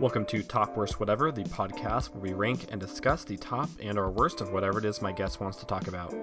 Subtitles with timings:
[0.00, 3.98] Welcome to Top Worst Whatever, the podcast where we rank and discuss the top and
[3.98, 6.14] or worst of whatever it is my guest wants to talk about.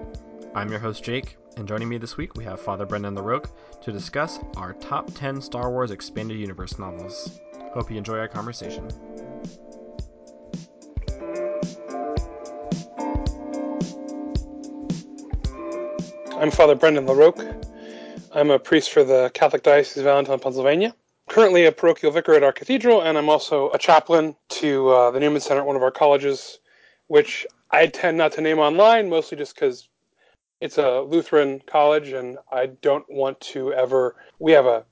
[0.54, 3.50] I'm your host Jake, and joining me this week we have Father Brendan LaRoque
[3.82, 7.38] to discuss our top 10 Star Wars Expanded Universe novels.
[7.74, 8.88] Hope you enjoy our conversation.
[16.30, 17.62] I'm Father Brendan LaRoque.
[18.32, 20.94] I'm a priest for the Catholic Diocese of Allentown, Pennsylvania.
[21.36, 25.20] Currently a parochial vicar at our cathedral, and I'm also a chaplain to uh, the
[25.20, 26.60] Newman Center at one of our colleges,
[27.08, 29.90] which I tend not to name online, mostly just because
[30.62, 34.16] it's a Lutheran college, and I don't want to ever.
[34.38, 34.86] We have a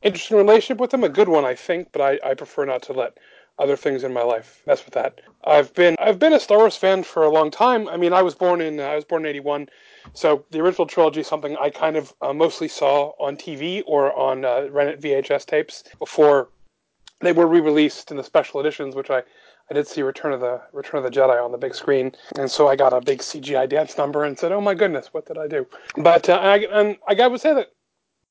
[0.00, 2.94] interesting relationship with them, a good one, I think, but I, I prefer not to
[2.94, 3.18] let
[3.58, 5.20] other things in my life mess with that.
[5.44, 7.88] I've been I've been a Star Wars fan for a long time.
[7.88, 9.68] I mean, I was born in I was born in '81.
[10.14, 14.44] So the original trilogy something I kind of uh, mostly saw on TV or on
[14.44, 16.48] uh, rented VHS tapes before
[17.20, 19.22] they were re-released in the special editions, which I,
[19.70, 22.50] I did see Return of the Return of the Jedi on the big screen, and
[22.50, 25.38] so I got a big CGI dance number and said, "Oh my goodness, what did
[25.38, 27.72] I do?" But uh, I, and I to say that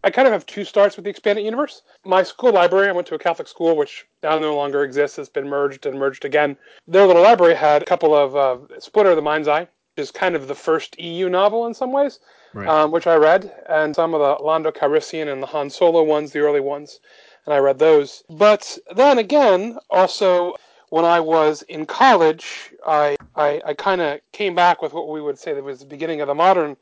[0.04, 1.82] I kind of have two starts with the expanded universe.
[2.06, 5.28] My school library, I went to a Catholic school, which now no longer exists, It's
[5.28, 6.58] been merged and merged again.
[6.88, 9.68] Their little library had a couple of uh, Splinter of the Mind's Eye,
[10.00, 12.20] is kind of the first EU novel in some ways,
[12.54, 12.68] right.
[12.68, 16.32] um, which I read, and some of the Lando Calrissian and the Han Solo ones,
[16.32, 17.00] the early ones,
[17.46, 18.24] and I read those.
[18.30, 20.56] But then again, also
[20.90, 25.22] when I was in college, I I, I kind of came back with what we
[25.22, 26.78] would say that was the beginning of the modern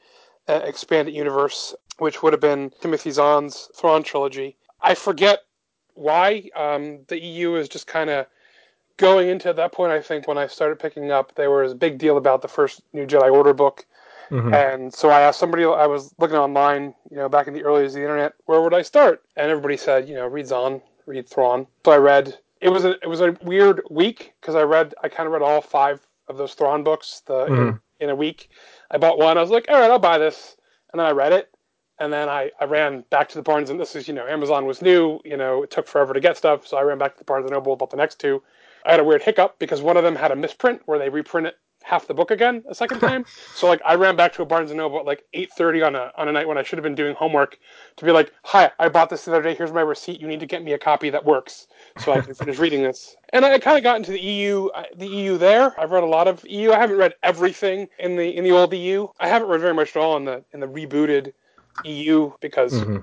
[0.47, 4.55] uh, expanded universe, which would have been Timothy Zahn's Thrawn trilogy.
[4.81, 5.39] I forget
[5.93, 8.27] why um, the EU is just kind of
[8.97, 11.97] going into that point, I think when I started picking up, there was a big
[11.97, 13.85] deal about the first New Jedi Order book.
[14.29, 14.53] Mm-hmm.
[14.53, 17.83] And so I asked somebody, I was looking online, you know, back in the early
[17.83, 19.23] days of the internet, where would I start?
[19.37, 21.67] And everybody said, you know, read Zahn, read Thrawn.
[21.85, 22.37] So I read.
[22.59, 25.43] It was a it was a weird week because I read I kind of read
[25.43, 27.53] all five of those Thrawn books the mm-hmm.
[27.53, 28.49] in, in a week.
[28.89, 29.37] I bought one.
[29.37, 30.57] I was like, all right, I'll buy this,
[30.91, 31.53] and then I read it,
[31.99, 34.65] and then I, I ran back to the Barnes and this is you know Amazon
[34.65, 37.19] was new, you know it took forever to get stuff, so I ran back to
[37.19, 38.41] the Barnes and Noble, bought the next two,
[38.85, 41.47] I had a weird hiccup because one of them had a misprint where they reprint
[41.47, 41.57] it
[41.87, 43.25] half the book again a second time.
[43.55, 46.11] so like I ran back to a Barnes and Noble at like 8:30 on a
[46.15, 47.57] on a night when I should have been doing homework
[47.95, 49.55] to be like, "Hi, I bought this the other day.
[49.55, 50.19] Here's my receipt.
[50.19, 51.67] You need to get me a copy that works
[51.97, 55.07] so I can finish reading this." And I kind of got into the EU the
[55.07, 55.79] EU there.
[55.79, 56.71] I've read a lot of EU.
[56.71, 59.07] I haven't read everything in the in the old EU.
[59.19, 61.33] I haven't read very much at all in the in the rebooted
[61.85, 62.97] EU because mm-hmm.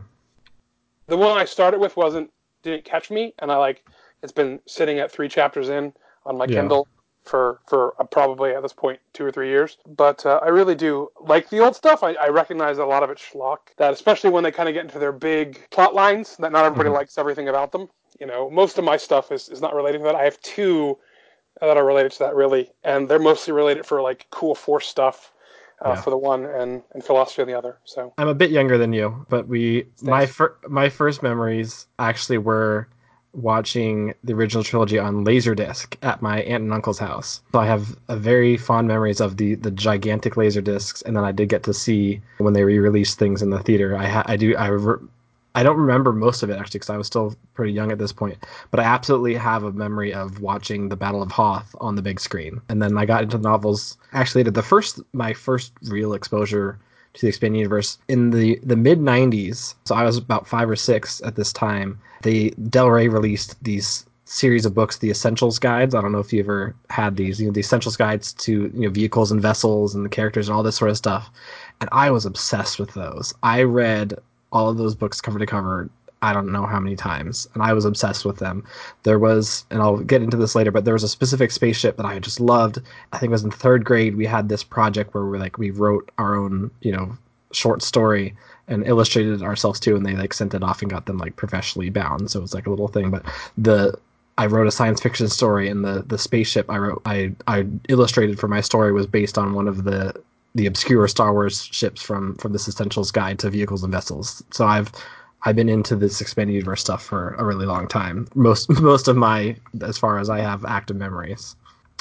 [1.07, 2.31] the one I started with wasn't
[2.63, 3.84] didn't catch me and I like
[4.25, 5.93] it's been sitting at three chapters in
[6.25, 6.57] on my yeah.
[6.57, 6.89] Kindle
[7.25, 9.77] for for uh, probably at this point two or three years.
[9.87, 12.03] But uh, I really do like the old stuff.
[12.03, 13.59] I, I recognize a lot of it's schlock.
[13.77, 16.89] That especially when they kind of get into their big plot lines, that not everybody
[16.89, 16.97] mm-hmm.
[16.97, 17.89] likes everything about them.
[18.19, 20.15] You know, most of my stuff is, is not related to that.
[20.15, 20.99] I have two
[21.61, 25.31] that are related to that really, and they're mostly related for like cool force stuff.
[25.84, 26.01] Uh, yeah.
[26.01, 27.79] for the one and, and philosophy on the other.
[27.84, 30.03] So I'm a bit younger than you, but we Thanks.
[30.03, 32.89] my fir- my first memories actually were
[33.34, 37.43] watching the original trilogy on Laserdisc at my aunt and uncle's house.
[37.53, 41.33] So I have very fond memories of the the gigantic laser discs, and then I
[41.33, 43.97] did get to see when they re-released things in the theater.
[43.97, 44.69] I ha- I do I.
[44.69, 45.06] Re-
[45.56, 48.12] I don't remember most of it actually because I was still pretty young at this
[48.12, 52.03] point, but I absolutely have a memory of watching the Battle of Hoth on the
[52.03, 52.61] big screen.
[52.69, 53.97] And then I got into the novels.
[54.12, 56.77] Actually, the first my first real exposure
[57.15, 59.75] to the expanded universe in the the mid 90s.
[59.85, 64.05] So I was about 5 or 6 at this time they Del Rey released these
[64.25, 65.95] series of books, the Essentials Guides.
[65.95, 68.81] I don't know if you ever had these, you know, the Essentials Guides to you
[68.81, 71.31] know vehicles and vessels and the characters and all this sort of stuff.
[71.81, 73.33] And I was obsessed with those.
[73.43, 74.15] I read
[74.51, 75.89] all of those books cover to cover.
[76.25, 78.65] I don't know how many times, and I was obsessed with them.
[79.03, 82.07] There was, and I'll get into this later, but there was a specific spaceship that
[82.07, 82.79] I just loved.
[83.12, 84.17] I think it was in third grade.
[84.17, 87.17] We had this project where we like we wrote our own, you know,
[87.53, 88.34] short story
[88.69, 91.91] and illustrated ourselves too and they like sent it off and got them like professionally
[91.91, 93.22] bound so it was like a little thing but
[93.59, 93.97] the
[94.39, 98.41] I wrote a science fiction story and the the spaceship I wrote I I illustrated
[98.41, 100.15] for my story was based on one of the
[100.54, 104.43] the obscure Star Wars ships from from this Essentials Guide to Vehicles and Vessels.
[104.51, 104.91] So I've
[105.45, 108.27] I've been into this expanded universe stuff for a really long time.
[108.35, 111.57] Most most of my as far as I have active memories.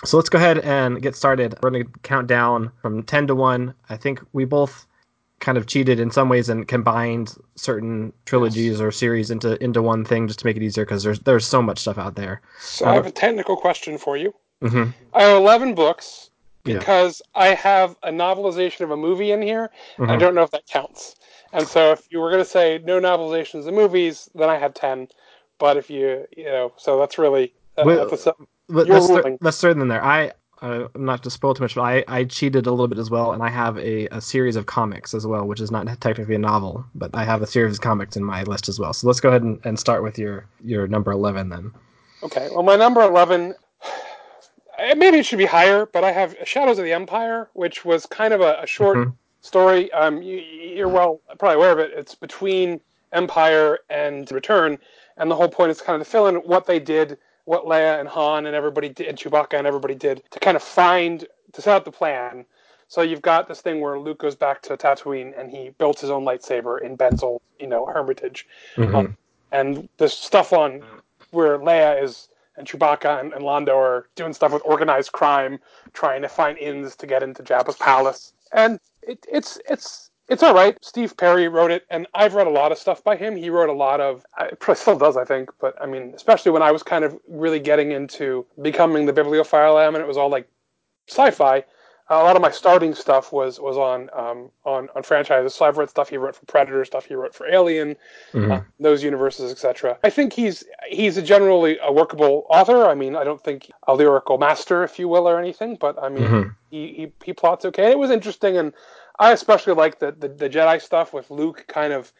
[0.06, 1.56] So let's go ahead and get started.
[1.62, 3.74] We're going to count down from 10 to 1.
[3.90, 4.86] I think we both
[5.40, 8.82] kind of cheated in some ways and combined certain trilogies yes.
[8.82, 11.62] or series into into one thing just to make it easier because there's there's so
[11.62, 12.42] much stuff out there.
[12.60, 14.34] So uh, I have a technical question for you.
[14.62, 14.92] Mm-hmm.
[15.14, 16.30] I have 11 books
[16.64, 17.42] because yeah.
[17.42, 19.70] I have a novelization of a movie in here.
[19.98, 20.12] Mm-hmm.
[20.12, 21.16] I don't know if that counts.
[21.54, 24.74] And so if you were going to say no novelizations of movies, then I have
[24.74, 25.08] 10.
[25.60, 28.36] But if you, you know, so that's really uh, Well, episode.
[28.68, 30.04] Let, You're let's, throw, let's throw it in there.
[30.04, 30.32] I
[30.64, 33.10] uh, I'm not to spoil too much, but I, I cheated a little bit as
[33.10, 36.36] well, and I have a, a series of comics as well, which is not technically
[36.36, 38.94] a novel, but I have a series of comics in my list as well.
[38.94, 41.72] So let's go ahead and, and start with your your number eleven then.
[42.24, 43.54] Okay, well, my number 11,
[44.80, 48.06] eh, maybe it should be higher, but I have Shadows of the Empire, which was
[48.06, 49.14] kind of a, a short Mhm.
[49.44, 49.92] Story.
[49.92, 51.92] Um, you, you're well probably aware of it.
[51.96, 52.82] It's between
[53.12, 54.80] Empire and Return,
[55.18, 58.00] and the whole point is kind of to fill in what they did, what Leia
[58.00, 61.62] and Han and everybody did, and Chewbacca and everybody did to kind of find, to
[61.62, 62.46] set out the plan.
[62.88, 66.10] So you've got this thing where Luke goes back to Tatooine and he built his
[66.10, 68.48] own lightsaber in Ben's old, you know, hermitage
[68.78, 69.16] Mhm.
[69.52, 70.84] and there's stuff on
[71.32, 75.60] where Leia is and Chewbacca and, and Lando are doing stuff with organized crime,
[75.94, 80.54] trying to find inns to get into Jabba's palace, and it, it's it's it's all
[80.54, 80.78] right.
[80.82, 83.36] Steve Perry wrote it, and I've read a lot of stuff by him.
[83.36, 84.26] He wrote a lot of,
[84.74, 87.92] still does, I think, but I mean, especially when I was kind of really getting
[87.92, 90.48] into becoming the bibliophile I am, and it was all like
[91.10, 91.64] sci-fi.
[92.10, 95.56] A lot of my starting stuff was was on um, on on franchises.
[95.56, 97.96] So I've read stuff he wrote for Predator, stuff he wrote for Alien,
[98.34, 98.52] Mhm.
[98.52, 99.98] uh, those universes, etc.
[100.04, 102.86] I think he's he's a generally a workable author.
[102.86, 106.10] I mean, I don't think a lyrical master, if you will, or anything, but I
[106.10, 106.56] mean, Mhm.
[106.70, 107.92] he, he he plots okay.
[107.92, 108.74] It was interesting, and
[109.18, 112.12] I especially like the, the the Jedi stuff with Luke kind of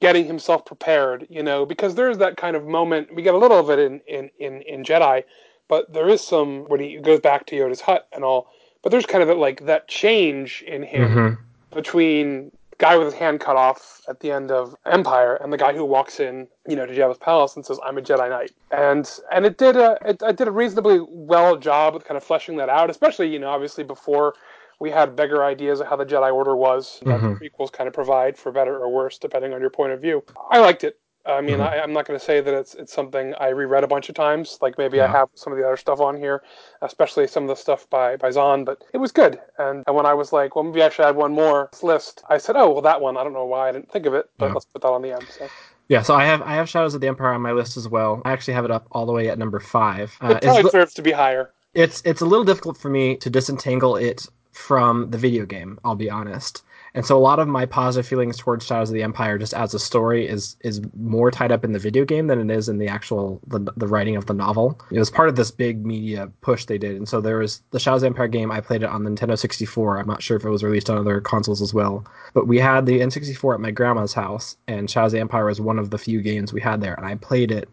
[0.00, 3.14] getting himself prepared, you know, because there's that kind of moment.
[3.14, 5.24] We get a little of it in in in, in Jedi,
[5.68, 8.48] but there is some when he goes back to Yoda's hut and all.
[8.82, 11.38] But there's kind of that, like that change in him Mhm.
[11.74, 15.72] between guy with his hand cut off at the end of Empire and the guy
[15.72, 19.10] who walks in, you know, to Jabba's palace and says, "I'm a Jedi Knight," and
[19.32, 22.56] and it did a it, it did a reasonably well job of kind of fleshing
[22.58, 24.34] that out, especially you know obviously before
[24.80, 27.36] we had bigger ideas of how the Jedi Order was that Mhm.
[27.40, 30.22] the prequels kind of provide for better or worse depending on your point of view.
[30.50, 30.98] I liked it.
[31.28, 31.66] I mean, Mhm.
[31.72, 34.14] I, I'm not going to say that it's it's something I reread a bunch of
[34.14, 36.42] times, like maybe I have some of the other stuff on here,
[36.82, 38.64] especially some of the stuff by by Zahn.
[38.64, 41.16] But it was good, and, and when I was like, well, maybe I should add
[41.16, 43.16] one more list, I said, oh, well, that one.
[43.16, 44.52] I don't know why I didn't think of it, but Yeah.
[44.54, 45.28] let's put that on the end.
[45.30, 45.50] So
[45.88, 48.22] Yeah, so I have I have Shadows of the Empire on my list as well.
[48.24, 50.16] I actually have it up all the way at number five.
[50.20, 51.50] Uh, it probably deserves to be higher.
[51.74, 55.78] it's it's a little difficult for me to disentangle it from the video game.
[55.84, 56.62] I'll be honest.
[56.94, 59.74] And so a lot of my positive feelings towards Shadows of the Empire, just as
[59.74, 62.78] a story, is is more tied up in the video game than it is in
[62.78, 64.80] the actual the, the writing of the novel.
[64.90, 67.80] It was part of this big media push they did, and so there was the
[67.80, 68.50] Shadows of the Empire game.
[68.50, 69.98] I played it on the Nintendo 64.
[69.98, 72.04] I'm not sure if it was released on other consoles as well,
[72.34, 75.60] but we had the N64 at my grandma's house, and Shadows of the Empire was
[75.60, 77.68] one of the few games we had there, and I played it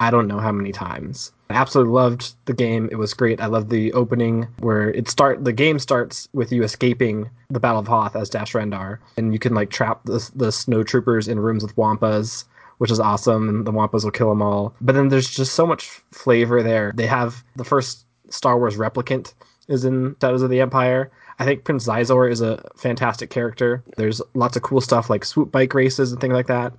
[0.00, 1.30] I don't know how many times.
[1.50, 2.88] I absolutely loved the game.
[2.92, 3.40] It was great.
[3.40, 7.80] I loved the opening where it start the game starts with you escaping the Battle
[7.80, 11.40] of Hoth as Dash Rendar, and you can like trap the the snow troopers in
[11.40, 12.44] rooms with wampas,
[12.78, 14.74] which is awesome, and the wampas will kill them all.
[14.80, 16.92] But then there's just so much flavor there.
[16.94, 19.34] They have the first Star Wars replicant
[19.66, 21.10] is in Shadows of the Empire.
[21.40, 23.82] I think Prince Xizor is a fantastic character.
[23.96, 26.74] There's lots of cool stuff like swoop bike races and things like that.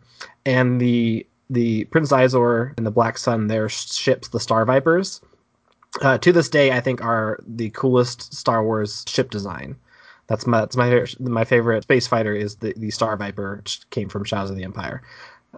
[0.45, 5.21] And the the Prince Xizor and the Black Sun, their ships, the Star Vipers,
[6.01, 9.75] uh, to this day, I think are the coolest Star Wars ship design.
[10.27, 14.07] That's my that's my my favorite space fighter is the, the Star Viper, which came
[14.07, 15.01] from Shadows of the Empire.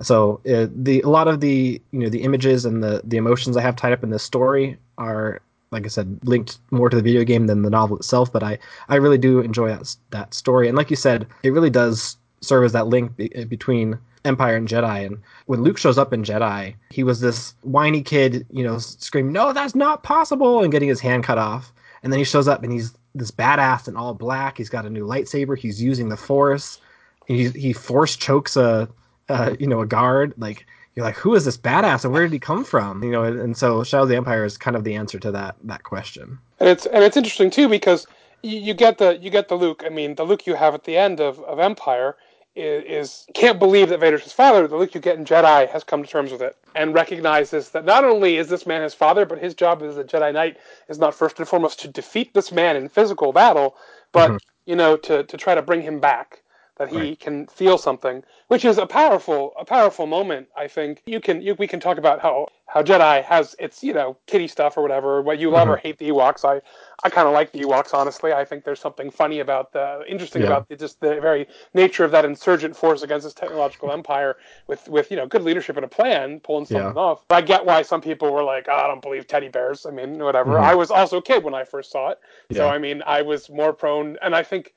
[0.02, 3.56] So uh, the a lot of the you know the images and the the emotions
[3.56, 7.04] I have tied up in this story are like I said linked more to the
[7.04, 8.34] video game than the novel itself.
[8.34, 8.58] But I
[8.90, 12.64] I really do enjoy that that story, and like you said, it really does serve
[12.64, 15.06] as that link be, between Empire and Jedi.
[15.06, 19.34] And when Luke shows up in Jedi, he was this whiny kid, you know, screaming,
[19.34, 21.74] "No, that's not possible!" and getting his hand cut off.
[22.04, 24.58] And then he shows up and he's this badass in all black.
[24.58, 25.58] He's got a new lightsaber.
[25.58, 26.80] He's using the Force.
[27.26, 28.90] He he force chokes a,
[29.30, 30.34] uh, you know, a guard.
[30.38, 30.66] Like
[30.96, 33.04] you're like, who is this badass and where did he come from?
[33.04, 35.32] You know, and, and so Shadow of the Empire is kind of the answer to
[35.32, 36.38] that that question.
[36.60, 38.06] And it's and it's interesting too because
[38.42, 39.84] you, you get the you get the Luke.
[39.86, 42.16] I mean, the Luke you have at the end of, of Empire
[42.56, 44.68] is, is can't believe that Vader's his father.
[44.68, 47.86] The look you get in Jedi has come to terms with it and recognizes that
[47.86, 50.58] not only is this man his father, but his job as a Jedi Knight
[50.88, 53.76] is not first and foremost to defeat this man in physical battle,
[54.12, 54.40] but Mhm.
[54.66, 56.43] you know to to try to bring him back.
[56.84, 57.20] That he Right.
[57.20, 60.50] can feel something, which is a powerful, a powerful moment.
[60.58, 63.94] I think you can, you, we can talk about how how Jedi has its, you
[63.94, 65.22] know, kitty stuff or whatever.
[65.22, 66.44] What you love or hate the Ewoks.
[66.44, 66.60] I,
[67.04, 68.34] I kind of like the Ewoks, honestly.
[68.34, 70.48] I think there's something funny about the, interesting Yeah.
[70.48, 74.38] about the, just the very nature of that insurgent force against this technological empire
[74.68, 77.00] with, with you know, good leadership and a plan, pulling something Yeah.
[77.02, 77.24] off.
[77.30, 79.86] I get why some people were like, oh, I don't believe teddy bears.
[79.86, 80.54] I mean, whatever.
[80.58, 80.64] Mhm.
[80.64, 82.20] I was also a kid when I first saw it,
[82.52, 84.74] so I mean, I was more prone, and I think,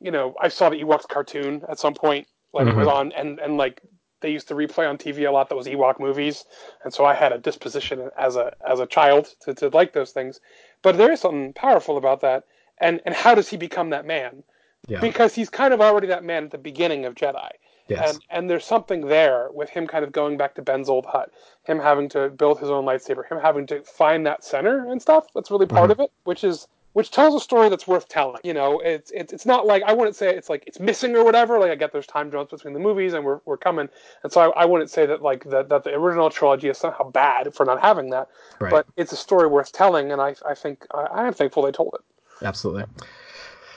[0.00, 3.38] you know, I saw the Ewoks cartoon at some point, like it was on, and
[3.40, 3.82] and like
[4.20, 6.44] they used to replay on TV a lot that was Ewok movies,
[6.84, 10.12] and so I had a disposition as a as a child to, to like those
[10.12, 10.40] things.
[10.82, 12.44] But there is something powerful about that,
[12.78, 14.42] and and how does he become that man?
[14.86, 15.00] Yeah.
[15.00, 17.50] Because he's kind of already that man at the beginning of Jedi.
[17.88, 18.14] Yes.
[18.14, 21.32] And and there's something there with him kind of going back to Ben's old hut,
[21.64, 25.26] him having to build his own lightsaber, him having to find that center and stuff.
[25.34, 25.92] That's really part Mhm.
[25.92, 28.40] of it, which is which tells a story that's worth telling.
[28.44, 31.24] You know, it's it's it's not like I wouldn't say it's like it's missing or
[31.24, 31.58] whatever.
[31.58, 33.88] Like I get there's time jumps between the movies and we're we're coming,
[34.22, 37.10] and so I, I wouldn't say that like that that the original trilogy is somehow
[37.10, 38.28] bad for not having that.
[38.60, 38.70] Right.
[38.70, 41.72] But it's a story worth telling, and I I think I, I am thankful they
[41.72, 42.44] told it.
[42.44, 42.84] Absolutely.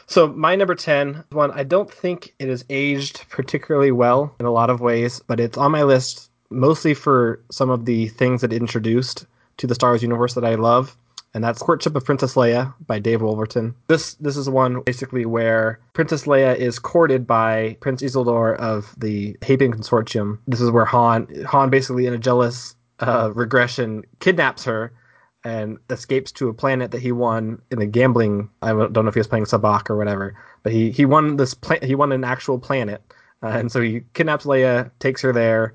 [0.08, 4.51] So my number 10 one, I don't think it is aged particularly well in a
[4.51, 8.51] lot of ways, but it's on my list mostly for some of the things that
[8.51, 9.25] it introduced
[9.58, 10.98] to the Star Wars universe that I love.
[11.33, 13.73] And that's Courtship of Princess Leia by Dave Wolverton.
[13.88, 19.38] This this is one basically where Princess Leia is courted by Prince Isolder of the
[19.41, 20.39] Haven Consortium.
[20.47, 24.91] This is where Han Han basically in a jealous uh, regression kidnaps her
[25.43, 28.50] and escapes to a planet that he won in a gambling.
[28.61, 31.53] I don't know if he was playing sabacc or whatever, but he he won this
[31.53, 33.01] pla- he won an actual planet,
[33.41, 35.73] uh, and so he kidnaps Leia, takes her there,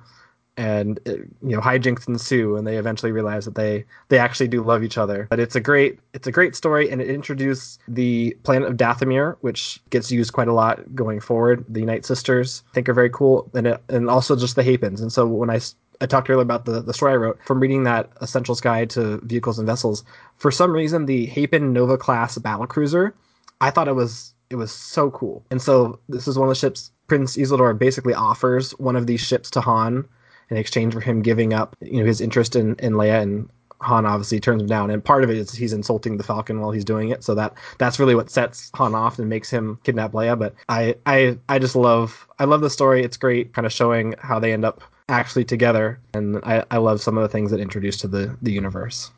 [0.56, 4.62] and uh, you know hijinks ensue, and they eventually realize that they they actually do
[4.62, 5.26] love each other.
[5.30, 9.36] But it's a great it's a great story, and it introduced the planet of Dathomir,
[9.40, 11.64] which gets used quite a lot going forward.
[11.68, 15.00] The Night Sisters I think are very cool, and it, and also just the Hapans.
[15.00, 15.60] And so when i
[15.98, 19.18] I talked earlier about the, the story I wrote from reading that Essentials Guide to
[19.22, 20.04] Vehicles and Vessels.
[20.36, 23.14] For some reason, the Hapan Nova class battle cruiser,
[23.62, 25.44] I thought it was it was so cool.
[25.50, 29.20] And so this is one of the ships Prince Isolder basically offers one of these
[29.20, 30.04] ships to Han
[30.50, 33.48] in exchange for him giving up you know his interest in, in Leia and
[33.82, 34.90] Han obviously turns him down.
[34.90, 37.22] And part of it is he's insulting the Falcon while he's doing it.
[37.22, 40.38] So that that's really what sets Han off and makes him kidnap Leia.
[40.38, 43.02] But I I I just love I love the story.
[43.02, 46.00] It's great kind of showing how they end up actually together.
[46.14, 49.10] And I, I love some of the things that introduced to the the universe.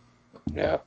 [0.53, 0.79] Yeah,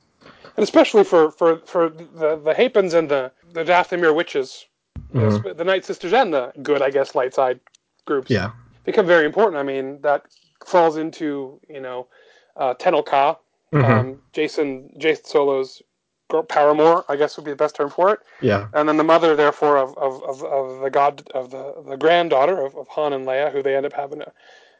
[0.56, 4.66] and especially for for for the the Hapans and the the Dathomir witches,
[5.14, 5.42] Mhm.
[5.44, 7.60] the, the Night Sisters and the good, I guess, light side
[8.04, 8.30] groups.
[8.30, 8.50] Yeah
[8.84, 9.56] become very important.
[9.56, 10.22] I mean, that
[10.66, 12.08] falls into you know
[12.56, 13.38] uh, Tenel Ka,
[13.72, 13.84] Mhm.
[13.84, 15.82] um, Jacen Jacen Solo's
[16.48, 19.36] paramour, I guess would be the best term for it, yeah and then the mother,
[19.36, 23.26] therefore, of of, of, of the god of the the granddaughter of, of Han and
[23.26, 24.32] Leia, who they end up having to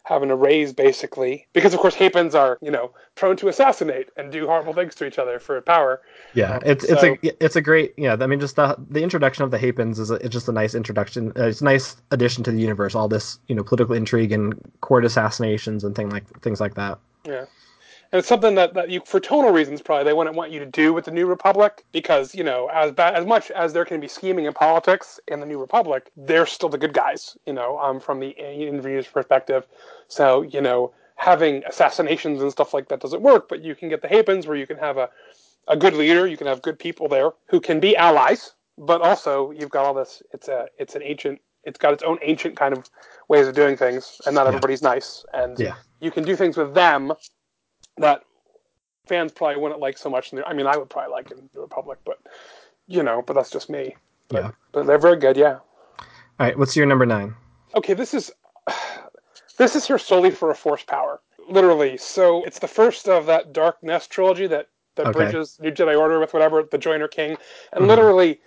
[0.05, 4.33] having to raise basically because of course Hapans are you know prone to assassinate and
[4.33, 6.01] do horrible things to each other for power.
[6.35, 8.17] Yeah, Um, it's it's a it's a great yeah.
[8.19, 10.75] I mean, just the the introduction of the Hapans is a, it's just a nice
[10.75, 11.33] introduction.
[11.37, 12.95] Uh, it's a nice addition to the universe.
[12.95, 16.99] All this you know political intrigue and court assassinations and thing like things like that.
[17.25, 17.45] Yeah.
[18.12, 20.66] And it's something that, that you, for tonal reasons, probably they wouldn't want you to
[20.66, 24.00] do with the New Republic because you know, as bad as much as there can
[24.00, 27.38] be scheming in politics in the New Republic, they're still the good guys.
[27.47, 29.66] You know, um, from the interviews perspective.
[30.09, 34.02] So you know, having assassinations and stuff like that doesn't work, but you can get
[34.02, 35.09] the Hapans where you can have a
[35.69, 39.52] a good leader, you can have good people there who can be allies, but also
[39.52, 40.23] you've got all this.
[40.33, 41.40] It's a it's an ancient.
[41.64, 42.90] It's got its own ancient kind of
[43.28, 45.25] ways of doing things, and not everybody's nice.
[45.33, 45.76] And Yeah.
[46.00, 47.14] you can do things with them
[47.99, 48.23] that
[49.07, 50.33] fans probably wouldn't like so much.
[50.33, 52.19] In the, I mean, I would probably like in the Republic, but
[52.87, 53.97] you know, but that's just me.
[54.29, 54.51] But, Yeah.
[54.73, 55.37] but they're very good.
[55.37, 55.59] Yeah.
[55.99, 57.35] All right, what's your number nine?
[57.75, 58.33] Okay, this is
[59.59, 61.97] this is here solely for a force power, literally.
[61.97, 65.13] So it's the first of that Dark Nest trilogy that that Okay.
[65.25, 67.37] bridges New Jedi Order with whatever the Joiner King,
[67.73, 67.89] and Mhm.
[67.89, 68.41] literally,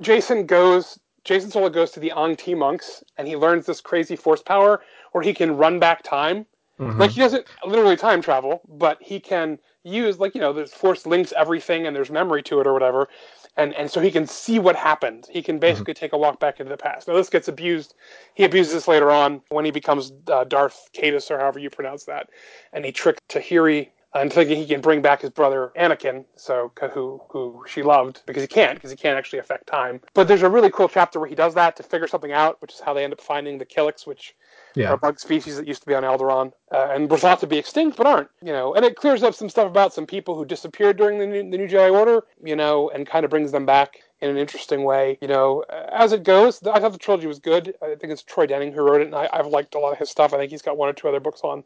[0.00, 0.98] Jacen goes.
[1.24, 4.82] Jacen Solo goes to the Aing-Tii monks, and he learns this crazy force power
[5.12, 6.46] where he can run back time.
[6.78, 6.98] Mhm.
[6.98, 11.06] Like he doesn't literally time travel, but he can use like you know, there's force
[11.06, 13.08] links everything, and there's memory to it or whatever,
[13.56, 15.26] and and so he can see what happened.
[15.30, 17.08] He can basically take a walk back into the past.
[17.08, 17.94] Now this gets abused.
[18.34, 22.04] He abuses this later on when he becomes uh, Darth Caedus or however you pronounce
[22.04, 22.28] that,
[22.72, 27.20] and he tricked Tahiri and thinking he can bring back his brother Anakin, so who
[27.28, 30.00] who she loved because he can't because he can't actually affect time.
[30.14, 32.72] But there's a really cool chapter where he does that to figure something out, which
[32.72, 34.34] is how they end up finding the Killiks, which
[34.74, 37.46] yeah, are bug species that used to be on Alderaan uh, and were thought to
[37.46, 38.28] be extinct but aren't.
[38.42, 41.26] You know, and it clears up some stuff about some people who disappeared during the
[41.26, 42.24] New, the New Jedi Order.
[42.42, 45.18] You know, and kind of brings them back in an interesting way.
[45.20, 47.74] You know, uh, as it goes, I thought the trilogy was good.
[47.82, 49.98] I think it's Troy Denning who wrote it, and I, I've liked a lot of
[49.98, 50.32] his stuff.
[50.32, 51.64] I think he's got one or two other books on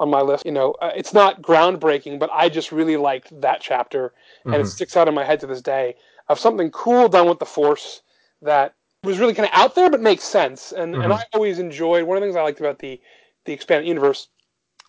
[0.00, 0.44] on my list.
[0.44, 4.12] You know, uh, it's not groundbreaking, but I just really liked that chapter,
[4.44, 4.70] and it Mhm.
[4.70, 5.96] sticks out in my head to this day
[6.28, 8.02] of something cool done with the Force
[8.42, 8.74] that
[9.04, 10.72] was really kind of out there but makes sense.
[10.72, 11.12] And and Mhm.
[11.12, 13.00] I always enjoyed one of the things I liked about the
[13.44, 14.28] the expanded universe.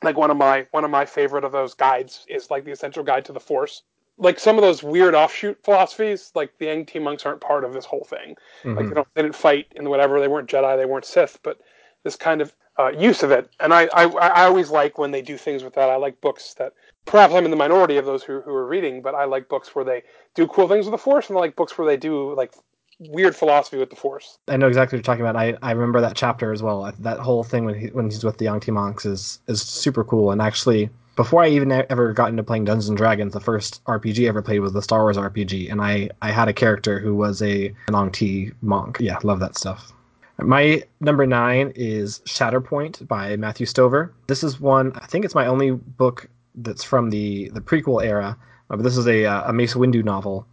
[0.04, 3.04] Like one of my one of my favorite of those guides is like the essential
[3.04, 3.84] guide to the Force.
[4.18, 7.86] Like some of those weird offshoot philosophies, like the Aing-Tii monks aren't part of this
[7.86, 8.36] whole thing.
[8.64, 8.90] Like Mhm.
[8.90, 10.20] they don't they didn't fight in whatever.
[10.20, 10.78] They weren't Jedi.
[10.78, 11.40] They weren't Sith.
[11.44, 11.60] But
[12.04, 13.50] this kind of uh, use of it.
[13.62, 15.90] And I, I I always like when they do things with that.
[15.90, 16.74] I like books that
[17.06, 19.74] perhaps I'm in the minority of those who who are reading, but I like books
[19.74, 20.04] where they
[20.34, 22.54] do cool things with the Force, and I like books where they do like
[23.00, 24.38] weird philosophy with the Force.
[24.48, 25.36] I know exactly what you're talking about.
[25.36, 26.92] I, I remember that chapter as well.
[27.00, 30.32] That whole thing when he, when he's with the Yuan-ti monks is is super cool.
[30.32, 34.26] And actually, before I even ever got into playing Dungeons and Dragons, the first RPG
[34.26, 37.16] I ever played was the Star Wars RPG, and I I had a character who
[37.16, 38.98] was a an Yuan-ti monk.
[39.00, 39.92] Yeah, love that stuff.
[40.38, 44.14] My number nine is Shatterpoint by Matthew Stover.
[44.28, 48.38] This is one I think it's my only book that's from the the prequel era.
[48.68, 50.48] But this is a uh, a Mace Windu novel,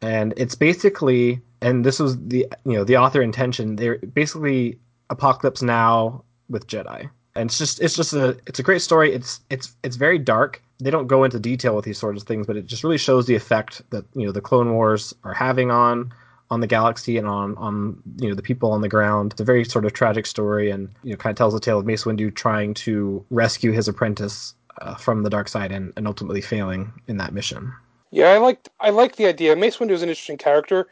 [0.00, 3.76] and it's basically and this was the you know the author intention.
[3.76, 4.78] They're basically
[5.10, 9.12] Apocalypse Now with Jedi, and it's just it's just a it's a great story.
[9.12, 10.62] It's it's it's very dark.
[10.80, 13.26] They don't go into detail with these sorts of things, but it just really shows
[13.26, 16.12] the effect that you know the Clone Wars are having on
[16.50, 19.32] on the galaxy and on on you know the people on the ground.
[19.32, 21.78] It's a very sort of tragic story, and you know kind of tells the tale
[21.78, 26.06] of Mace Windu trying to rescue his apprentice uh, from the dark side and, and
[26.06, 27.72] ultimately failing in that mission.
[28.10, 29.56] Yeah, I liked I like the idea.
[29.56, 30.86] Mace Windu is an interesting character.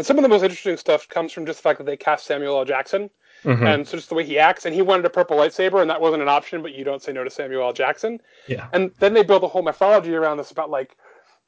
[0.00, 2.24] And some of the most interesting stuff comes from just the fact that they cast
[2.24, 2.64] Samuel L.
[2.64, 3.10] Jackson.
[3.44, 3.66] Mm-hmm.
[3.66, 6.00] And so just the way he acts, and he wanted a purple lightsaber, and that
[6.00, 7.74] wasn't an option, but you don't say no to Samuel L.
[7.74, 8.18] Jackson.
[8.48, 8.68] Yeah.
[8.72, 10.96] And then they build a whole mythology around this about like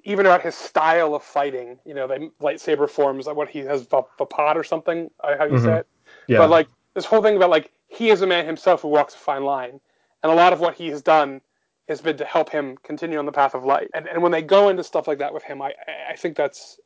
[0.05, 1.79] even about his style of fighting.
[1.87, 5.53] You know, the lightsaber forms, like what he has Vaapad or something, uh, how you
[5.53, 5.65] mm-hmm.
[5.65, 5.87] say it.
[6.27, 6.37] Yeah.
[6.37, 9.19] But like this whole thing about like he is a man himself who walks a
[9.19, 9.81] fine line,
[10.23, 11.41] and a lot of what he has done
[11.89, 13.89] has been to help him continue on the path of light.
[13.95, 15.73] And and when they go into stuff like that with him, I
[16.11, 16.79] I think that's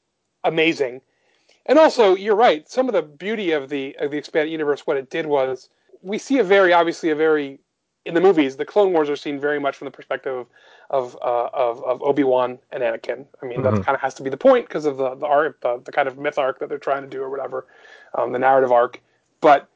[0.44, 1.00] amazing
[1.66, 2.68] and also, you're right.
[2.68, 5.68] Some of the beauty of the of the expanded universe, what it did was,
[6.02, 7.58] we see a very obviously a very
[8.06, 10.46] in the movies, the Clone Wars are seen very much from the perspective
[10.90, 13.26] of uh, of, of Obi Wan and Anakin.
[13.42, 13.76] I mean, mm-hmm.
[13.76, 15.92] that kind of has to be the point because of the the arc, the, the
[15.92, 17.66] kind of myth arc that they're trying to do or whatever,
[18.14, 19.00] um, the narrative arc.
[19.40, 19.68] But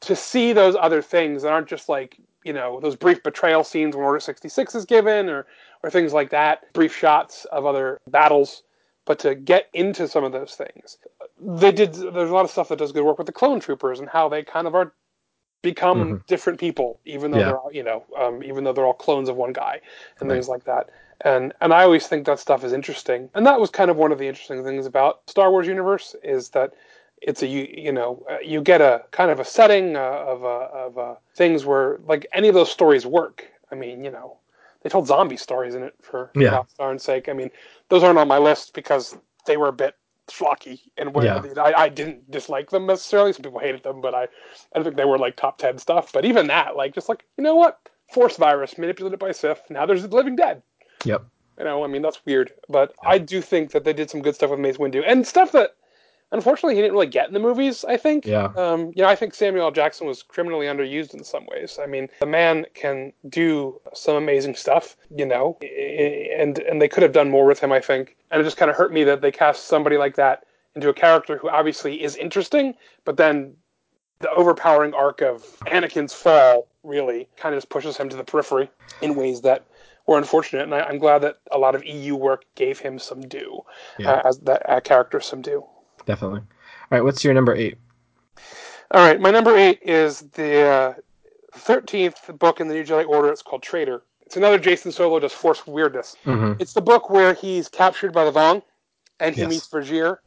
[0.00, 3.94] to see those other things that aren't just like you know those brief betrayal scenes
[3.94, 5.46] when Order sixty six is given, or
[5.84, 8.64] or things like that, brief shots of other battles
[9.04, 10.98] but to get into some of those things,
[11.44, 11.94] they did.
[11.94, 14.28] There's a lot of stuff that does good work with the clone troopers and how
[14.28, 14.92] they kind of are
[15.62, 16.16] become mm-hmm.
[16.26, 17.44] different people, even though yeah.
[17.46, 19.80] they're all, you know, um, even though they're all clones of one guy
[20.20, 20.34] and right.
[20.34, 20.90] things like that.
[21.24, 23.30] And and I always think that stuff is interesting.
[23.34, 26.48] And that was kind of one of the interesting things about Star Wars universe is
[26.50, 26.72] that
[27.20, 30.44] it's a you you know uh, you get a kind of a setting uh, of
[30.44, 33.44] uh, of uh, things where like any of those stories work.
[33.70, 34.36] I mean, you know,
[34.82, 36.62] they told zombie stories in it for yeah.
[36.76, 37.28] darn's sake.
[37.28, 37.50] I mean,
[37.88, 39.94] those aren't on my list because they were a bit
[40.30, 41.42] schlocky and yeah.
[41.58, 43.32] I, I didn't dislike them necessarily.
[43.32, 44.28] Some people hated them, but I,
[44.74, 46.12] I think they were like top ten stuff.
[46.12, 47.80] But even that, like, just like you know what,
[48.12, 49.62] force virus manipulated by Sith.
[49.70, 50.62] Now there's the Living Dead.
[51.04, 51.24] Yep.
[51.58, 54.34] You know, I mean that's weird, but I do think that they did some good
[54.34, 55.76] stuff with Mace Windu and stuff that
[56.32, 57.84] unfortunately he didn't really get in the movies.
[57.86, 58.26] I think.
[58.26, 58.52] Yeah.
[58.56, 59.70] Um, you know, I think Samuel L.
[59.70, 61.78] Jackson was criminally underused in some ways.
[61.80, 64.96] I mean, the man can do some amazing stuff.
[65.14, 67.70] You know, and and they could have done more with him.
[67.70, 70.44] I think, and it just kind of hurt me that they cast somebody like that
[70.74, 73.54] into a character who obviously is interesting, but then
[74.20, 78.70] the overpowering arc of Anakin's fall really kind of just pushes him to the periphery
[79.02, 79.66] in ways that
[80.06, 80.62] were unfortunate.
[80.62, 83.60] And I, am glad that a lot of EU work gave him some due,
[83.98, 84.12] yeah.
[84.12, 85.64] uh, as that uh, character some due
[86.06, 86.40] definitely.
[86.40, 87.78] All right, what's your number eight?
[88.90, 90.96] All right, my number eight is the
[91.54, 93.30] thirteenth uh, book in the New Jedi Order.
[93.30, 94.02] It's called Traitor.
[94.26, 96.16] It's another Jacen Solo does Force weirdness.
[96.24, 96.60] Mm-hmm.
[96.60, 98.62] It's the book where he's captured by the Vong,
[99.20, 99.50] and he yes.
[99.50, 100.18] meets Vergere,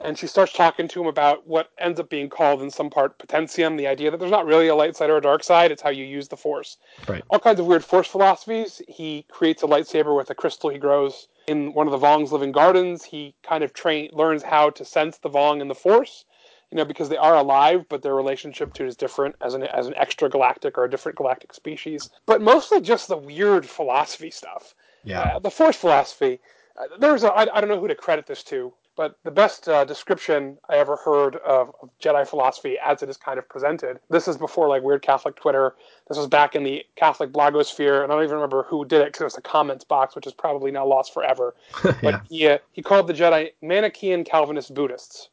[0.00, 3.18] and she starts talking to him about what ends up being called in some part
[3.18, 5.82] potentium, the idea that there's not really a light side or a dark side, it's
[5.82, 6.76] how you use the Force.
[7.08, 7.24] Right.
[7.30, 8.80] All kinds of weird Force philosophies.
[8.86, 12.52] He creates a lightsaber with a crystal he grows in one of the Vong's living
[12.52, 13.04] gardens.
[13.04, 16.24] He kind of train learns how to sense the Vong and the Force,
[16.70, 19.64] you know, because they are alive, but their relationship to it is different as an
[19.64, 22.10] as an extra galactic or a different galactic species.
[22.26, 24.74] But mostly just the weird philosophy stuff.
[25.04, 25.20] Yeah.
[25.20, 26.40] Uh, the Force philosophy.
[26.78, 28.72] Uh, there's a I, I don't know who to credit this to.
[28.98, 33.16] But the best uh, description I ever heard of, of, Jedi philosophy as it is
[33.16, 34.00] kind of presented.
[34.10, 35.76] This is before like weird Catholic Twitter.
[36.08, 39.06] This was back in the Catholic blogosphere, and I don't even remember who did it
[39.06, 41.54] because it was a comments box, which is probably now lost forever.
[41.84, 41.92] yeah.
[42.02, 45.28] But he uh, he called the Jedi Manichaean Calvinist Buddhists.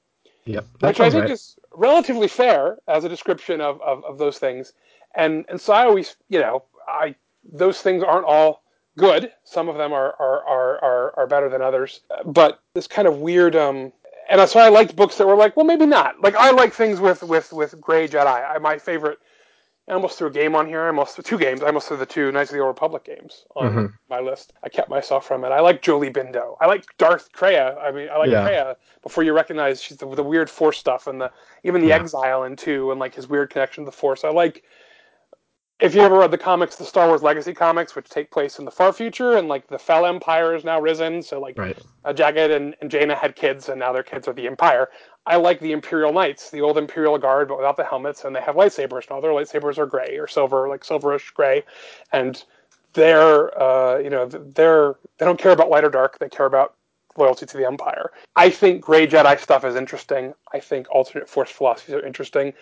[0.46, 1.32] Yep, which I think right.
[1.32, 4.74] is relatively fair as a description of, of, of those things.
[5.16, 7.16] And and so I always, you know, I
[7.52, 8.62] those things aren't all
[8.98, 9.32] good.
[9.44, 12.02] Some of them are are are are, are better than others.
[12.26, 13.92] But this kind of weird um
[14.30, 16.22] and so I liked books that were like, well, maybe not.
[16.22, 18.56] Like I like things with with with gray Jedi.
[18.56, 19.20] I, my favorite.
[19.88, 20.82] I almost threw a game on here.
[20.82, 21.62] I almost two games.
[21.62, 23.86] I almost threw the two Knights of the Old Republic games on mm-hmm.
[24.10, 24.54] my list.
[24.64, 25.50] I kept myself from it.
[25.50, 26.58] I like Jolee Bindo.
[26.60, 27.80] I like Darth Kreia.
[27.80, 28.48] I mean, I like yeah.
[28.48, 31.32] Kreia before you recognize she's the, the weird Force stuff and the
[31.64, 31.98] even the yeah.
[31.98, 34.24] Exile in two and like his weird connection to the Force.
[34.24, 34.64] I like
[35.80, 38.66] if you ever read the comics, the Star Wars Legacy comics, which take place in
[38.66, 41.78] the far future, and like the Fel Empire is now risen, so like right.
[42.06, 44.90] uh, Jagged and, and Jaina had kids, and now their kids are the Empire.
[45.26, 48.42] I like the Imperial Knights, the old Imperial Guard, but without the helmets, and they
[48.42, 49.04] have lightsabers.
[49.04, 51.64] And all their lightsabers are gray or silver, like silverish gray,
[52.12, 52.42] and
[52.94, 56.20] they're uh, you know they're they don't care about light or dark.
[56.20, 56.76] They care about
[57.18, 58.12] loyalty to the Empire.
[58.36, 60.34] I think Gray Jedi stuff is interesting.
[60.54, 62.54] I think alternate Force philosophies are interesting.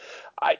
[0.41, 0.57] I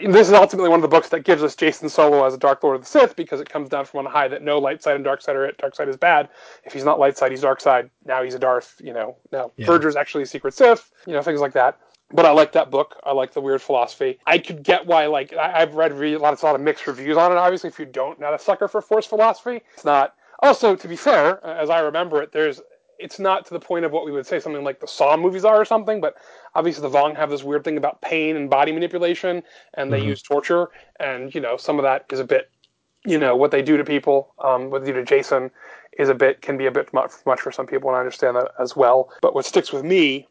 [0.00, 2.62] this is ultimately one of the books that gives us Jacen Solo as a Dark
[2.62, 4.96] Lord of the Sith because it comes down from on high that no light side
[4.96, 5.58] and dark side are it.
[5.58, 6.28] Dark side is bad.
[6.64, 7.90] If he's not light side, he's dark side.
[8.04, 8.80] Now he's a Darth.
[8.82, 9.16] You know.
[9.32, 9.66] Now yeah.
[9.66, 10.90] Vergere's actually a secret Sith.
[11.06, 11.78] You know things like that.
[12.12, 13.00] But I like that book.
[13.02, 14.18] I like the weird philosophy.
[14.26, 16.86] I could get why, like, I, have read a lot, of, a lot of mixed
[16.86, 17.36] reviews on it.
[17.36, 19.62] Obviously, if you don't, not a sucker for Force philosophy.
[19.72, 20.14] It's not.
[20.40, 22.60] Also, to be fair, as I remember it, there's
[22.98, 25.44] it's not to the point of what we would say something like the Saw movies
[25.44, 26.14] are or something, but
[26.54, 29.42] obviously the Vong have this weird thing about pain and body manipulation,
[29.74, 30.08] and they mm-hmm.
[30.08, 30.68] use torture,
[31.00, 32.50] and you know some of that is a bit,
[33.04, 35.50] you know, what they do to people, um, what they do to Jacen,
[35.98, 38.36] is a bit can be a bit much, much for some people, and I understand
[38.36, 39.10] that as well.
[39.22, 40.28] But what sticks with me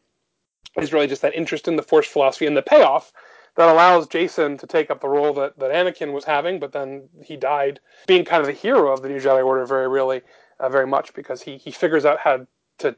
[0.80, 3.12] is really just that interest in the Force philosophy and the payoff
[3.56, 7.08] that allows Jacen to take up the role that, that Anakin was having, but then
[7.22, 10.22] he died being kind of the hero of the New Jedi Order very really,
[10.58, 12.46] uh, very much because he, he figures out how
[12.78, 12.96] to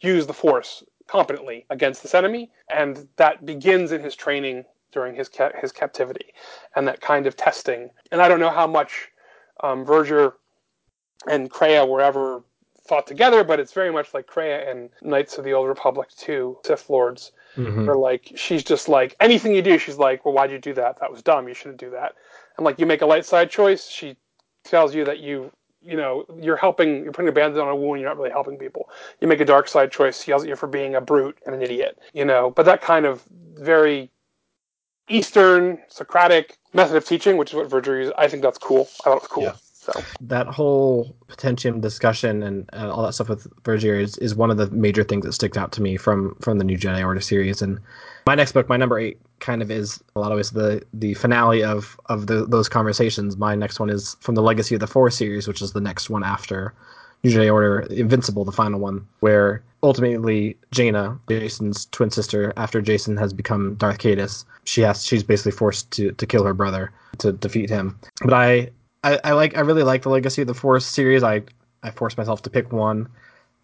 [0.00, 5.28] use the Force competently against this enemy, and that begins in his training during his
[5.28, 6.32] ca- his captivity,
[6.76, 7.90] and that kind of testing.
[8.10, 9.08] And I don't know how much
[9.62, 10.34] um, Vergere
[11.28, 12.42] and Kreia were ever
[12.86, 16.58] thought together, but it's very much like Kreia and Knights of the Old Republic too,
[16.64, 17.32] Sith Lords.
[17.56, 17.86] Mm-hmm.
[17.86, 20.98] Where like she's just like anything you do, she's like, well, why'd you do that?
[21.00, 21.48] That was dumb.
[21.48, 22.14] You shouldn't do that.
[22.56, 24.16] And like you make a light side choice, she
[24.64, 25.52] tells you that you
[25.84, 28.56] you know you're helping you're putting a bandage on a wound you're not really helping
[28.56, 28.88] people.
[29.20, 31.54] You make a dark side choice he yells at you for being a brute and
[31.54, 32.50] an idiot you know?
[32.50, 34.10] But that kind of very
[35.08, 38.88] eastern socratic method of teaching which is what vergere used i think that's cool.
[39.00, 39.42] I thought it was cool.
[39.44, 39.54] Yeah.
[39.82, 40.00] So.
[40.20, 44.56] That whole potentium discussion and uh, all that stuff with Vergere is, is one of
[44.56, 47.62] the major things that sticks out to me from from the new Jedi Order series.
[47.62, 47.80] And
[48.24, 51.12] my next book, my number eight, kind of is a lot of ways the the
[51.14, 53.36] finale of of the, those conversations.
[53.36, 56.08] My next one is from the Legacy of the Force series, which is the next
[56.08, 56.72] one after
[57.22, 63.18] New Jedi Order Invincible, the final one, where ultimately Jaina, Jacen's twin sister, after Jacen
[63.18, 67.32] has become Darth Caedus, she has she's basically forced to to kill her brother to
[67.32, 67.98] defeat him.
[68.24, 68.70] But I
[69.04, 71.22] I, I like I really like the Legacy of the Force series.
[71.22, 71.42] I
[71.82, 73.08] I forced myself to pick one,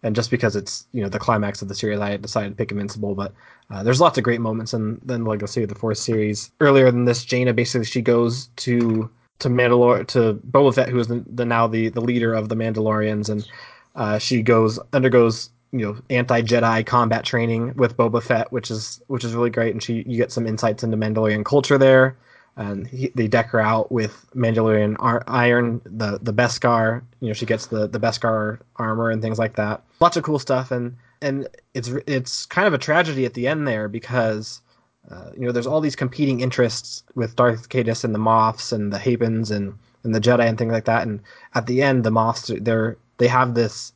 [0.03, 2.71] and just because it's you know the climax of the series, I decided to pick
[2.71, 3.15] Invincible.
[3.15, 3.33] But
[3.69, 6.51] uh, there's lots of great moments in the Legacy of the Force series.
[6.61, 9.09] Earlier than this, Jaina basically she goes to
[9.39, 12.55] to Mandalore to Boba Fett, who is the, the now the the leader of the
[12.55, 13.47] Mandalorians, and
[13.95, 19.01] uh, she goes undergoes you know anti Jedi combat training with Boba Fett, which is
[19.07, 22.15] which is really great, and she you get some insights into Mandalorian culture there
[22.59, 27.01] and he, they deck her out with Mandalorian ar- iron, the the Beskar.
[27.21, 29.81] You know, she gets the the Beskar armor and things like that.
[30.01, 33.67] Lots of cool stuff, and and it's it's kind of a tragedy at the end
[33.67, 34.61] there because.
[35.09, 38.93] Uh, you know, there's all these competing interests with Darth Caedus and the Moffs and
[38.93, 41.01] the Hapans and, and the Jedi and things like that.
[41.07, 41.21] And
[41.55, 43.91] at the end, the Moffs they're they have this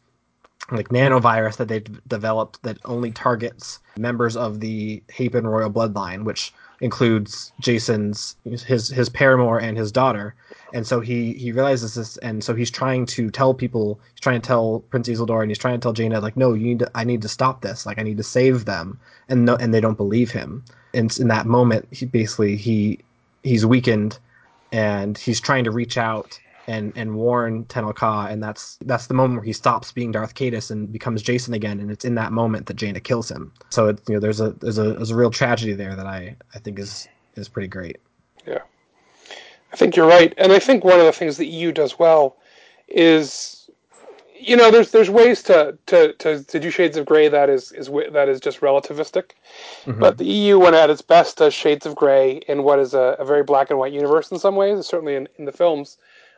[0.72, 6.52] like nanovirus that they've developed that only targets members of the Hapan royal bloodline, which
[6.82, 10.36] includes Jacen's his his paramour and his daughter,
[10.74, 14.42] and so he he realizes this, and so he's trying to tell people, he's trying
[14.42, 16.92] to tell Prince Isolder, and he's trying to tell Jaina like, no, you need to,
[16.96, 19.82] I need to stop this, like I need to save them, and no, and they
[19.82, 23.00] don't believe him, and in that moment, he basically he
[23.44, 24.20] he's weakened,
[24.72, 29.14] and he's trying to reach out and and warn Tenel Ka, and that's that's the
[29.14, 32.32] moment where he stops being Darth Caedus and becomes Jacen again, and it's in that
[32.32, 33.52] moment that Jaina kills him.
[33.70, 36.36] So it, you know, there's a there's a there's a real tragedy there that I
[36.56, 37.98] I think is is pretty great.
[38.48, 38.62] Yeah,
[39.72, 42.38] I think you're right, and I think one of the things that EU does well
[42.88, 43.70] is,
[44.40, 47.74] you know, there's there's ways to to to, to do Shades of Grey that is
[47.74, 49.32] is that is just relativistic,
[49.86, 50.00] mm-hmm.
[50.00, 53.18] but the EU, when at its best, does Shades of Grey in what is a,
[53.20, 55.98] a very black and white universe in some ways, certainly in, in the films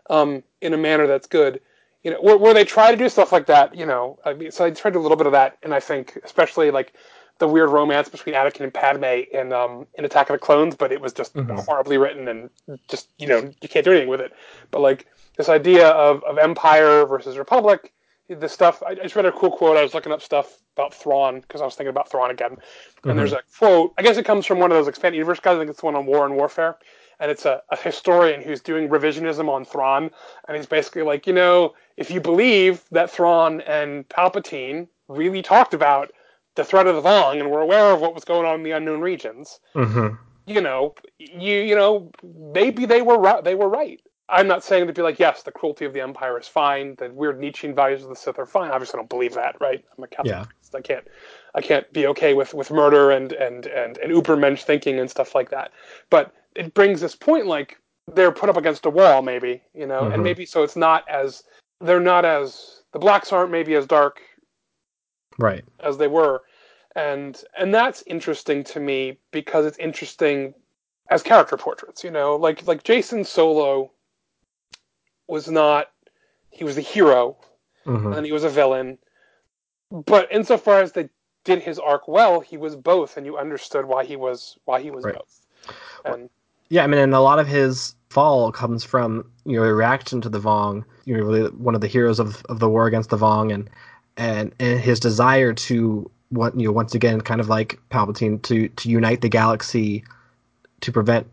[0.10, 1.62] um, in a manner that's good.
[2.04, 4.52] You know, where, where, they try to do stuff like that, you know, I mean,
[4.52, 6.94] so I tried to do a little bit of that, and I think especially like
[7.40, 10.92] the weird romance between Anakin and Padme in um, in Attack of the Clones, but
[10.92, 11.56] it was just mm-hmm.
[11.58, 12.50] horribly written and
[12.88, 14.34] just you know you can't do anything with it.
[14.72, 17.92] But like this idea of, of Empire versus Republic,
[18.30, 18.82] the stuff.
[18.86, 19.78] I, I just read a cool quote.
[19.78, 22.60] I was looking up stuff about Thrawn because I was thinking about Thrawn again, and
[22.60, 23.18] mm-hmm.
[23.18, 23.94] there's a quote.
[23.98, 25.56] I guess it comes from one of those expanded universe guys.
[25.56, 26.78] I think it's the one on War and Warfare,
[27.20, 30.12] and it's a, a historian who's doing revisionism on Thrawn,
[30.48, 35.74] and he's basically like, you know, if you believe that Thrawn and Palpatine really talked
[35.74, 36.12] about
[36.56, 38.72] the threat of the Vong and were aware of what was going on in the
[38.72, 40.16] unknown regions, mm-hmm.
[40.46, 42.12] you know, you you know,
[42.54, 43.44] maybe they were right.
[43.44, 44.02] They were right.
[44.28, 46.96] I'm not saying to be like, yes, the cruelty of the Empire is fine.
[46.96, 48.72] The weird Nietzschean values of the Sith are fine.
[48.72, 49.86] Obviously, I don't believe that, right?
[49.96, 50.32] I'm a Catholic.
[50.32, 50.46] Yeah.
[50.74, 51.08] I can't,
[51.54, 55.36] I can't be okay with, with murder and and and and Ubermensch thinking and stuff
[55.36, 55.72] like that.
[56.10, 57.78] But it brings this point like
[58.14, 60.14] they're put up against a wall, maybe you know, Mhm.
[60.14, 61.44] and maybe so it's not as
[61.82, 64.22] they're not as the blacks aren't maybe as dark
[65.38, 65.66] Right.
[65.82, 66.44] as they were
[66.96, 70.54] and and that's interesting to me because it's interesting
[71.10, 73.92] as character portraits you know like like jacen solo
[75.28, 75.92] was not
[76.52, 77.38] he was a hero
[77.84, 78.98] hmm and he was a villain
[79.92, 81.10] but insofar as they
[81.44, 84.90] did his arc well he was both and you understood why he was why he
[84.90, 85.16] was Right.
[85.16, 85.42] both
[86.06, 86.30] and
[86.70, 90.22] Yeah, I mean, and a lot of his fall comes from you know a reaction
[90.22, 90.84] to the Vong.
[91.06, 93.70] You know, really one of the heroes of, of the war against the Vong, and
[94.18, 98.68] and and his desire to what you know once again, kind of like Palpatine, to
[98.70, 100.04] to unite the galaxy,
[100.82, 101.28] to prevent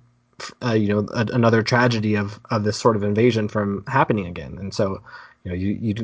[0.62, 4.58] uh, you know a, another tragedy of of this sort of invasion from happening again.
[4.58, 5.02] And so
[5.44, 5.94] you know you you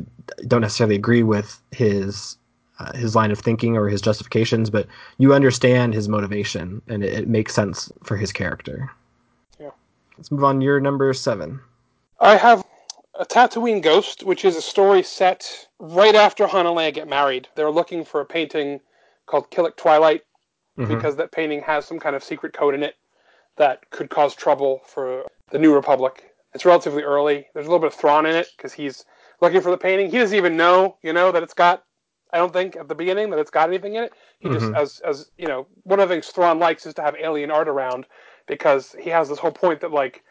[0.46, 2.36] don't necessarily agree with his.
[2.80, 4.86] Uh, his line of thinking or his justifications, but
[5.18, 8.88] you understand his motivation and it, it makes sense for his character.
[10.18, 10.60] Let's move on.
[10.60, 11.60] Your number seven.
[12.20, 12.64] i have
[13.18, 17.46] a tatooine ghost which is a story set right after han and leia get married
[17.54, 18.80] they're looking for a painting
[19.26, 20.22] called killik twilight
[20.76, 20.88] Mhm.
[20.88, 22.96] because that painting has some kind of secret code in it
[23.56, 26.32] that could cause trouble for the New Republic.
[26.54, 27.48] It's relatively early.
[27.52, 29.04] There's a little bit of Thrawn in it because he's
[29.40, 30.08] looking for the painting.
[30.08, 31.82] He doesn't even know, you know, that it's got.
[32.32, 34.12] I don't think at the beginning that it's got anything in it.
[34.38, 34.76] He just, Mhm.
[34.80, 37.68] as as you know, one of the things Thrawn likes is to have alien art
[37.68, 38.06] around
[38.48, 40.24] because he has this whole point that like,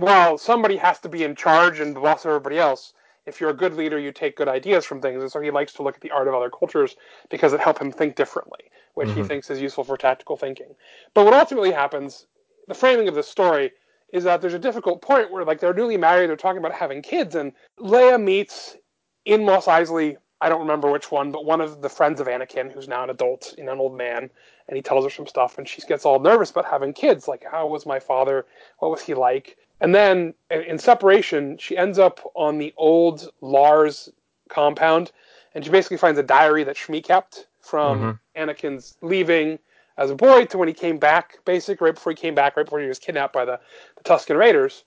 [0.00, 2.94] well, somebody has to be in charge and the boss of everybody else.
[3.26, 5.74] If you're a good leader, you take good ideas from things, and so he likes
[5.74, 6.96] to look at the art of other cultures
[7.30, 9.28] because it helps him think differently which he Mhm.
[9.28, 10.74] thinks is useful for tactical thinking.
[11.14, 12.26] But what ultimately happens,
[12.66, 13.72] the framing of this story,
[14.12, 17.00] is that there's a difficult point where like they're newly married, they're talking about having
[17.00, 18.76] kids, and Leia meets
[19.24, 22.72] in Mos Eisley, I don't remember which one, but one of the friends of Anakin,
[22.72, 24.30] who's now an adult, you know, an old man,
[24.68, 27.44] and he tells her some stuff, and she gets all nervous about having kids, like
[27.50, 28.46] how was my father,
[28.78, 34.08] what was he like, and then in- separation, she ends up on the old Lars
[34.48, 35.12] compound,
[35.54, 38.40] and she basically finds a diary that Shmi kept from mm-hmm.
[38.40, 39.58] Anakin's leaving
[39.96, 42.64] as a boy to when he came back, basically right before he came back, right
[42.64, 43.58] before he was kidnapped by the,
[43.96, 44.84] the Tusken Raiders,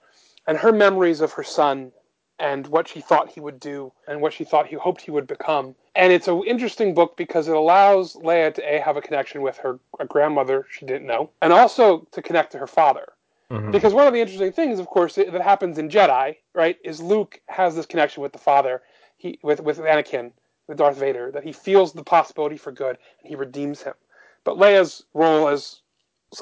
[0.47, 1.91] and her memories of her son
[2.41, 5.27] and what she thought he would do and what she thought he hoped he would
[5.27, 5.75] become.
[5.95, 9.57] And it's an interesting book because it allows Leia to a have a connection with
[9.57, 13.13] her a grandmother she didn't know, and also to connect to her father.
[13.51, 13.71] Mhm.
[13.71, 17.39] Because one of the interesting things, of course, that happens in Jedi, right, is Luke
[17.47, 18.81] has this connection with the father,
[19.17, 20.31] he with with Anakin,
[20.67, 23.93] with Darth Vader, that he feels the possibility for good and he redeems him.
[24.43, 25.80] But Leia's role is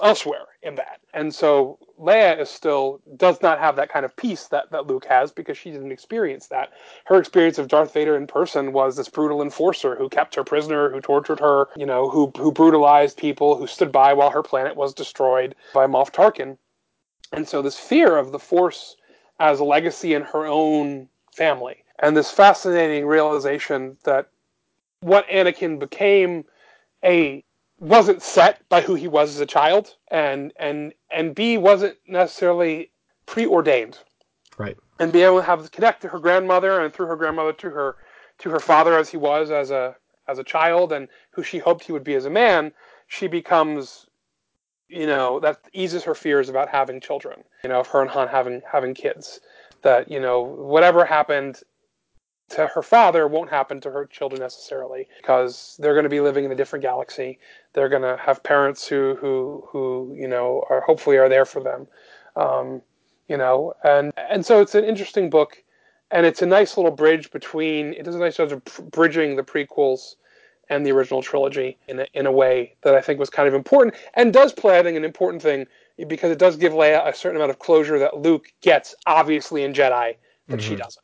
[0.03, 4.47] elsewhere in that, and so Leia is still does not have that kind of peace
[4.47, 6.71] that that Luke has because she didn't experience that.
[7.05, 10.91] Her experience of Darth Vader in person was this brutal enforcer who kept her prisoner,
[10.91, 14.75] who tortured her, you know, who who brutalized people, who stood by while her planet
[14.75, 16.57] was destroyed by Moff Tarkin.
[17.31, 18.95] And so this fear of the Force
[19.39, 24.29] as a legacy in her own family, and this fascinating realization that
[25.01, 26.43] what Anakin became
[27.03, 27.43] a
[27.79, 32.91] wasn't set by who he was as a child, and and and B wasn't necessarily
[33.25, 33.99] preordained,
[34.57, 34.77] Right.
[34.99, 37.95] and be able to have connect to her grandmother and through her grandmother to her
[38.39, 39.95] to her father as he was as a
[40.27, 42.71] as a child and who she hoped he would be as a man,
[43.07, 44.07] she becomes
[44.87, 48.27] you know that eases her fears about having children you know of her and han
[48.27, 49.39] having having kids
[49.83, 51.61] that you know whatever happened
[52.49, 56.45] to her father won't happen to her children necessarily because they're going to be living
[56.45, 57.39] in a different galaxy
[57.73, 61.61] they're going to have parents who who who you know are hopefully are there for
[61.63, 61.87] them
[62.35, 62.81] um,
[63.27, 65.63] you know and and so it's an interesting book
[66.11, 69.43] and it's a nice little bridge between it does a nice job of bridging the
[69.43, 70.15] prequels
[70.69, 73.53] and the original trilogy in a, in a way that I think was kind of
[73.53, 75.65] important and does play, I think, an important thing
[76.07, 79.73] because it does give Leia a certain amount of closure that Luke gets, obviously, in
[79.73, 80.15] Jedi
[80.47, 80.77] that she Mhm.
[80.77, 81.03] doesn't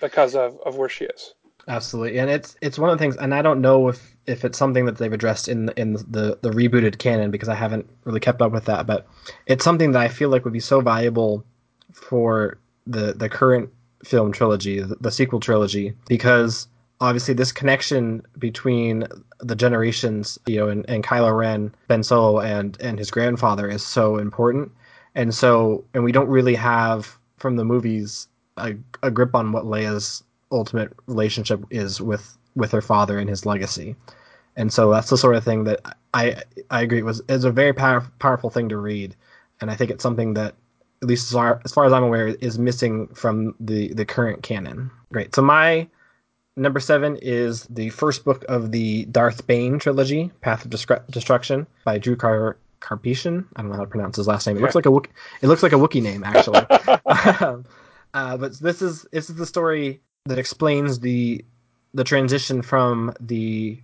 [0.00, 1.34] because of, of where she is.
[1.68, 4.56] Absolutely, and it's it's one of the things, and I don't know if if it's
[4.56, 8.40] something that they've addressed in in the the rebooted canon because I haven't really kept
[8.40, 9.06] up with that, but
[9.46, 11.44] it's something that I feel like would be so valuable
[11.92, 13.70] for the the current
[14.04, 16.68] film trilogy, the, the sequel trilogy, because
[17.00, 19.06] obviously this connection between
[19.40, 23.84] the generations, you know, and, and Kylo Ren, Ben Solo, and and his grandfather is
[23.84, 24.70] so important,
[25.16, 29.64] and so and we don't really have from the movies a, a grip on what
[29.64, 33.96] Leia's ultimate relationship is with with her father and his legacy,
[34.56, 35.80] and so that's the sort of thing that
[36.14, 39.14] I I agree was is a very power, powerful thing to read,
[39.60, 40.54] and I think it's something that
[41.02, 44.42] at least as far, as far as I'm aware, is missing from the the current
[44.42, 44.90] canon.
[45.12, 45.34] Great.
[45.34, 45.86] So my
[46.56, 50.70] number seven is the first book of the Darth Bane trilogy, Path of
[51.10, 53.44] Destruction, by Drew Car- Karpyshyn.
[53.56, 54.56] I don't know how to pronounce his last name.
[54.56, 55.10] It looks like a Wook-
[55.42, 56.60] it looks like a Wookiee name actually.
[57.46, 57.64] Um,
[58.16, 61.44] uh, but this is this is the story that explains the
[61.92, 63.78] the transition from the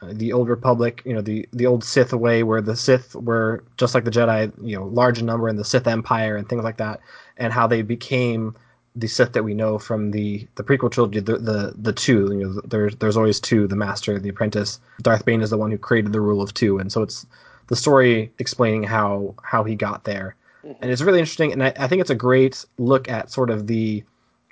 [0.00, 3.62] uh, the old Republic, you know, the the old Sith way, where the Sith were
[3.76, 6.64] just like the Jedi, you know, large in number, in the Sith Empire and things
[6.64, 7.00] like that,
[7.36, 8.56] and how they became
[8.96, 12.32] the Sith that we know from the the prequel trilogy, the the, the two.
[12.32, 14.80] You know, there's there's always two: the Master, the Apprentice.
[15.02, 17.26] Darth Bane is the one who created the rule of two, and so it's
[17.66, 20.82] the story explaining how how he got there, mm-hmm.
[20.82, 21.52] and it's really interesting.
[21.52, 24.04] And I, I think it's a great look at sort of the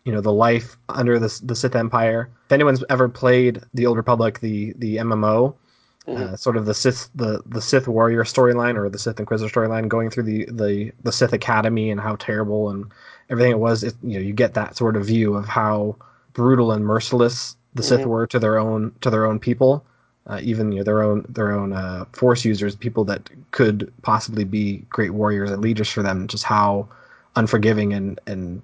[0.05, 2.31] you know the life under the the Sith Empire.
[2.46, 5.55] If anyone's ever played the Old Republic, the the MMO,
[6.07, 6.35] mm-hmm.
[6.35, 9.88] uh, sort of the Sith the the Sith warrior storyline or the Sith Inquisitor storyline,
[9.88, 12.90] going through the the the Sith Academy and how terrible and
[13.31, 13.85] everything it was.
[13.85, 15.96] It, you know, you get that sort of view of how
[16.33, 17.88] brutal and merciless the mm-hmm.
[17.88, 19.85] Sith were to their own to their own people.
[20.26, 24.44] Uh, even you know, their own their own uh, force users, people that could possibly
[24.44, 26.88] be great warriors and leaders for them, just how
[27.35, 28.62] unforgiving and and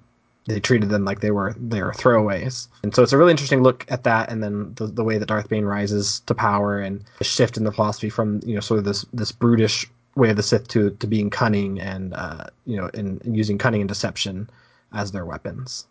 [0.49, 2.67] they treated them like they were they were throwaways.
[2.83, 5.27] And so it's a really interesting look at that, and then the, the way that
[5.27, 8.79] Darth Bane rises to power and the shift in the philosophy from you know sort
[8.79, 12.77] of this this brutish way of the Sith to to being cunning and uh, you
[12.77, 14.49] know and, using cunning and deception
[14.93, 15.85] as their weapons.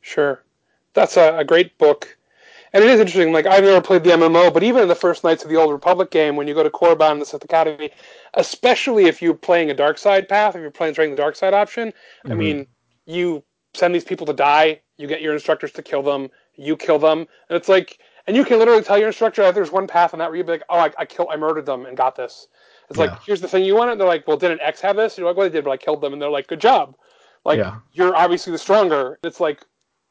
[0.00, 0.42] Sure,
[0.94, 2.17] that's a, a great book.
[2.72, 3.32] And it is interesting.
[3.32, 5.72] Like I've never played the MMO, but even in the first Knights of the Old
[5.72, 7.90] Republic game, when you go to Korriban and the Sith Academy,
[8.34, 11.88] especially if you're playing a dark side path, if you're playing the dark side option,
[11.88, 12.32] mm-hmm.
[12.32, 12.66] I mean,
[13.06, 13.42] you
[13.74, 14.80] send these people to die.
[14.98, 16.28] You get your instructors to kill them.
[16.56, 19.72] You kill them, and it's like, and you can literally tell your instructor that there's
[19.72, 21.86] one path in that where you'd be like, oh, I, I killed, I murdered them
[21.86, 22.48] and got this.
[22.90, 23.06] It's yeah.
[23.06, 25.14] like, here's the thing you want, and they're like, well, didn't X have this?
[25.14, 26.96] And you're like, well, they did, but I killed them, and they're like, good job.
[27.44, 27.76] Like, yeah.
[27.92, 29.18] you're obviously the stronger.
[29.22, 29.64] It's like,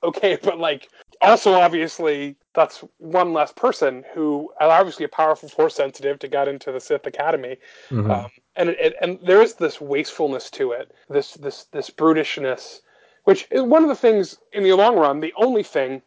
[0.03, 0.89] okay, but like,
[1.21, 6.73] also obviously that's one less person who obviously a powerful force sensitive to get into
[6.73, 7.55] the Sith Academy,
[7.89, 8.11] mm-hmm.
[8.11, 12.81] um, and it, and there is this wastefulness to it, this this this brutishness
[13.27, 16.01] which is one of the things in the long run, the only thing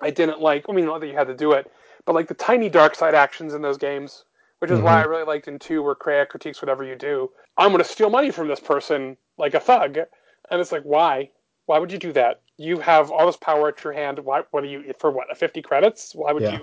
[0.00, 0.64] I didn't like.
[0.66, 1.70] I mean, not that you had to do it,
[2.06, 4.24] but like the tiny dark side actions in those games,
[4.58, 4.86] which is mm-hmm.
[4.86, 7.30] why I really liked in two, where Kreia critiques whatever you do.
[7.58, 9.98] I'm going to steal money from this person like a thug,
[10.50, 11.32] and it's like, why?
[11.66, 12.40] Why would you do that?
[12.56, 14.18] You have all this power at your hand.
[14.18, 14.42] Why?
[14.50, 15.10] What are you for?
[15.10, 15.36] What?
[15.36, 16.14] 50 credits?
[16.14, 16.58] Why would yeah.
[16.58, 16.60] you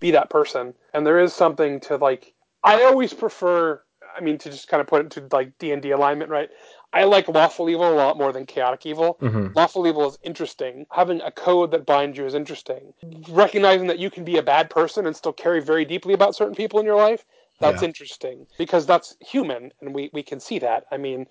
[0.00, 0.74] be that person?
[0.94, 2.34] And there is something to like.
[2.62, 3.82] I always prefer.
[4.16, 6.50] I mean, to just kind of put it to like D and D alignment, right?
[6.92, 9.16] I like lawful evil a lot more than chaotic evil.
[9.20, 9.52] Mm-hmm.
[9.54, 10.86] Lawful evil is interesting.
[10.90, 12.92] Having a code that binds you is interesting.
[13.28, 16.54] Recognizing that you can be a bad person and still carry very deeply about certain
[16.54, 17.24] people in your life,
[17.60, 17.88] that's yeah.
[17.88, 20.86] interesting because that's human and we, we can see that.
[20.90, 21.26] I mean,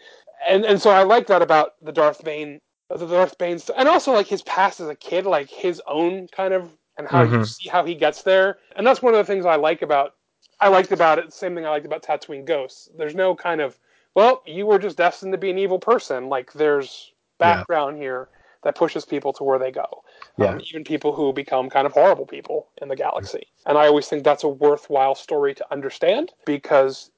[0.47, 4.13] and, and so I like that about the Darth Bane, the Darth Bane, and also
[4.13, 7.35] like his past as a kid, like his own kind of, and how mm-hmm.
[7.35, 8.57] you see how he gets there.
[8.75, 10.15] And that's one of the things I like about,
[10.59, 11.31] I liked about it.
[11.31, 12.89] Same thing I liked about Tatooine Ghosts.
[12.97, 13.77] There's no kind of
[14.15, 16.29] well, you were just destined to be an evil person.
[16.29, 18.03] Like there's background yeah.
[18.03, 18.29] here
[18.63, 20.03] that pushes people to where they go.
[20.37, 20.47] Yeah.
[20.47, 23.43] Um, even people who become kind of horrible people in the galaxy.
[23.65, 27.11] And I always think that's a worthwhile story to understand because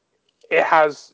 [0.50, 1.14] it has.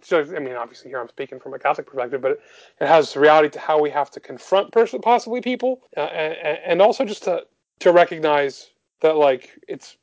[0.00, 2.40] Just, I mean, obviously, here I'm speaking from a Catholic perspective, but it,
[2.80, 6.82] it has reality to how we have to confront person, possibly people, uh, and, and
[6.82, 7.46] also just to
[7.80, 8.70] to recognize
[9.00, 9.96] that, like, it's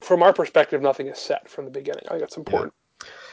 [0.00, 2.02] from our perspective, nothing is set from the beginning.
[2.06, 2.72] I think that's important.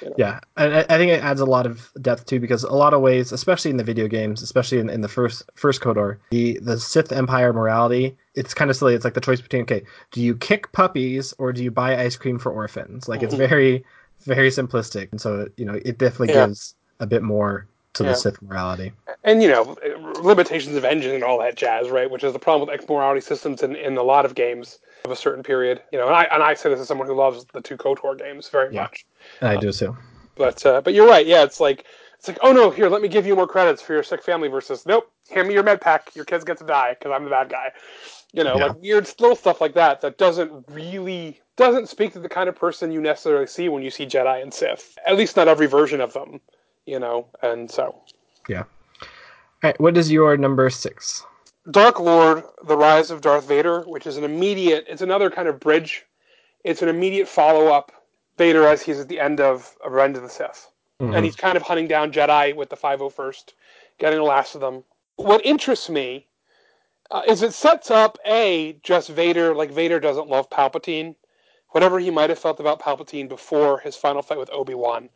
[0.01, 0.15] You know?
[0.17, 3.01] Yeah, and I think it adds a lot of depth too, because a lot of
[3.01, 6.79] ways, especially in the video games, especially in, in the first first KOTOR, the the
[6.79, 8.93] Sith Empire morality, it's kind of silly.
[8.93, 12.15] It's like the choice between okay, do you kick puppies or do you buy ice
[12.15, 13.09] cream for orphans?
[13.09, 13.49] Like it's mm-hmm.
[13.49, 13.85] very
[14.21, 16.47] very simplistic, and so you know it definitely yeah.
[16.47, 18.11] gives a bit more to yeah.
[18.11, 18.93] the Sith morality.
[19.23, 19.75] And you know,
[20.21, 22.09] limitations of engine and all that jazz, right?
[22.09, 25.11] Which is the problem with X morality systems in, in a lot of games of
[25.11, 25.81] a certain period.
[25.91, 28.17] You know, and I and I say this as someone who loves the two KOTOR
[28.17, 28.83] games very yeah.
[28.83, 29.05] much.
[29.41, 29.97] I do too.
[30.35, 31.25] But uh, but you're right.
[31.25, 31.85] Yeah, it's like
[32.17, 34.47] it's like oh no, here let me give you more credits for your sick family
[34.47, 36.15] versus nope, hand me your med pack.
[36.15, 37.71] Your kids get to die because I'm the bad guy.
[38.33, 38.65] You know, yeah.
[38.67, 42.55] like weird little stuff like that that doesn't really doesn't speak to the kind of
[42.55, 44.97] person you necessarily see when you see Jedi and Sith.
[45.05, 46.39] At least not every version of them.
[46.85, 47.95] You know, and so.
[48.47, 48.63] Yeah.
[49.01, 49.07] All
[49.63, 49.79] right.
[49.79, 51.25] What is your number six?
[51.69, 54.85] Dark Lord: The Rise of Darth Vader, which is an immediate.
[54.87, 56.05] It's another kind of bridge.
[56.63, 57.91] It's an immediate follow up
[58.37, 60.69] Vader as he's at the end of, of Revenge of the Sith.
[61.01, 61.13] Mm-hmm.
[61.13, 63.53] And he's kind of hunting down Jedi with the 501st,
[63.99, 64.83] getting the last of them.
[65.15, 66.27] What interests me
[67.11, 71.15] uh, is it sets up, A, just Vader, like Vader doesn't love Palpatine.
[71.71, 75.09] Whatever he might have felt about Palpatine before his final fight with Obi Wan,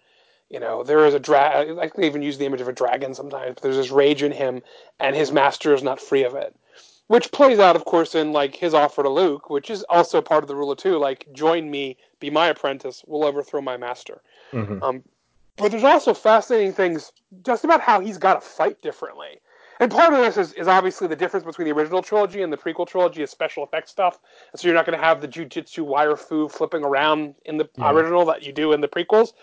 [0.51, 1.77] You know, there is a drag.
[1.77, 3.55] I can even use the image of a dragon sometimes.
[3.55, 4.61] But there's this rage in him,
[4.99, 6.53] and his master is not free of it,
[7.07, 10.43] which plays out, of course, in like his offer to Luke, which is also part
[10.43, 10.97] of the rule of two.
[10.97, 13.01] Like, join me, be my apprentice.
[13.07, 14.21] We'll overthrow my master.
[14.51, 14.83] Mm-hmm.
[14.83, 15.03] Um,
[15.55, 17.13] but there's also fascinating things
[17.45, 19.39] just about how he's got to fight differently.
[19.81, 22.57] And part of this is, is obviously the difference between the original trilogy and the
[22.57, 24.19] prequel trilogy is special effects stuff.
[24.51, 27.67] And so you're not going to have the jujitsu wire fu flipping around in the
[27.75, 27.89] yeah.
[27.89, 29.33] original that you do in the prequels.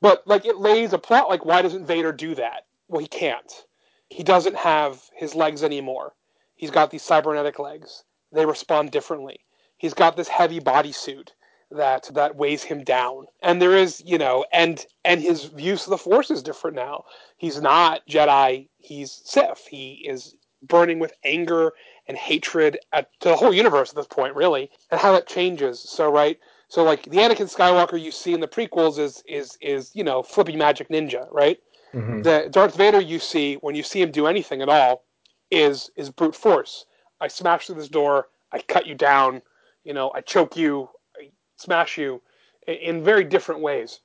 [0.00, 2.66] But like it lays a plot like why doesn't Vader do that?
[2.88, 3.66] Well, he can't.
[4.10, 6.12] He doesn't have his legs anymore.
[6.56, 8.02] He's got these cybernetic legs.
[8.32, 9.44] They respond differently.
[9.78, 11.28] He's got this heavy bodysuit
[11.74, 13.26] that that weighs him down.
[13.42, 17.04] And there is, you know, and and his use of the force is different now.
[17.36, 19.66] He's not Jedi, he's Sith.
[19.70, 21.72] He is burning with anger
[22.06, 25.80] and hatred at, to the whole universe at this point, really, and how that changes.
[25.80, 29.90] So, right, so like the Anakin Skywalker you see in the prequels is is is
[29.94, 31.58] you know flippy magic ninja, right?
[31.92, 32.22] Mm-hmm.
[32.22, 35.04] The Darth Vader you see when you see him do anything at all
[35.50, 36.86] is is brute force.
[37.20, 39.42] I smash through this door, I cut you down,
[39.84, 40.88] you know, I choke you,
[41.56, 42.20] smash you
[42.66, 44.00] in very different ways.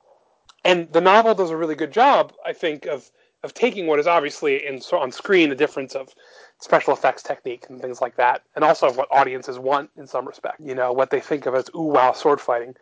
[0.65, 3.09] And the novel does a really good job, I think, of
[3.43, 6.13] of taking what is obviously in on screen the difference of
[6.59, 10.59] special effects technique and things like that, and also what audiences want in some respect.
[10.59, 12.75] You know, what they think of as ooh wow sword fighting,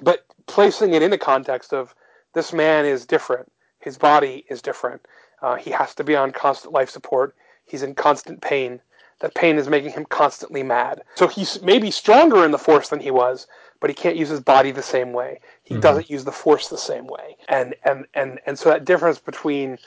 [0.00, 1.94] but placing it in the context of
[2.34, 3.50] this man is different.
[3.80, 5.06] His body is different.
[5.42, 7.34] Uh, he has to be on constant life support.
[7.66, 8.80] He's in constant pain.
[9.20, 11.02] That pain is making him constantly mad.
[11.14, 13.46] So he's maybe stronger in the force than he was,
[13.80, 15.40] but he can't use his body the same way.
[15.62, 15.80] He mm-hmm.
[15.80, 17.36] doesn't use the force the same way.
[17.48, 19.78] And and and and so that difference between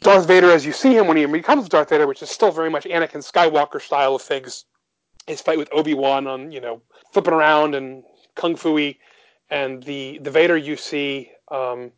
[0.00, 2.70] Darth Vader as you see him when he becomes Darth Vader, which is still very
[2.70, 4.64] much Anakin Skywalker style of things.
[5.26, 8.04] His fight with Obi Wan on you know flipping around and
[8.34, 8.92] kung fu
[9.50, 11.92] and the the Vader you see, um,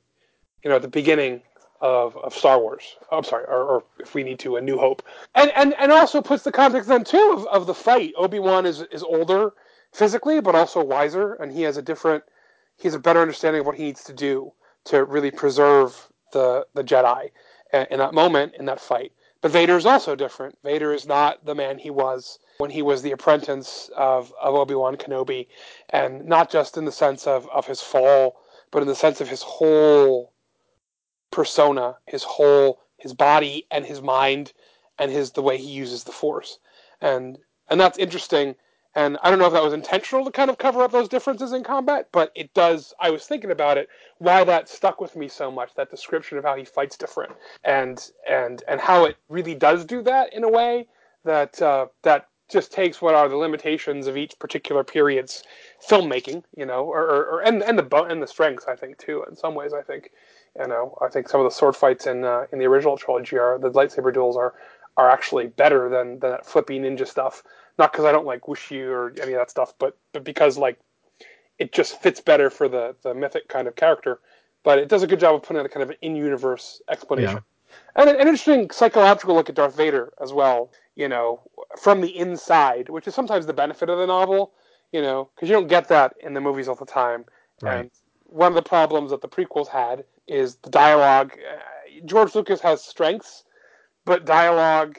[0.62, 1.42] you know, at the beginning
[1.80, 2.96] of, of Star Wars.
[3.10, 5.02] I'm sorry, or, or, if we need to, A New Hope,
[5.34, 8.12] and and and also puts the context then too of, of the fight.
[8.16, 9.52] Obi Wan is is older
[9.92, 12.24] physically, but also wiser, and he has a different,
[12.76, 14.52] he has a better understanding of what he needs to do
[14.84, 17.30] to really preserve the the Jedi
[17.72, 19.12] in that moment in that fight.
[19.40, 20.58] But Vader is also different.
[20.64, 24.74] Vader is not the man he was when he was the apprentice of, of Obi
[24.74, 25.46] Wan Kenobi,
[25.90, 28.40] and not just in the sense of, of his fall,
[28.72, 30.32] but in the sense of his whole
[31.30, 34.52] persona, his whole his body and his mind,
[34.98, 36.58] and his the way he uses the Force,
[37.00, 38.56] and and that's interesting
[38.98, 41.52] and I don't know if that was intentional to kind of cover up those differences
[41.52, 42.92] in combat, but it does.
[42.98, 43.88] I was thinking about it,
[44.18, 45.72] why that stuck with me so much.
[45.76, 47.30] That description of how he fights different,
[47.62, 50.88] and and and how it really does do that in a way
[51.24, 55.44] that uh, that just takes what are the limitations of each particular period's
[55.88, 59.24] filmmaking, you know, or, or, or and and the and the strengths I think too.
[59.30, 60.10] In some ways, I think,
[60.58, 63.38] you know, I think some of the sword fights in uh, in the original trilogy
[63.38, 64.54] are the lightsaber duels are
[64.96, 67.44] are actually better than, than that flippy ninja stuff
[67.78, 70.78] not because I don't like Wushu or any of that stuff, but but because like
[71.58, 74.20] it just fits better for the the mythic kind of character.
[74.64, 77.36] But it does a good job of putting out a kind of an in-universe explanation.
[77.36, 78.02] Yeah.
[78.02, 81.40] And an, an interesting psychological look at Darth Vader as well, you know,
[81.80, 84.52] from the inside, which is sometimes the benefit of the novel,
[84.92, 87.24] you know, because you don't get that in the movies all the time.
[87.62, 87.80] Right.
[87.80, 87.90] And
[88.24, 91.32] one of the problems that the prequels had is the dialogue.
[91.32, 91.60] Uh,
[92.04, 93.44] George Lucas has strengths,
[94.04, 94.98] but dialogue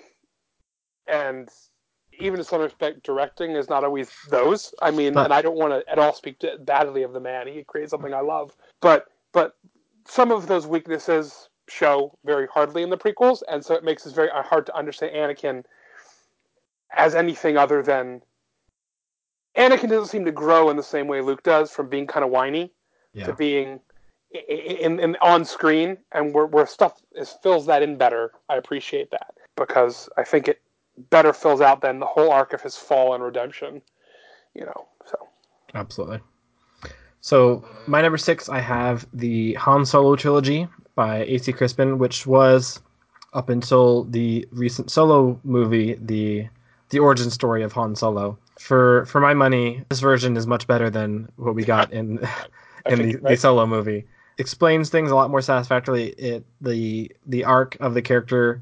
[1.08, 1.50] and
[2.20, 4.74] even to some respect, directing is not always those.
[4.82, 7.48] I mean, and I don't want to at all speak badly of the man.
[7.48, 9.56] He creates something I love, but but
[10.08, 14.14] some of those weaknesses show very hardly in the prequels, and so it makes it
[14.14, 15.64] very uh, hard to understand Anakin
[16.96, 18.22] as anything other than
[19.58, 22.32] Anakin doesn't seem to grow in the same way Luke does, from being kind of
[22.32, 22.72] whiny
[23.14, 23.26] yeah.
[23.26, 23.80] to being
[24.32, 28.32] in, in, on screen, and where, where stuff is, fills that in better.
[28.48, 30.62] I appreciate that because I think it
[31.10, 33.82] better fills out than the whole arc of his fall and redemption.
[34.54, 35.28] You know, so
[35.76, 36.20] absolutely.
[37.22, 41.52] So my number six, I have the Han Solo trilogy by A.C.
[41.54, 42.82] Crispin, which was
[43.34, 46.48] up until the recent Solo movie, the
[46.90, 48.38] the origin story of Han Solo.
[48.60, 52.20] For for my money, this version is much better than what we got in
[52.86, 53.32] in the, right.
[53.32, 54.06] the Solo movie.
[54.38, 56.10] Explains things a lot more satisfactorily.
[56.10, 58.62] It the the arc of the character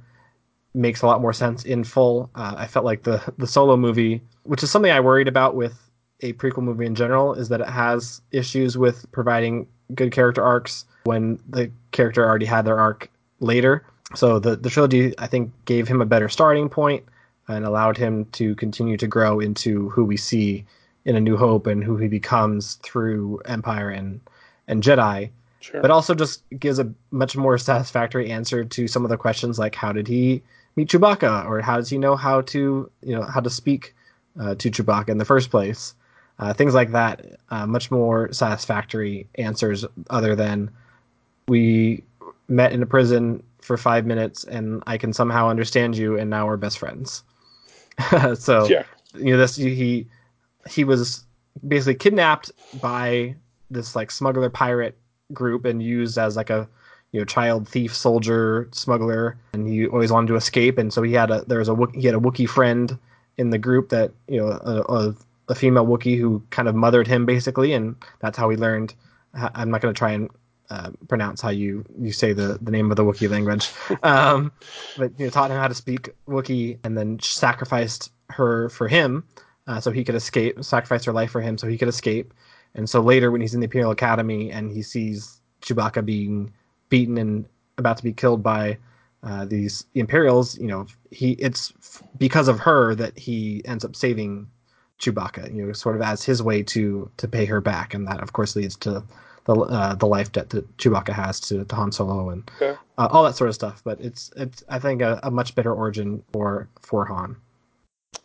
[0.74, 2.30] makes a lot more sense in full.
[2.36, 5.90] Uh, I felt like the the solo movie, which is something I worried about with
[6.22, 10.86] a prequel movie in general, is that it has issues with providing good character arcs
[11.04, 13.10] when the character already had their arc
[13.40, 13.86] later.
[14.16, 17.04] So the the trilogy I think gave him a better starting point
[17.48, 20.66] and allowed him to continue to grow into who we see
[21.06, 24.20] in A New Hope and who he becomes through Empire and
[24.68, 25.30] and Jedi.
[25.60, 25.82] Sure.
[25.82, 29.76] But also just gives a much more satisfactory answer to some of the questions like
[29.76, 30.44] how did he
[30.78, 33.94] meet Chewbacca or how does he know how to you know how to speak
[34.40, 35.94] uh, to Chewbacca in the first place?
[36.40, 40.70] Uh, things like that, uh, much more satisfactory answers other than
[41.48, 42.04] we
[42.48, 46.46] met in a prison for five minutes and I can somehow understand you and now
[46.46, 47.24] we're best friends.
[48.36, 48.84] so yeah.
[49.16, 50.08] you know this he
[50.70, 51.26] he was
[51.68, 53.36] basically kidnapped by
[53.72, 54.96] this like smuggler pirate
[55.34, 56.70] group and used as like a
[57.12, 60.78] you know child thief soldier smuggler and he always wanted to escape.
[60.78, 62.98] And so he had a there was a he had a Wookiee friend
[63.38, 65.16] in the group that you know a, a,
[65.50, 67.74] a female Wookiee who kind of mothered him basically.
[67.74, 68.94] And that's how he learned
[69.34, 70.30] I'm not going to try and
[70.70, 73.72] uh, pronounce how you you say the the name of the Wookiee language.
[74.04, 74.52] Um,
[74.98, 79.24] but you know taught him how to speak Wookiee and then sacrificed her for him
[79.68, 82.34] uh, so he could escape sacrificed her life for him so he could escape.
[82.76, 86.54] And so later, when he's in the Imperial Academy and he sees Chewbacca being
[86.90, 87.46] beaten and
[87.78, 88.78] about to be killed by
[89.24, 91.74] uh, these Imperials, you know, he it's
[92.18, 94.48] because of her that he ends up saving
[95.00, 98.22] Chewbacca, you know, sort of as his way to to pay her back, and that
[98.22, 99.04] of course leads to
[99.46, 103.24] the uh, the life debt that Chewbacca has to, to Han Solo and uh, all
[103.24, 103.82] that sort of stuff.
[103.84, 107.36] But it's it's I think a, a, much better origin for for Han.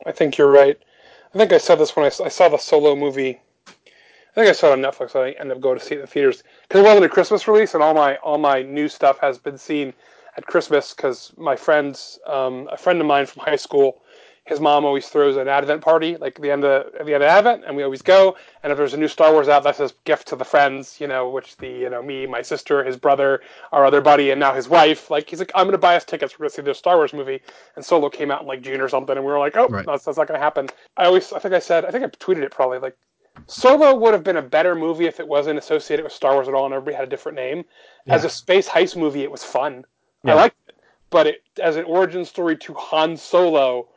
[0.06, 0.78] I think you're right.
[1.34, 3.40] I think I said this when I, I saw the Solo movie
[4.32, 5.14] I think I saw it on Netflix.
[5.14, 7.46] I ended up going to see it in the theaters because it wasn't a Christmas
[7.46, 9.92] release, and all my all my new stuff has been seen
[10.38, 14.00] at Christmas because my friends, um, a friend of mine from high school,
[14.44, 17.64] his mom always throws an Advent party, like the end of the end of Advent,
[17.66, 18.36] and we always go.
[18.62, 21.06] And if there's a new Star Wars out, that's his gift to the friends, you
[21.06, 24.54] know, which the you know me, my sister, his brother, our other buddy, and now
[24.54, 25.10] his wife.
[25.10, 26.38] Like he's like, I'm gonna buy us tickets.
[26.38, 27.40] We're gonna see the Star Wars movie.
[27.76, 29.84] And Solo came out in like June or something, and we were like, oh, right.
[29.84, 30.70] that's, that's not gonna happen.
[30.96, 32.96] I always, I think I said, I think I tweeted it probably like
[33.46, 36.54] Solo would have been a better movie if it wasn't associated with Star Wars at
[36.54, 37.64] all and everybody had a different name.
[38.06, 38.14] Yeah.
[38.14, 39.84] As a space heist movie, it was fun.
[40.24, 40.32] Yeah.
[40.32, 40.76] I liked it,
[41.10, 43.88] but it, as an origin story to Han Solo,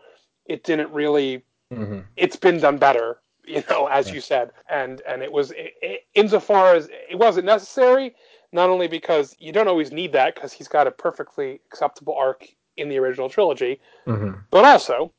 [0.46, 1.44] it didn't really.
[1.74, 2.00] Mm-hmm.
[2.16, 4.16] It's been done better, you know, as yeah.
[4.16, 8.16] you said, and and it was it, it, insofar as it wasn't necessary.
[8.52, 12.48] Not only because you don't always need that because he's got a perfectly acceptable arc
[12.78, 14.40] in the original trilogy, mm-hmm.
[14.50, 15.12] but also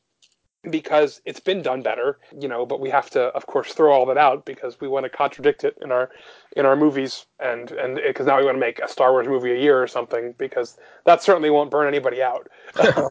[0.70, 4.06] because it's been done better, you know, but we have to, of course, throw all
[4.06, 6.10] that out because we want to contradict it in our
[6.56, 9.52] in our movies, and and because now we want to make a Star Wars movie
[9.52, 12.48] a year or something because that certainly won't burn anybody out.
[12.96, 13.08] um,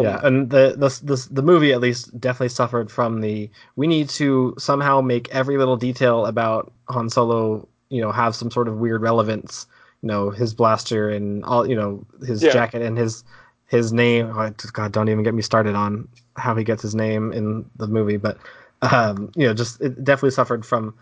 [0.00, 4.08] yeah, and the, the the the movie at least definitely suffered from the we need
[4.10, 8.78] to somehow make every little detail about Han Solo, you know, have some sort of
[8.78, 9.66] weird relevance.
[10.02, 12.52] You know, his blaster and all, you know, his yeah.
[12.52, 13.22] jacket and his
[13.66, 14.32] his name.
[14.34, 17.86] Oh, God, don't even get me started on how he gets his name in the
[17.86, 18.38] movie, but
[18.82, 20.94] um, you know, just it definitely suffered from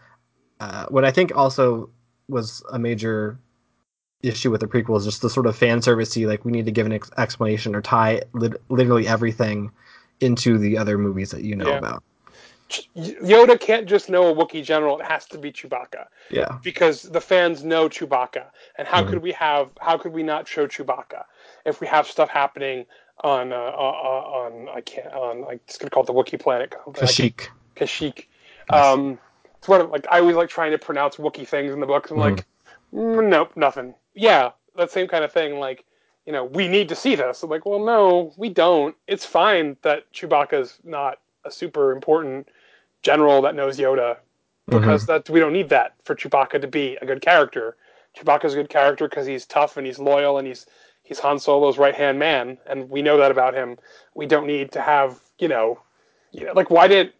[0.61, 1.91] uh, what I think also
[2.29, 3.39] was a major
[4.23, 6.73] issue with the prequel is just the sort of fan servicey, like we need to
[6.73, 9.71] give an ex- explanation or tie literally everything
[10.21, 11.79] into the other movies that you know yeah.
[11.79, 12.03] about.
[12.97, 16.05] Yoda can't just know a Wookiee general; it has to be Chewbacca.
[16.31, 16.59] Yeah.
[16.63, 18.45] Because the fans know Chewbacca,
[18.79, 19.11] and how mm-hmm.
[19.11, 19.71] could we have?
[19.81, 21.25] How could we not show Chewbacca?
[21.65, 22.87] if we have stuff happening
[23.23, 26.75] on uh, on I can't on I just gonna call it the Wookiee planet.
[26.87, 27.49] Kashyyyk.
[27.77, 28.27] Kashyyyk.
[28.71, 28.87] Yes.
[28.87, 29.19] Um,
[29.59, 32.11] it's one of like I always like trying to pronounce Wookiee things in the books.
[32.11, 32.37] I'm mm.
[32.37, 32.47] like,
[32.93, 33.95] nope, nothing.
[34.15, 35.59] Yeah, that same kind of thing.
[35.59, 35.85] Like,
[36.27, 37.43] you know, we need to see this.
[37.43, 38.97] I'm like, well, no, we don't.
[39.07, 42.49] It's fine that Chewbacca's not a super important
[43.03, 44.17] general that knows Yoda
[44.67, 45.13] because mm-hmm.
[45.13, 47.77] that we don't need that for Chewbacca to be a good character.
[48.17, 50.67] Chewbacca's a good character because he's tough and he's loyal and he's
[51.11, 53.77] he's Han Solo's right hand man, and we know that about him.
[54.15, 55.81] We don't need to have you know,
[56.31, 57.13] you know like why did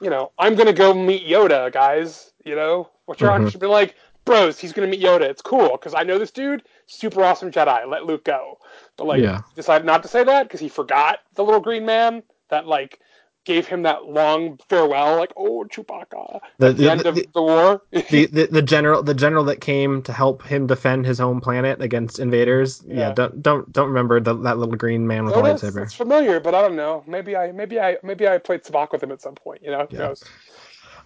[0.00, 2.32] you know I'm gonna go meet Yoda, guys.
[2.44, 3.48] You know, what your mm-hmm.
[3.48, 4.58] should be like, bros.
[4.58, 5.22] He's gonna meet Yoda.
[5.22, 7.86] It's cool because I know this dude, super awesome Jedi.
[7.86, 8.58] Let Luke go.
[8.96, 9.42] But like, yeah.
[9.54, 12.98] decided not to say that because he forgot the little green man that like
[13.44, 17.82] gave him that long farewell, like "Oh, Chewbacca." The, the, the end of the war.
[17.90, 21.80] the, the, the general, the general that came to help him defend his home planet
[21.80, 22.82] against invaders.
[22.86, 25.82] Yeah, yeah don't don't don't remember the, that little green man with a lightsaber.
[25.82, 27.04] It's familiar, but I don't know.
[27.06, 29.62] Maybe I maybe I maybe I played Sabacc with him at some point.
[29.62, 30.14] You know, yeah.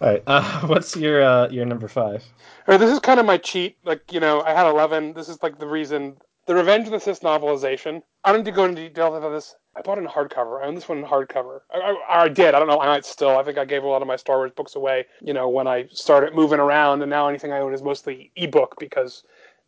[0.01, 2.23] All right, uh, what's your uh, your number five?
[2.67, 3.77] All right, this is kind of my cheat.
[3.83, 5.13] Like you know, I had eleven.
[5.13, 6.17] This is like the reason
[6.49, 8.01] the Revenge of the Sith novelization.
[8.23, 9.55] I don't need to go into detail about this.
[9.75, 10.61] I bought it in hardcover.
[10.61, 11.61] I own this one in hardcover.
[11.73, 12.53] I, I, I, did.
[12.53, 12.81] I don't know.
[12.81, 13.37] I might still.
[13.37, 15.05] I think I gave a lot of my Star Wars books away.
[15.21, 18.75] You know, when I started moving around, and now anything I own is mostly ebook
[18.79, 19.23] because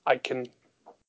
[0.05, 0.47] I can.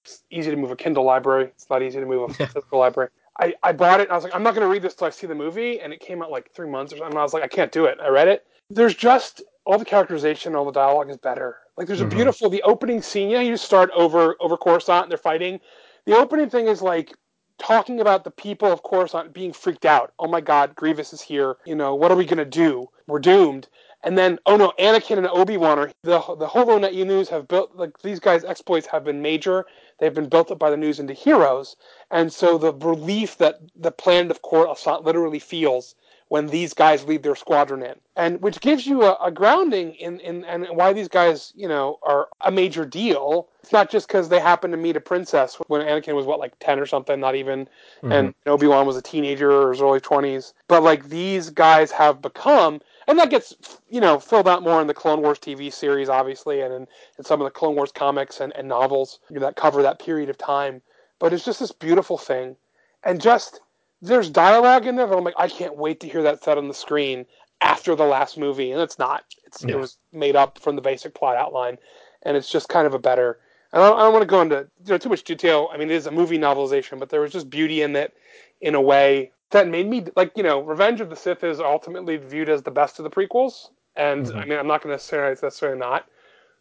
[0.04, 1.44] It's easy to move a Kindle library.
[1.44, 3.10] It's not easy to move a physical library.
[3.40, 4.04] I, I bought it.
[4.04, 5.80] and I was like, I'm not going to read this till I see the movie,
[5.80, 7.12] and it came out like three months or something.
[7.12, 7.98] And I was like, I can't do it.
[8.02, 8.44] I read it.
[8.68, 11.58] There's just all the characterization, all the dialogue is better.
[11.76, 12.16] Like there's a mm-hmm.
[12.16, 13.30] beautiful the opening scene.
[13.30, 15.60] Yeah, you just start over over Coruscant and they're fighting.
[16.04, 17.14] The opening thing is like
[17.62, 20.12] talking about the people of Coruscant being freaked out.
[20.18, 21.56] Oh my God, Grievous is here.
[21.64, 22.88] You know, what are we gonna do?
[23.06, 23.68] We're doomed.
[24.04, 27.76] And then, oh no, Anakin and Obi Wan are the the HoloNet news have built
[27.76, 29.64] like these guys' exploits have been major.
[30.00, 31.76] They've been built up by the news into heroes,
[32.10, 35.94] and so the relief that the planet of Coruscant literally feels
[36.32, 40.18] when these guys lead their squadron in, and which gives you a, a grounding in,
[40.20, 43.50] in and why these guys, you know, are a major deal.
[43.62, 46.58] It's not just because they happen to meet a princess when Anakin was what like
[46.58, 48.12] ten or something, not even, mm-hmm.
[48.12, 50.54] and Obi Wan was a teenager or his early twenties.
[50.68, 53.54] But like these guys have become, and that gets
[53.90, 56.86] you know filled out more in the Clone Wars TV series, obviously, and in,
[57.18, 60.38] in some of the Clone Wars comics and, and novels that cover that period of
[60.38, 60.80] time.
[61.18, 62.56] But it's just this beautiful thing,
[63.04, 63.60] and just
[64.02, 66.68] there's dialogue in there that I'm like, I can't wait to hear that said on
[66.68, 67.24] the screen
[67.60, 69.24] after the last movie, and it's not.
[69.46, 69.74] It's yeah.
[69.74, 71.78] it was made up from the basic plot outline,
[72.22, 73.38] and it's just kind of a better.
[73.72, 75.70] I don't, I don't want to go into you know, too much detail.
[75.72, 78.14] I mean, it is a movie novelization, but there was just beauty in it,
[78.60, 82.16] in a way that made me like you know, Revenge of the Sith is ultimately
[82.16, 84.38] viewed as the best of the prequels, and mm-hmm.
[84.38, 86.06] I mean, I'm not going to say it's necessarily not,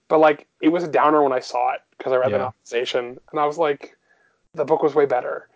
[0.07, 2.37] but like it was a downer when I saw it because I read yeah.
[2.37, 3.97] the novelization, and I was like,
[4.53, 5.47] the book was way better,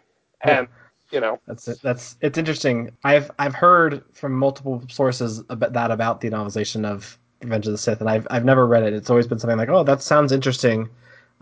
[0.43, 0.65] yeah.
[1.11, 1.39] You know.
[1.47, 2.91] That's it that's it's interesting.
[3.03, 7.77] I've i've heard from multiple sources about that about the novelization of revenge of the
[7.77, 8.93] sith and i've i've never read it.
[8.93, 10.89] It's always been something like oh that sounds interesting.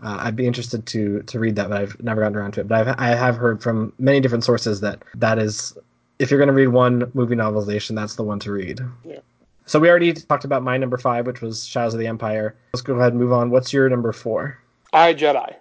[0.02, 2.68] Uh, i'd be interested to to read that but i've never gotten around to it.
[2.68, 5.76] But I've, i have heard from many different sources that that is
[6.18, 8.80] if you're going to read one movie novelization that's the one to read.
[9.04, 9.20] Yeah.
[9.66, 12.54] So we already talked about my number five which was shadows of the empire.
[12.72, 13.50] Let's go ahead and move on.
[13.50, 14.58] What's your number four?
[14.92, 15.54] I jedi.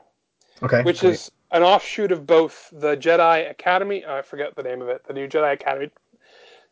[0.62, 0.82] Okay.
[0.84, 1.14] Which great.
[1.14, 4.04] is an offshoot of both the Jedi Academy.
[4.06, 5.06] Oh, I forget the name of it.
[5.08, 5.92] The new Jedi Academy.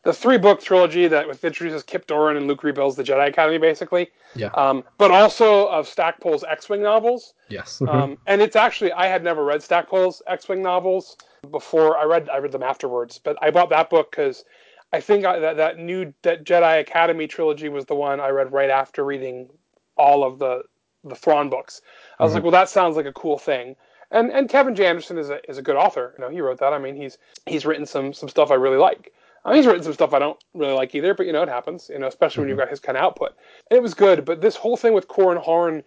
[0.02, 4.10] The three book trilogy that introduces Kyp Durron and Luke rebuilds the Jedi Academy, basically.
[4.34, 4.48] Yeah.
[4.48, 7.34] Um, but also of Stackpole's X Wing novels.
[7.48, 7.80] Yes.
[7.88, 11.16] um, and it's actually I had never read Stackpole's X Wing novels
[11.52, 11.96] before.
[11.96, 14.44] I read I read them afterwards, but I bought that book because
[14.92, 18.52] I think I, that that new that Jedi Academy trilogy was the one I read
[18.52, 19.48] right after reading
[19.96, 20.64] all of the
[21.04, 21.80] the Thrawn books.
[22.18, 22.36] I was mm-hmm.
[22.38, 23.76] like, well, that sounds like a cool thing
[24.12, 26.14] and and Kevin J Anderson is a is a good author.
[26.16, 26.72] You know, he wrote that.
[26.72, 29.12] I mean, he's he's written some some stuff I really like.
[29.44, 31.48] I mean, he's written some stuff I don't really like either, but you know, it
[31.48, 31.90] happens.
[31.92, 32.66] You know, especially when you've mm-hmm.
[32.66, 33.34] got his kind of output.
[33.70, 35.82] And it was good, but this whole thing with Corran Horn,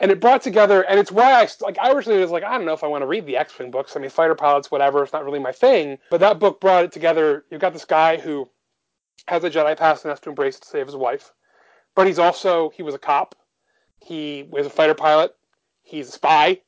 [0.00, 1.78] and it brought together, and it's why I like.
[1.78, 3.70] I originally was like, I don't know if I want to read the X Wing
[3.70, 3.94] books.
[3.94, 5.02] I mean, fighter pilots, whatever.
[5.02, 5.98] It's not really my thing.
[6.10, 7.44] But that book brought it together.
[7.50, 8.48] You've got this guy who
[9.28, 11.32] has a Jedi past and has to embrace it to save his wife,
[11.94, 13.34] but he's also he was a cop.
[14.00, 15.34] He was a fighter pilot.
[15.82, 16.60] He's a spy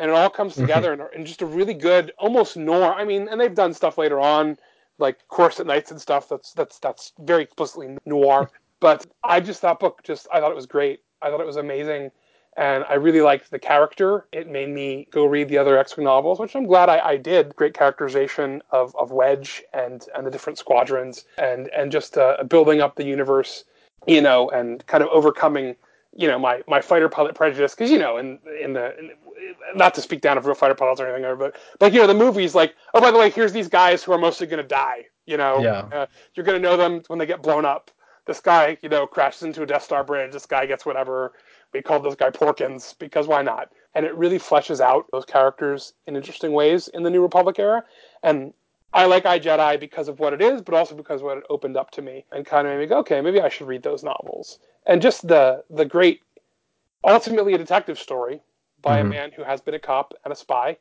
[0.00, 0.62] and it all comes mm-hmm.
[0.62, 2.94] together in, in, just a really good, almost noir.
[2.94, 4.56] I mean, and they've done stuff later on,
[4.98, 6.28] like Coruscant Nights and stuff.
[6.28, 8.50] That's that's that's very explicitly noir.
[8.80, 11.00] But I just that book just I thought it was great.
[11.20, 12.12] I thought it was amazing,
[12.56, 14.26] and I really liked the character.
[14.32, 17.54] It made me go read the other X-wing novels, which I'm glad I, I did.
[17.56, 22.80] Great characterization of, of Wedge and and the different squadrons, and and just uh, building
[22.80, 23.64] up the universe,
[24.06, 25.76] you know, and kind of overcoming
[26.16, 29.10] you know my my fighter pilot prejudice because you know in in the in,
[29.74, 32.14] not to speak down of real fighter pilots or anything, but like you know the
[32.14, 35.04] movies like oh by the way here's these guys who are mostly going to die.
[35.26, 35.88] You know, yeah.
[35.92, 37.90] uh, you're going to know them when they get blown up.
[38.26, 40.32] This guy, you know, crashes into a Death Star bridge.
[40.32, 41.32] This guy gets whatever.
[41.72, 43.70] We called this guy Porkins because why not?
[43.94, 47.84] And it really fleshes out those characters in interesting ways in the New Republic era.
[48.24, 48.52] And
[48.92, 51.76] I like I Jedi because of what it is, but also because what it opened
[51.76, 54.02] up to me and kind of made me go, okay, maybe I should read those
[54.02, 54.58] novels.
[54.86, 56.22] And just the the great,
[57.04, 58.40] ultimately a detective story
[58.82, 59.06] by mm-hmm.
[59.06, 60.76] a man who has been a cop and a spy,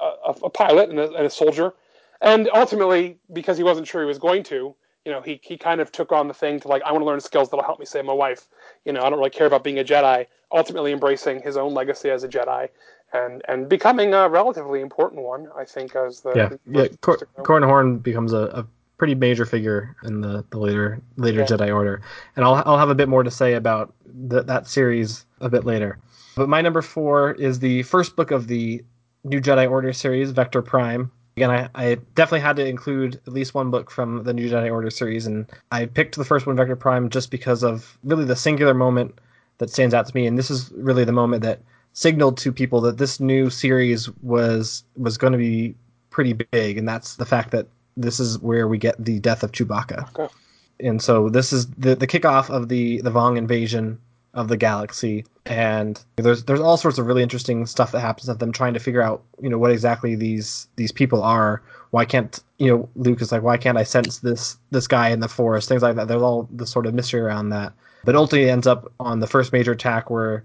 [0.00, 1.74] a, a pilot and a, and a, soldier,
[2.22, 4.74] and ultimately because he wasn't sure he was going to,
[5.04, 7.06] you know, he he kind of took on the thing to like I want to
[7.06, 8.48] learn skills that'll help me save my wife.
[8.84, 10.26] You know, I don't really care about being a Jedi.
[10.52, 12.68] Ultimately, embracing his own legacy as a Jedi.
[13.12, 17.64] And, and becoming a relatively important one, I think, as the yeah yeah Cor- Corran
[17.64, 18.66] Horn becomes a, a
[18.98, 21.46] pretty major figure in the, the later later yeah.
[21.46, 22.02] Jedi Order,
[22.34, 25.64] and I'll I'll have a bit more to say about the, that series a bit
[25.64, 25.98] later.
[26.34, 28.82] But my number four is the first book of the
[29.22, 31.12] New Jedi Order series, Vector Prime.
[31.36, 34.70] Again, I, I definitely had to include at least one book from the New Jedi
[34.70, 38.36] Order series, and I picked the first one, Vector Prime, just because of really the
[38.36, 39.18] singular moment
[39.58, 41.60] that stands out to me, and this is really the moment that
[41.92, 45.74] signaled to people that this new series was was going to be
[46.10, 47.66] pretty big, and that's the fact that
[47.96, 50.08] this is where we get the death of Chewbacca.
[50.10, 50.32] Okay.
[50.80, 53.98] And so this is the the kickoff of the the Vong invasion
[54.34, 58.38] of the galaxy and there's there's all sorts of really interesting stuff that happens of
[58.38, 61.62] them trying to figure out you know what exactly these these people are.
[61.90, 65.20] Why can't you know luke is like why can't i sense this this guy in
[65.20, 65.68] the forest?
[65.68, 66.08] Things like that.
[66.08, 67.72] There's all the sort of mystery around that.
[68.04, 70.44] But ultimately ends up on the first major attack where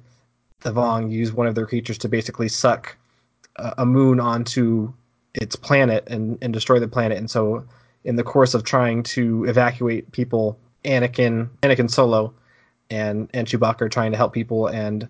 [0.61, 2.97] the Vong use one of their creatures to basically suck
[3.55, 4.93] a, a moon onto
[5.33, 7.17] its planet and, and destroy the planet.
[7.17, 7.65] And so,
[8.03, 12.33] in the course of trying to evacuate people, Anakin, Anakin Solo,
[12.89, 15.07] and and Chewbacca are trying to help people, and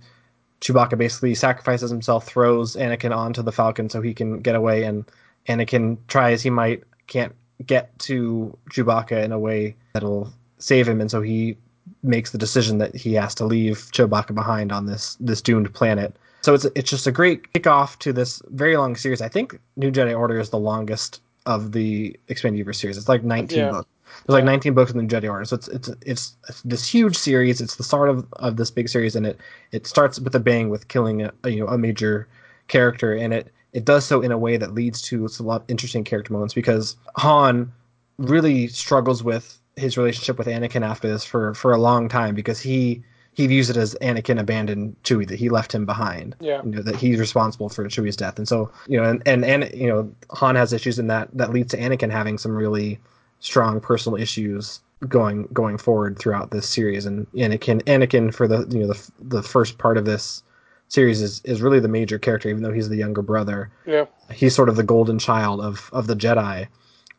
[0.61, 5.05] Chewbacca basically sacrifices himself, throws Anakin onto the Falcon so he can get away, and
[5.47, 7.33] Anakin tries he might can't
[7.65, 11.57] get to Chewbacca in a way that'll save him, and so he
[12.03, 16.15] makes the decision that he has to leave Chewbacca behind on this this doomed planet.
[16.41, 19.21] So it's it's just a great kickoff to this very long series.
[19.21, 22.97] I think New Jedi Order is the longest of the expanded universe series.
[22.97, 23.71] It's like 19 yeah.
[23.71, 23.89] books.
[24.25, 27.61] There's like 19 books in the Jedi Order, so it's it's it's this huge series.
[27.61, 29.39] It's the start of, of this big series, and it
[29.71, 32.27] it starts with a bang with killing a, you know a major
[32.67, 35.69] character, and it it does so in a way that leads to a lot of
[35.69, 37.71] interesting character moments because Han
[38.17, 42.59] really struggles with his relationship with Anakin after this for for a long time because
[42.59, 43.03] he
[43.33, 46.35] he views it as Anakin abandoned Chewie that he left him behind.
[46.39, 46.61] Yeah.
[46.63, 49.71] You know, that he's responsible for Chewie's death, and so you know, and and, and
[49.73, 52.99] you know, Han has issues in that that leads to Anakin having some really
[53.39, 58.79] strong personal issues going going forward throughout this series, and Anakin Anakin for the you
[58.79, 60.43] know the the first part of this
[60.87, 63.71] series is is really the major character, even though he's the younger brother.
[63.85, 64.05] Yeah.
[64.31, 66.67] He's sort of the golden child of of the Jedi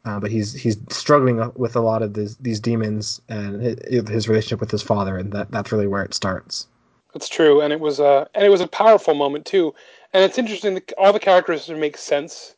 [0.04, 4.28] uh, but he's he's struggling with a lot of this, these demons and his, his,
[4.28, 6.66] relationship with his father, and that that's really where it starts.
[7.12, 9.74] That's true, and it was a and it was a powerful moment too.
[10.12, 12.56] And it's interesting that all the characters make sense.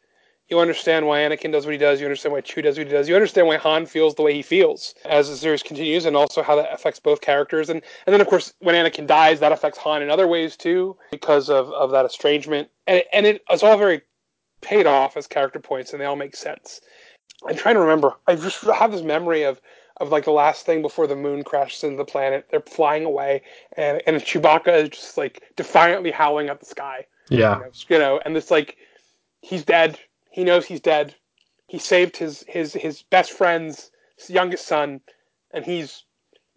[0.52, 1.98] You understand why Anakin does what he does.
[1.98, 3.08] You understand why Chew does what he does.
[3.08, 6.42] You understand why Han feels the way he feels as the series continues, and also
[6.42, 7.70] how that affects both characters.
[7.70, 10.94] And and then of course when Anakin dies, that affects Han in other ways too
[11.10, 12.68] because of, of that estrangement.
[12.86, 14.02] And it, and it, it's all very
[14.60, 16.82] paid off as character points, and they all make sense.
[17.48, 18.12] I'm trying to remember.
[18.26, 19.58] I just have this memory of
[20.02, 22.48] of like the last thing before the moon crashes into the planet.
[22.50, 23.40] They're flying away,
[23.78, 27.06] and and Chewbacca is just like defiantly howling at the sky.
[27.30, 28.76] Yeah, you know, you know, and it's like
[29.40, 29.98] he's dead.
[30.32, 31.14] He knows he's dead.
[31.68, 33.90] He saved his his his best friend's
[34.28, 35.00] youngest son,
[35.52, 36.04] and he's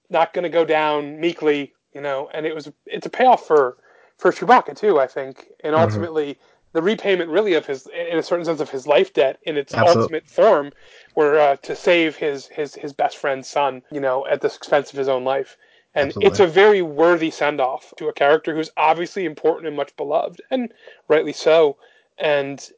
[0.10, 1.74] not going to go down meekly.
[1.94, 3.78] You know, and it was it's a payoff for
[4.18, 5.00] for Chewbacca too.
[5.00, 5.84] I think, and mm-hmm.
[5.84, 6.34] ultimately.
[6.34, 6.42] Mm-hmm
[6.76, 9.74] the repayment really of his in a certain sense of his life debt in its
[9.74, 10.02] Absolutely.
[10.02, 10.74] ultimate form
[11.16, 14.92] were uh, to save his his his best friend's son you know at the expense
[14.92, 15.56] of his own life
[15.96, 16.30] and Absolutely.
[16.30, 20.42] it's a very worthy send off to a character who's obviously important and much beloved
[20.52, 20.74] and
[21.08, 21.78] rightly so
[22.18, 22.72] and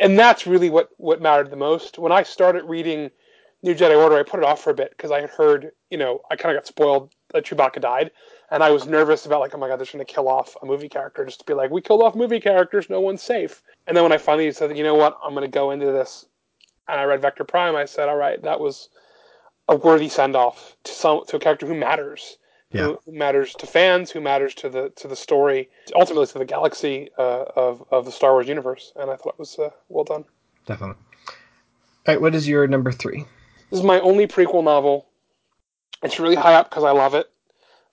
[0.00, 1.98] and that's really what what mattered the most.
[1.98, 3.10] When i started reading
[3.62, 5.96] new jedi order i put it off for a bit because i had heard you
[5.96, 8.10] know i kind of got spoiled that chewbacca died
[8.50, 10.66] and I was nervous about like, oh my god, they're going to kill off a
[10.66, 13.62] movie character just to be like, we killed off movie characters, no one's safe.
[13.86, 16.26] And then when I finally said, you know what, I'm going to go into this,
[16.88, 18.90] and I read Vector Prime, I said, all right, that was
[19.68, 22.36] a worthy send off to some to a character who matters,
[22.74, 22.94] yeah.
[23.04, 27.10] who, matters to fans, who matters to the to the story, ultimately to the galaxy
[27.18, 28.92] uh, of of the Star Wars universe.
[28.96, 30.24] And I thought it was uh, well done.
[30.66, 30.96] Definitely.
[32.06, 33.24] All right, what is your number three?
[33.70, 35.06] This is my only prequel novel.
[36.02, 37.30] It's really high up because I love it.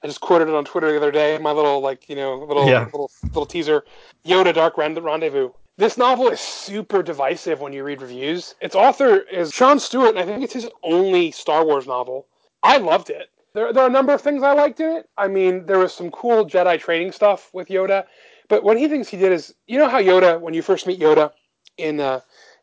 [0.03, 1.37] I just quoted it on Twitter the other day.
[1.37, 2.85] My little like you know little yeah.
[2.85, 3.85] little little teaser.
[4.25, 5.51] Yoda Dark Rendezvous.
[5.77, 8.55] This novel is super divisive when you read reviews.
[8.61, 12.27] Its author is Sean Stewart, and I think it's his only Star Wars novel.
[12.61, 13.29] I loved it.
[13.53, 15.09] There, there are a number of things I liked in it.
[15.17, 18.05] I mean, there was some cool Jedi training stuff with Yoda,
[18.47, 20.87] but one of the things he did is, you know how Yoda, when you first
[20.87, 21.31] meet Yoda
[21.77, 22.21] in uh,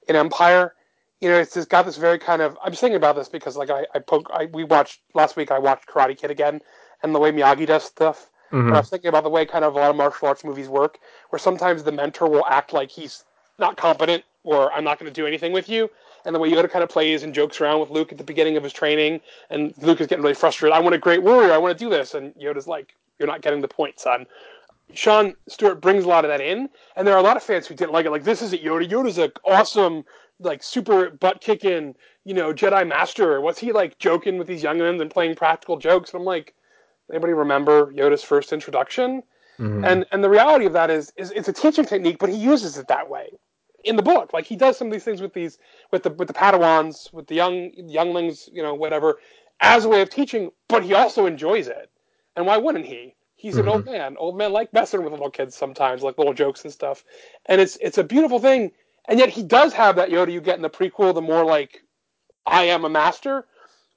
[0.09, 0.74] in Empire,
[1.20, 2.57] you know, it's just got this very kind of.
[2.62, 4.28] I'm just thinking about this because, like, I, I poke.
[4.32, 5.51] I, we watched last week.
[5.51, 6.61] I watched Karate Kid again,
[7.03, 8.30] and the way Miyagi does stuff.
[8.53, 8.72] Mm-hmm.
[8.72, 10.99] I was thinking about the way kind of a lot of martial arts movies work,
[11.28, 13.24] where sometimes the mentor will act like he's
[13.59, 15.91] not competent or I'm not going to do anything with you.
[16.24, 18.56] And the way Yoda kind of plays and jokes around with Luke at the beginning
[18.56, 20.76] of his training, and Luke is getting really frustrated.
[20.76, 21.52] I want a great warrior.
[21.52, 24.26] I want to do this, and Yoda's like, "You're not getting the point, son."
[24.94, 27.66] Sean Stewart brings a lot of that in, and there are a lot of fans
[27.66, 28.10] who didn't like it.
[28.10, 28.88] Like, this isn't Yoda.
[28.88, 30.04] Yoda's an awesome,
[30.40, 31.94] like, super butt kicking,
[32.24, 33.40] you know, Jedi master.
[33.40, 36.12] What's he like joking with these young men and playing practical jokes?
[36.12, 36.54] And I'm like,
[37.10, 39.22] Anybody remember Yoda's first introduction?
[39.58, 39.84] Mm-hmm.
[39.84, 42.76] And and the reality of that is, is it's a teaching technique, but he uses
[42.78, 43.30] it that way
[43.89, 44.32] in the book.
[44.32, 45.59] Like he does some of these things with these
[45.91, 49.18] with the with the Padawans, with the young younglings, you know, whatever,
[49.61, 50.51] as a way of teaching.
[50.68, 51.91] But he also enjoys it,
[52.36, 53.14] and why wouldn't he?
[53.34, 53.62] He's mm-hmm.
[53.62, 54.16] an old man.
[54.18, 57.05] Old men like messing with little kids sometimes, like little jokes and stuff.
[57.47, 58.72] And it's it's a beautiful thing.
[59.09, 61.82] And yet he does have that Yoda you get in the prequel, the more like
[62.47, 63.47] I am a master.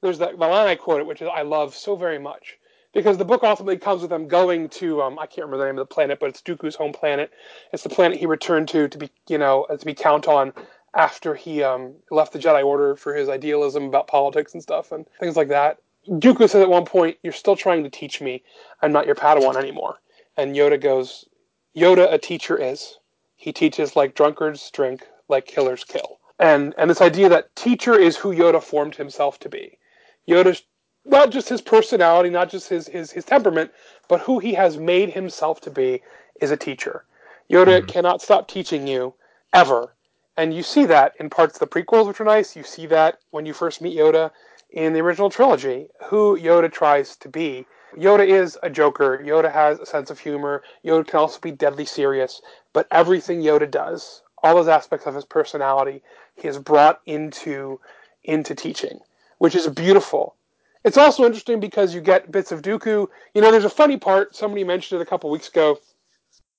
[0.02, 2.58] There's that the line I quoted, which is I love so very much
[2.94, 5.80] because the book ultimately comes with them going to um, I can't remember the name
[5.80, 7.32] of the planet, but it's Dooku's home planet.
[7.72, 10.54] It's the planet he returned to to be you know to be count on
[10.96, 15.06] after he um, left the Jedi Order for his idealism about politics and stuff and
[15.20, 15.78] things like that.
[16.08, 18.44] Dooku says at one point, "You're still trying to teach me.
[18.82, 20.00] I'm not your Padawan anymore."
[20.38, 21.26] And Yoda goes,
[21.76, 22.98] "Yoda, a teacher is.
[23.36, 28.18] He teaches like drunkards drink, like killers kill." And and this idea that teacher is
[28.18, 29.78] who Yoda formed himself to be.
[30.28, 30.64] Yoda's
[31.06, 33.72] not just his personality, not just his his his temperament,
[34.08, 36.02] but who he has made himself to be
[36.40, 37.06] is a teacher.
[37.50, 37.88] Yoda mm-hmm.
[37.88, 39.14] cannot stop teaching you
[39.54, 39.94] ever.
[40.38, 42.56] And you see that in parts of the prequels, which are nice.
[42.56, 44.32] You see that when you first meet Yoda
[44.70, 47.66] in the original trilogy, who Yoda tries to be.
[47.98, 49.22] Yoda is a joker.
[49.24, 50.64] Yoda has a sense of humor.
[50.86, 52.42] Yoda can also be deadly serious.
[52.72, 56.02] But everything Yoda does, all those aspects of his personality,
[56.36, 57.80] he has brought into
[58.24, 59.00] into teaching,
[59.40, 60.36] which is beautiful.
[60.84, 63.08] It's also interesting because you get bits of Dooku.
[63.34, 64.36] You know, there's a funny part.
[64.36, 65.80] Somebody mentioned it a couple weeks ago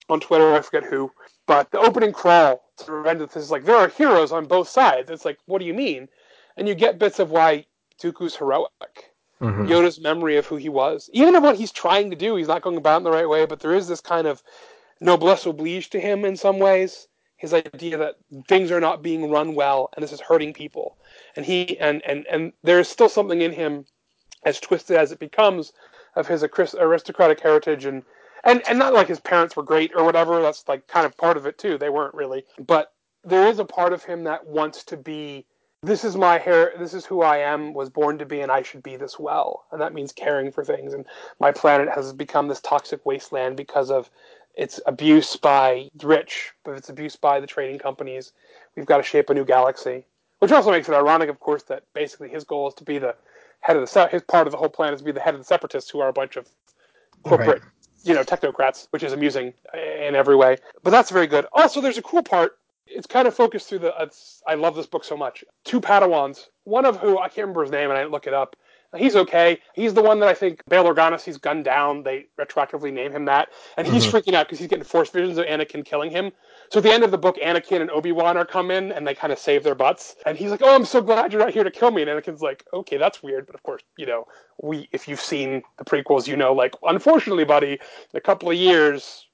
[0.09, 0.55] on Twitter.
[0.55, 1.11] I forget who,
[1.47, 4.69] but the opening crawl to Revenge of the is like there are heroes on both
[4.69, 5.11] sides.
[5.11, 6.09] It's like, what do you mean?
[6.57, 7.67] And you get bits of why
[8.01, 8.71] Dooku's heroic.
[9.41, 9.67] Mm-hmm.
[9.67, 11.11] Yoda's memory of who he was.
[11.13, 13.45] Even of what he's trying to do, he's not going about in the right way,
[13.45, 14.41] but there is this kind of
[15.01, 17.09] noblesse oblige to him in some ways.
[17.39, 18.15] His idea that
[18.47, 20.97] things are not being run well and this is hurting people.
[21.35, 23.85] And he and and and there's still something in him
[24.45, 25.73] as twisted as it becomes
[26.15, 28.03] of his aristocratic heritage and
[28.45, 30.43] and and not like his parents were great or whatever.
[30.43, 31.79] That's like kind of part of it too.
[31.79, 32.93] They weren't really, but
[33.25, 35.47] there is a part of him that wants to be
[35.85, 38.63] this is my hair this is who i am was born to be and i
[38.63, 41.05] should be this well and that means caring for things and
[41.41, 44.09] my planet has become this toxic wasteland because of
[44.55, 48.33] its abuse by the rich but it's abuse by the trading companies
[48.77, 50.05] we've got to shape a new galaxy
[50.39, 53.15] which also makes it ironic of course that basically his goal is to be the
[53.63, 55.41] head of the his part of the whole plan is to be the head of
[55.41, 56.49] the separatists who are a bunch of
[57.23, 57.71] corporate right.
[58.05, 61.99] you know technocrats which is amusing in every way but that's very good also there's
[61.99, 62.59] a cool part
[62.95, 64.11] it's kind of focused through the.
[64.47, 65.45] I love this book so much.
[65.65, 68.35] Two Padawans, one of who I can't remember his name, and I didn't look it
[68.35, 68.57] up.
[68.97, 69.59] He's okay.
[69.75, 72.03] He's the one that I think Bail Organa sees gunned down.
[72.03, 73.49] They retroactively name him that,
[73.79, 74.17] and he's mm-hmm.
[74.17, 76.31] freaking out because he's getting force visions of Anakin killing him.
[76.73, 79.07] So at the end of the book, Anakin and Obi Wan are come in, and
[79.07, 80.17] they kind of save their butts.
[80.25, 82.41] And he's like, "Oh, I'm so glad you're not here to kill me." And Anakin's
[82.41, 84.27] like, "Okay, that's weird, but of course, you know,
[84.63, 88.57] we if you've seen the prequels, you know, like, unfortunately, buddy, in a couple of
[88.57, 89.27] years."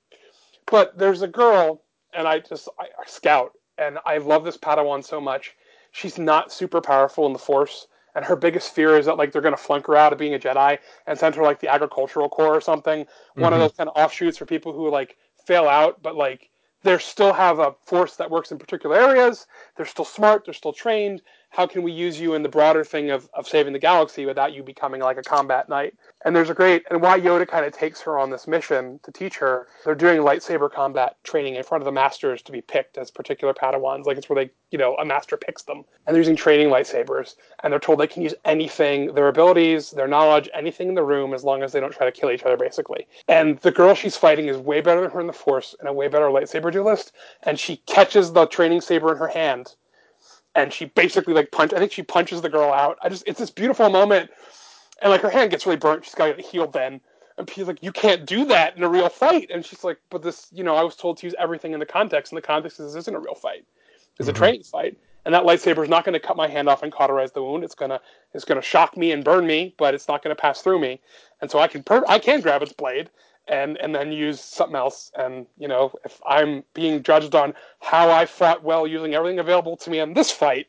[0.66, 5.04] But there's a girl, and I just I, I scout and I love this Padawan
[5.04, 5.54] so much.
[5.92, 7.86] She's not super powerful in the Force,
[8.16, 10.34] and her biggest fear is that like they're going to flunk her out of being
[10.34, 13.04] a Jedi and send her like the agricultural corps or something.
[13.04, 13.42] Mm-hmm.
[13.42, 13.62] One of mm-hmm.
[13.62, 15.16] those kind of offshoots for people who like
[15.46, 16.50] fail out, but like
[16.82, 19.46] they still have a force that works in particular areas.
[19.76, 20.44] They're still smart.
[20.44, 23.72] They're still trained how can we use you in the broader thing of, of saving
[23.72, 25.94] the galaxy without you becoming like a combat knight?
[26.24, 29.12] And there's a great, and why Yoda kind of takes her on this mission to
[29.12, 29.66] teach her.
[29.84, 33.54] They're doing lightsaber combat training in front of the masters to be picked as particular
[33.54, 34.04] Padawans.
[34.04, 35.84] Like it's where they, you know, a master picks them.
[36.06, 37.36] And they're using training lightsabers.
[37.62, 41.34] And they're told they can use anything, their abilities, their knowledge, anything in the room
[41.34, 43.06] as long as they don't try to kill each other, basically.
[43.26, 45.92] And the girl she's fighting is way better than her in the Force and a
[45.92, 47.12] way better lightsaber duelist.
[47.42, 49.74] And she catches the training saber in her hand
[50.58, 51.72] and she basically like punch.
[51.72, 52.98] I think she punches the girl out.
[53.00, 54.30] I just it's this beautiful moment,
[55.00, 56.04] and like her hand gets really burnt.
[56.04, 57.00] She's got to healed then.
[57.36, 59.48] And she's like, you can't do that in a real fight.
[59.54, 61.86] And she's like, but this, you know, I was told to use everything in the
[61.86, 63.64] context, and the context is this isn't a real fight.
[64.18, 64.30] It's mm-hmm.
[64.30, 64.98] a training fight.
[65.24, 67.62] And that lightsaber is not going to cut my hand off and cauterize the wound.
[67.62, 68.00] It's gonna
[68.34, 71.00] it's gonna shock me and burn me, but it's not going to pass through me.
[71.40, 73.10] And so I can per- I can grab its blade
[73.48, 75.10] and and then use something else.
[75.16, 79.76] And you know, if I'm being judged on how I fought well using everything available
[79.78, 80.66] to me in this fight,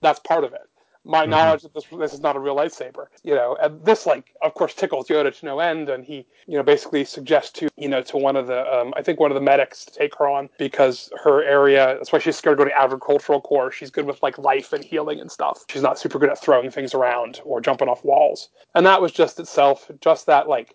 [0.00, 0.68] that's part of it.
[1.04, 1.30] My mm-hmm.
[1.30, 4.52] knowledge that this this is not a real lightsaber, you know, and this like of
[4.54, 8.02] course tickles Yoda to no end, and he you know basically suggests to you know
[8.02, 10.50] to one of the um, I think one of the medics to take her on
[10.58, 13.72] because her area that's why she's scared to go to agricultural corps.
[13.72, 15.64] She's good with like life and healing and stuff.
[15.70, 19.12] She's not super good at throwing things around or jumping off walls, and that was
[19.12, 20.74] just itself just that like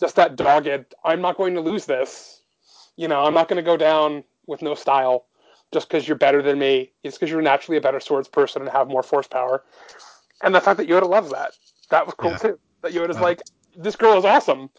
[0.00, 2.42] just that dogged, I'm not going to lose this.
[2.96, 5.26] You know, I'm not going to go down with no style
[5.72, 6.92] just because you're better than me.
[7.02, 9.64] It's because you're naturally a better swords person and have more force power.
[10.42, 11.52] And the fact that Yoda loves that,
[11.90, 12.38] that was cool yeah.
[12.38, 12.58] too.
[12.82, 13.42] That Yoda's uh, like,
[13.76, 14.70] this girl is awesome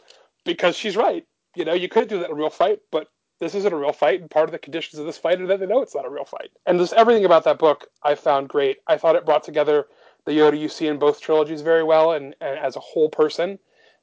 [0.45, 1.25] because she's right.
[1.55, 3.07] You know, you could do that in a real fight, but
[3.39, 5.59] this isn't a real fight, and part of the conditions of this fight are that
[5.59, 6.51] they know it's not a real fight.
[6.65, 8.79] And just everything about that book I found great.
[8.87, 9.87] I thought it brought together
[10.25, 13.57] the Yoda you see in both trilogies very well, and, and as a whole person,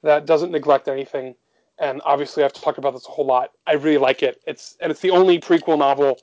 [0.07, 1.35] that doesn't neglect anything.
[1.79, 3.51] And obviously, I have to talk about this a whole lot.
[3.67, 4.41] I really like it.
[4.47, 6.19] It's and it's the only prequel novel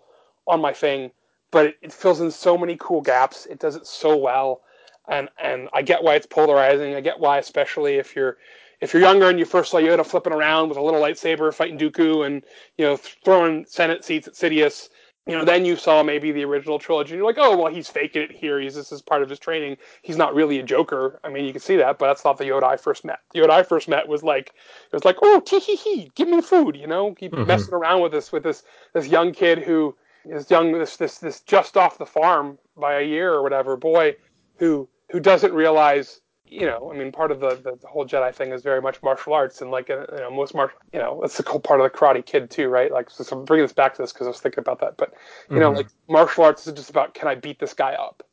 [0.47, 1.11] on my thing,
[1.51, 3.45] but it, it fills in so many cool gaps.
[3.45, 4.61] It does it so well,
[5.07, 6.95] and and I get why it's polarizing.
[6.95, 8.37] I get why, especially if you're
[8.81, 11.77] if you're younger and you first saw Yoda flipping around with a little lightsaber fighting
[11.77, 12.43] Dooku and
[12.77, 14.89] you know throwing Senate seats at Sidious,
[15.25, 17.87] you know, then you saw maybe the original trilogy, and you're like, oh, well, he's
[17.89, 18.59] faking it here.
[18.59, 19.77] He's this is part of his training.
[20.01, 21.19] He's not really a Joker.
[21.23, 23.19] I mean, you can see that, but that's not the Yoda I first met.
[23.33, 26.27] The Yoda I first met was like, it was like, oh, tee hee hee, give
[26.27, 27.47] me food, you know, keep mm-hmm.
[27.47, 28.63] messing around with this with this
[28.93, 29.95] this young kid who
[30.25, 34.15] is young, this this this just off the farm by a year or whatever boy,
[34.57, 38.33] who who doesn't realize you know, I mean, part of the, the, the, whole Jedi
[38.33, 41.19] thing is very much martial arts, and like, uh, you know, most martial, you know,
[41.21, 42.91] that's the cool part of the Karate Kid too, right?
[42.91, 44.97] Like, so, so I'm bringing this back to this because I was thinking about that,
[44.97, 45.13] but
[45.49, 45.59] you mm-hmm.
[45.59, 48.23] know, like martial arts is just about can I beat this guy up?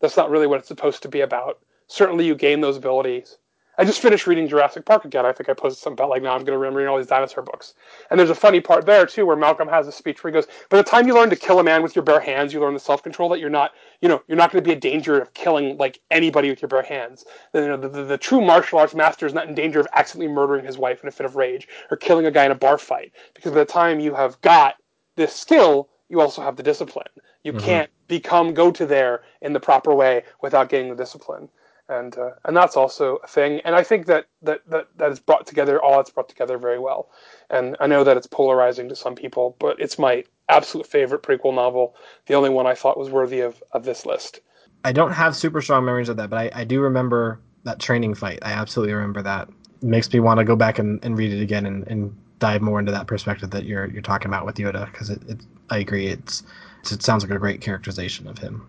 [0.00, 1.58] That's not really what it's supposed to be about.
[1.88, 3.36] Certainly, you gain those abilities
[3.80, 5.24] I just finished reading Jurassic Park again.
[5.24, 7.44] I think I posted something about like now I'm going to remember all these dinosaur
[7.44, 7.74] books.
[8.10, 10.48] And there's a funny part there too where Malcolm has a speech where he goes,
[10.68, 12.74] "By the time you learn to kill a man with your bare hands, you learn
[12.74, 15.20] the self control that you're not, you know, you're not going to be in danger
[15.20, 17.24] of killing like anybody with your bare hands.
[17.52, 19.86] The, you know, the, the, the true martial arts master is not in danger of
[19.94, 22.56] accidentally murdering his wife in a fit of rage or killing a guy in a
[22.56, 24.74] bar fight because by the time you have got
[25.14, 27.06] this skill, you also have the discipline.
[27.44, 27.64] You mm-hmm.
[27.64, 31.48] can't become go to there in the proper way without getting the discipline
[31.88, 33.60] and uh, and that's also a thing.
[33.64, 35.80] And I think that that that that is brought together.
[35.82, 37.10] All that's brought together very well.
[37.50, 41.54] And I know that it's polarizing to some people, but it's my absolute favorite prequel
[41.54, 41.94] novel.
[42.26, 44.40] The only one I thought was worthy of of this list.
[44.84, 48.14] I don't have super strong memories of that, but I, I do remember that training
[48.14, 48.38] fight.
[48.42, 49.48] I absolutely remember that.
[49.82, 52.62] It makes me want to go back and, and read it again and, and dive
[52.62, 55.78] more into that perspective that you're you're talking about with Yoda because it, it I
[55.78, 56.42] agree it's,
[56.90, 58.66] it sounds like a great characterization of him.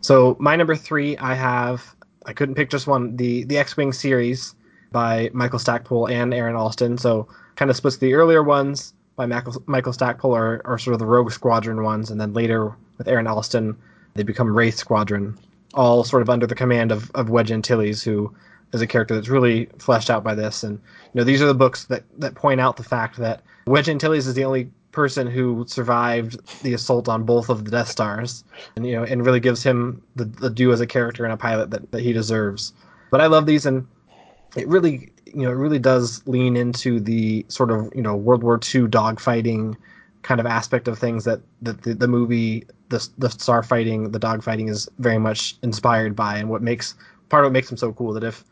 [0.00, 1.94] So my number three, I have
[2.26, 3.16] I couldn't pick just one.
[3.16, 4.54] The the X Wing series
[4.92, 6.98] by Michael Stackpole and Aaron Allston.
[6.98, 11.00] So kind of splits the earlier ones by Michael, Michael Stackpole are, are sort of
[11.00, 13.76] the Rogue Squadron ones, and then later with Aaron Allston,
[14.14, 15.38] they become Wraith Squadron,
[15.74, 18.34] all sort of under the command of, of Wedge Antilles, who
[18.72, 20.62] is a character that's really fleshed out by this.
[20.62, 23.88] And you know, these are the books that, that point out the fact that Wedge
[23.88, 28.44] Antilles is the only person who survived the assault on both of the Death Stars,
[28.76, 31.36] and you know, and really gives him the, the due as a character and a
[31.36, 32.72] pilot that, that he deserves.
[33.10, 33.86] But I love these, and
[34.56, 38.42] it really, you know, it really does lean into the sort of you know World
[38.42, 39.76] War II dogfighting
[40.22, 44.20] kind of aspect of things that, that the, the movie, the the star fighting, the
[44.20, 46.94] dogfighting is very much inspired by, and what makes
[47.28, 48.12] part of what makes them so cool.
[48.12, 48.44] That if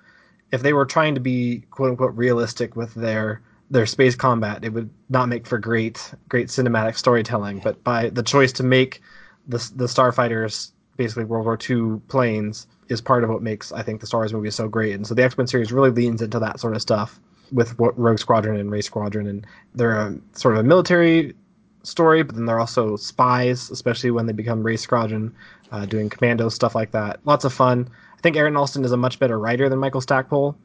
[0.50, 3.40] if they were trying to be quote unquote realistic with their
[3.72, 7.58] their space combat, it would not make for great great cinematic storytelling.
[7.58, 9.02] But by the choice to make
[9.48, 14.00] the the starfighters basically World War II planes is part of what makes I think
[14.00, 14.94] the Star Wars movie so great.
[14.94, 17.18] And so the X Wing series really leans into that sort of stuff
[17.50, 21.34] with Rogue Squadron and Wraith Squadron, and they're a, sort of a military
[21.82, 25.34] story, but then they're also spies, especially when they become Wraith Squadron,
[25.70, 27.20] uh, doing commando stuff like that.
[27.24, 27.88] Lots of fun.
[28.16, 30.56] I think Aaron Allston is a much better writer than Michael Stackpole,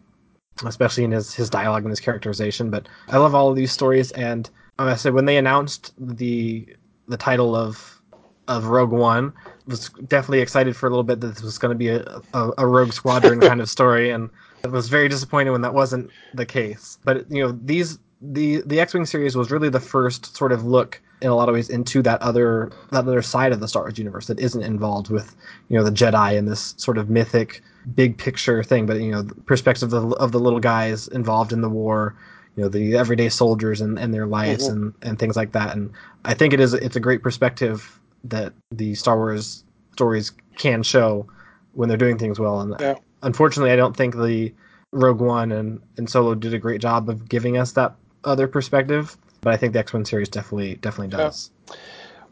[0.66, 2.70] especially in his his dialogue and his characterization.
[2.70, 4.50] But I love all of these stories, and
[4.80, 6.68] I said when they announced the
[7.08, 8.02] the title of
[8.48, 9.34] of Rogue One,
[9.68, 12.52] was definitely excited for a little bit that this was going to be a, a,
[12.60, 14.30] a Rogue Squadron kind of story, and
[14.64, 16.98] it was very disappointed when that wasn't the case.
[17.04, 20.66] But you know these the the X Wing series was really the first sort of
[20.66, 23.84] look in a lot of ways into that other that other side of the Star
[23.84, 25.36] Wars universe that isn't involved with
[25.70, 27.62] you know the Jedi and this sort of mythic
[27.96, 31.54] big picture thing, but you know, the perspective of the, of the little guys involved
[31.54, 32.16] in the war,
[32.56, 34.84] you know, the everyday soldiers and, and their lives mm-hmm.
[34.84, 35.76] and, and things like that.
[35.76, 35.92] And
[36.26, 39.64] I think it is it's a great perspective that the Star Wars
[39.94, 41.28] stories can show
[41.74, 42.62] when they're doing things well.
[42.62, 42.96] And yeah.
[43.24, 44.54] unfortunately, I don't think the
[44.92, 49.16] Rogue One and, and Solo did a great job of giving us that other perspective.
[49.42, 51.52] But I think the X Wing series definitely definitely does.
[51.70, 51.76] Yeah.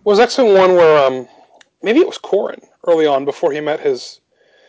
[0.04, 1.28] Was X Wing one where um
[1.84, 4.22] maybe it was Corran early on before he met his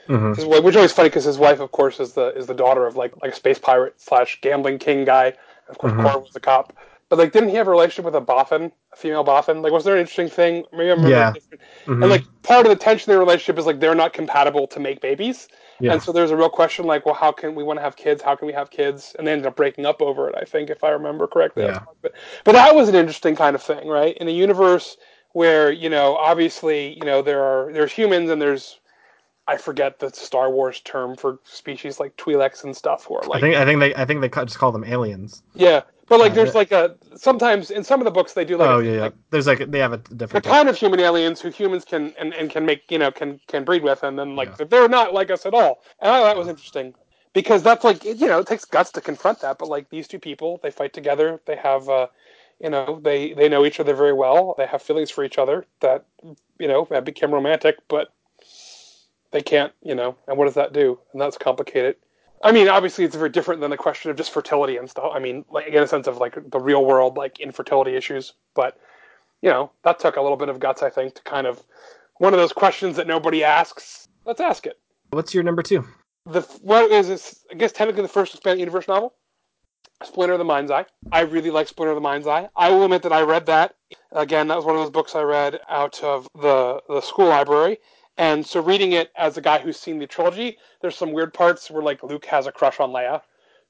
[0.09, 0.63] Mm-hmm.
[0.63, 2.97] Which is always funny because his wife, of course, is the is the daughter of
[2.97, 5.35] like like a space pirate slash gambling king guy.
[5.69, 6.21] Of course, mm-hmm.
[6.21, 6.77] was a cop.
[7.09, 9.63] But like, didn't he have a relationship with a Bothan, a female Bothan?
[9.63, 10.65] Like, was there an interesting thing?
[10.73, 11.11] Maybe I remember.
[11.11, 11.33] Yeah.
[11.33, 12.03] Mm-hmm.
[12.03, 14.81] And like, part of the tension in their relationship is like they're not compatible to
[14.81, 15.47] make babies.
[15.79, 15.93] Yeah.
[15.93, 18.23] And so there's a real question like, well, how can we want to have kids?
[18.23, 19.15] How can we have kids?
[19.19, 20.35] And they ended up breaking up over it.
[20.37, 21.65] I think, if I remember correctly.
[21.65, 21.85] Yeah.
[22.03, 24.17] But, but that was an interesting kind of thing, right?
[24.17, 24.97] In a universe
[25.33, 28.81] where you know, obviously, you know, there are there's humans and there's
[29.49, 33.11] I forget the Star Wars term for species like Twi'leks and stuff.
[33.11, 35.43] Or like I think I think they I think they just call them aliens.
[35.55, 38.57] Yeah, but like uh, there's like a sometimes in some of the books they do
[38.57, 41.41] like oh yeah, like, there's like they have a different a kind of human aliens
[41.41, 44.37] who humans can and, and can make you know can can breed with and then
[44.37, 44.67] like yeah.
[44.69, 46.95] they're not like us at all and I, thought that was interesting
[47.33, 50.19] because that's like you know it takes guts to confront that but like these two
[50.19, 52.07] people they fight together they have uh
[52.61, 55.67] you know they they know each other very well they have feelings for each other
[55.81, 56.05] that
[56.59, 58.13] you know have become romantic but
[59.33, 60.99] they can't, you know, and what does that do?
[61.13, 61.97] And that's complicated.
[62.43, 65.11] I mean, obviously, it's very different than the question of just fertility and stuff.
[65.15, 68.35] I mean, like in a sense of like the real world, like infertility issues.
[68.55, 68.79] But
[69.43, 71.63] you know, that took a little bit of guts, I think, to kind of
[72.19, 74.09] one of those questions that nobody asks.
[74.25, 74.79] Let's ask it.
[75.11, 75.85] What's your number two?
[76.27, 77.45] The what is this?
[77.51, 79.15] I guess technically the first expanded universe novel,
[80.03, 80.87] Splinter of the Mind's Eye.
[81.13, 82.49] I really like Splinter of the Mind's Eye.
[82.57, 83.77] I will admit that I read that
[84.13, 84.49] again.
[84.49, 87.79] That was one of those books I read out of the the school library.
[88.19, 91.71] And so reading it as a guy who's seen the trilogy, there's some weird parts
[91.71, 93.21] where like Luke has a crush on Leia,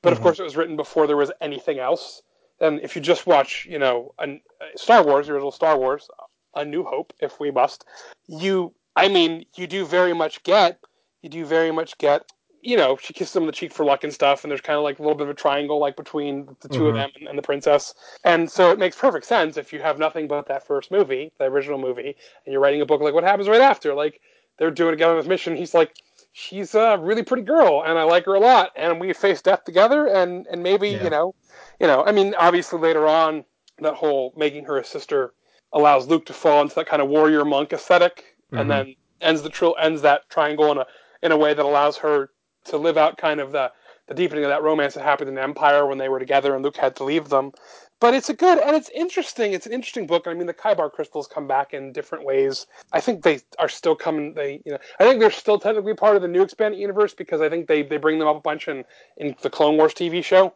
[0.03, 0.17] but mm-hmm.
[0.17, 2.23] of course it was written before there was anything else.
[2.61, 4.41] And if you just watch, you know, a,
[4.77, 6.09] Star Wars, the original Star Wars,
[6.55, 7.85] A New Hope, if we must,
[8.29, 10.79] you, I mean, you do very much get,
[11.23, 12.31] you do very much get,
[12.63, 14.77] you know, she kisses him on the cheek for luck and stuff, and there's kind
[14.77, 16.87] of like a little bit of a triangle like between the 2 mm-hmm.
[16.87, 17.95] of them and, and the princess,
[18.25, 21.45] and so it makes perfect sense if you have nothing but that first movie, the
[21.45, 24.21] original movie, and you're writing a book like what happens right after, like
[24.59, 25.57] they're doing together on this mission.
[25.57, 25.95] He's like,
[26.33, 29.65] she's a really pretty girl, and I like her a lot, and we face death
[29.65, 31.05] together, and and maybe yeah.
[31.05, 31.35] you know,
[31.81, 33.45] you know, I mean, obviously later on,
[33.79, 35.33] that whole making her a sister
[35.73, 38.59] allows Luke to fall into that kind of warrior monk esthetic mm-hmm.
[38.59, 40.87] and then ends the tri- ends that triangle in a
[41.23, 42.31] in a way that allows her
[42.65, 43.73] to live out kind of the
[44.09, 46.77] the deepening of that romance that happened in Empire when they were together and Luke
[46.77, 47.53] had to leave them.
[47.99, 49.53] But it's a good and it's interesting.
[49.53, 50.27] It's an interesting book.
[50.27, 52.67] I mean, the Kyber crystals come back in different ways.
[52.93, 54.35] I think they are still coming.
[54.35, 57.41] They, you know, I think they're still technically part of the new expanded universe because
[57.41, 58.85] I think they, they bring them up a bunch in
[59.17, 60.53] in the Clone Wars TV show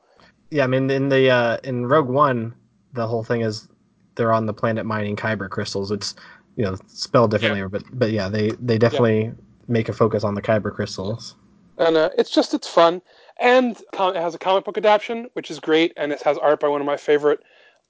[0.51, 2.55] yeah, I mean in the uh, in Rogue One,
[2.93, 3.69] the whole thing is
[4.17, 5.91] they're on the planet mining kyber crystals.
[5.91, 6.15] It's
[6.57, 7.69] you know spelled differently, yeah.
[7.69, 9.31] but but yeah, they they definitely yeah.
[9.69, 11.37] make a focus on the kyber crystals.
[11.81, 13.03] And uh, it's just it's fun,
[13.41, 16.69] and it has a comic book adaptation, which is great, and it has art by
[16.69, 17.41] one of my favorite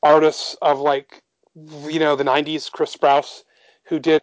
[0.03, 1.23] artists of like
[1.55, 3.43] you know the '90s, Chris Sprouse,
[3.85, 4.23] who did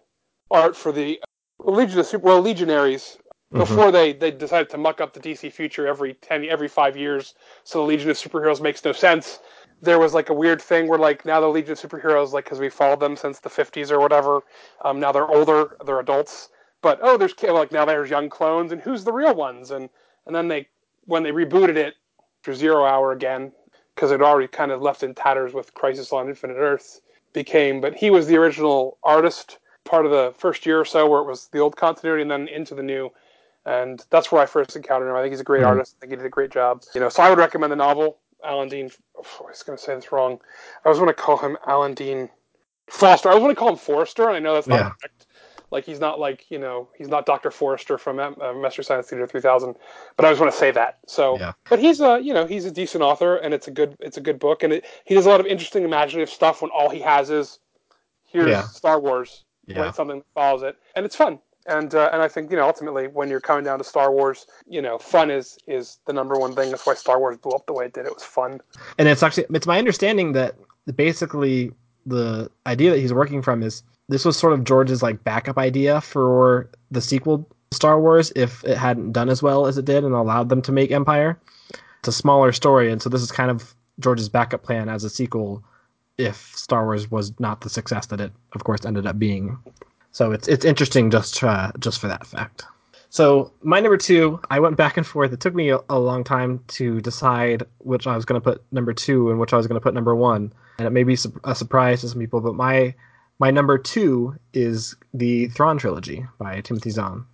[0.49, 1.19] art for the
[1.59, 3.17] Legion of Super well Legionaries
[3.53, 3.59] Mm-hmm.
[3.59, 7.33] Before they, they decided to muck up the DC future every ten every five years,
[7.63, 9.39] so the Legion of Superheroes makes no sense.
[9.81, 12.59] There was like a weird thing where like now the Legion of Superheroes like because
[12.59, 14.41] we followed them since the fifties or whatever.
[14.83, 16.49] Um, now they're older, they're adults,
[16.81, 19.71] but oh, there's like now there's young clones, and who's the real ones?
[19.71, 19.89] And
[20.25, 20.67] and then they
[21.05, 21.95] when they rebooted it
[22.41, 23.51] for Zero Hour again
[23.95, 27.01] because it already kind of left in tatters with Crisis on Infinite Earths
[27.33, 27.81] became.
[27.81, 31.25] But he was the original artist part of the first year or so where it
[31.25, 33.09] was the old continuity and then into the new
[33.67, 35.15] and that's where I first encountered him.
[35.15, 35.67] I think he's a great mm-hmm.
[35.67, 35.95] artist.
[35.97, 36.83] I think he did a great job.
[36.95, 38.17] You know, so I would recommend the novel.
[38.43, 38.89] Alan Dean.
[39.17, 40.39] Oh, I was going to say this wrong.
[40.85, 42.29] I was going to call him Alan Dean
[42.89, 43.29] Foster.
[43.29, 44.89] I was going to call him Forrester, and I know that's not yeah.
[45.01, 45.26] correct.
[45.71, 49.27] Like he's not like you know he's not Doctor Forrester from uh, Mystery Science Theater
[49.27, 49.75] 3000,
[50.15, 50.99] but I just want to say that.
[51.07, 51.53] So, yeah.
[51.69, 54.21] but he's a you know he's a decent author, and it's a good it's a
[54.21, 56.99] good book, and it, he does a lot of interesting imaginative stuff when all he
[57.01, 57.59] has is
[58.23, 58.63] here's yeah.
[58.63, 59.91] Star Wars, yeah.
[59.91, 63.07] Something that follows it, and it's fun and uh, and I think you know ultimately
[63.07, 66.55] when you're coming down to Star Wars, you know, fun is is the number one
[66.55, 66.71] thing.
[66.71, 68.05] That's why Star Wars blew up the way it did.
[68.05, 68.61] It was fun.
[68.97, 70.55] And it's actually it's my understanding that
[70.95, 71.71] basically
[72.05, 76.01] the idea that he's working from is this was sort of George's like backup idea
[76.01, 80.13] for the sequel Star Wars if it hadn't done as well as it did and
[80.13, 81.39] allowed them to make Empire.
[81.99, 85.09] It's a smaller story, and so this is kind of George's backup plan as a
[85.09, 85.63] sequel
[86.17, 89.57] if Star Wars was not the success that it, of course, ended up being.
[90.11, 92.63] So it's it's interesting just uh, just for that fact.
[93.09, 95.31] So my number two, I went back and forth.
[95.31, 98.63] It took me a, a long time to decide which I was going to put
[98.71, 101.17] number two and which I was going to put number one, and it may be
[101.43, 102.41] a surprise to some people.
[102.41, 102.93] But my
[103.39, 107.25] my number two is the Thrawn trilogy by Timothy Zahn.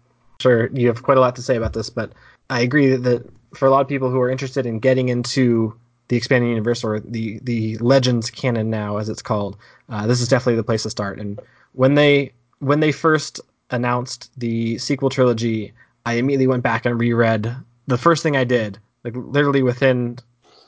[0.42, 2.12] Sure, you have quite a lot to say about this, but
[2.50, 3.26] I agree that
[3.56, 5.78] for a lot of people who are interested in getting into
[6.10, 9.58] the expanding universe or the the Legends canon now, as it's called,
[9.90, 11.20] uh, this is definitely the place to start.
[11.20, 11.40] And
[11.72, 15.74] when they when they first announced the sequel trilogy,
[16.06, 17.56] I immediately went back and reread
[17.88, 20.20] the first thing I did, like literally within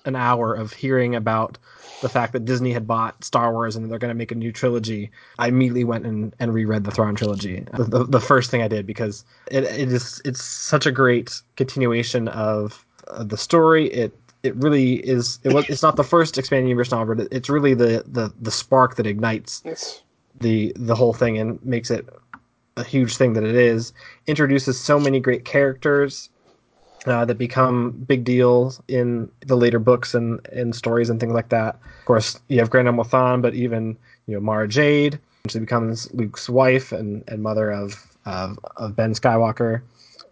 [0.05, 1.57] an hour of hearing about
[2.01, 4.51] the fact that Disney had bought Star Wars and they're going to make a new
[4.51, 7.65] trilogy, I immediately went and, and reread the Thrawn trilogy.
[7.73, 11.41] The, the, the, first thing I did because it, it is it's such a great
[11.55, 13.87] continuation of, of the story.
[13.87, 15.39] It it really is.
[15.43, 15.67] It was.
[15.69, 19.07] It's not the first expanding universe novel, but it's really the the the spark that
[19.07, 20.03] ignites yes
[20.39, 22.07] the the whole thing and makes it
[22.77, 23.93] a huge thing that it is.
[24.27, 26.29] Introduces so many great characters
[27.05, 31.49] uh, that become big deals in the later books and, and stories and things like
[31.49, 31.75] that.
[31.99, 35.19] Of course, you have Grand Admiral Thrawn, but even you know Mara Jade.
[35.47, 39.81] She becomes Luke's wife and, and mother of, of of Ben Skywalker.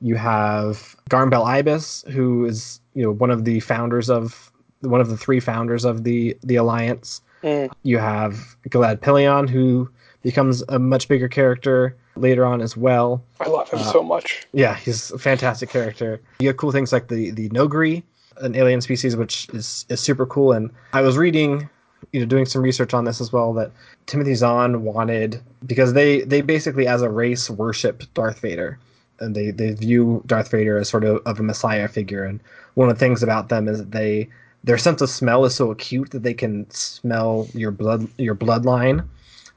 [0.01, 4.51] You have Garm Bel Iblis, who is you know one of the founders of
[4.81, 7.21] one of the three founders of the the Alliance.
[7.43, 7.71] Mm.
[7.83, 9.89] You have Gilad Pellaeon, who
[10.23, 13.23] becomes a much bigger character later on as well.
[13.39, 14.45] I love him uh, so much.
[14.53, 16.21] Yeah, he's a fantastic character.
[16.39, 18.03] You have cool things like the the Noghri,
[18.37, 20.51] an alien species, which is is super cool.
[20.51, 21.69] And I was reading
[22.11, 23.71] you know doing some research on this as well that
[24.05, 28.79] Timothy Zahn wanted because they they basically as a race worship Darth Vader
[29.19, 32.39] and they they view Darth Vader as sort of, of a messiah figure and
[32.73, 34.27] one of the things about them is that they
[34.63, 39.07] their sense of smell is so acute that they can smell your blood your bloodline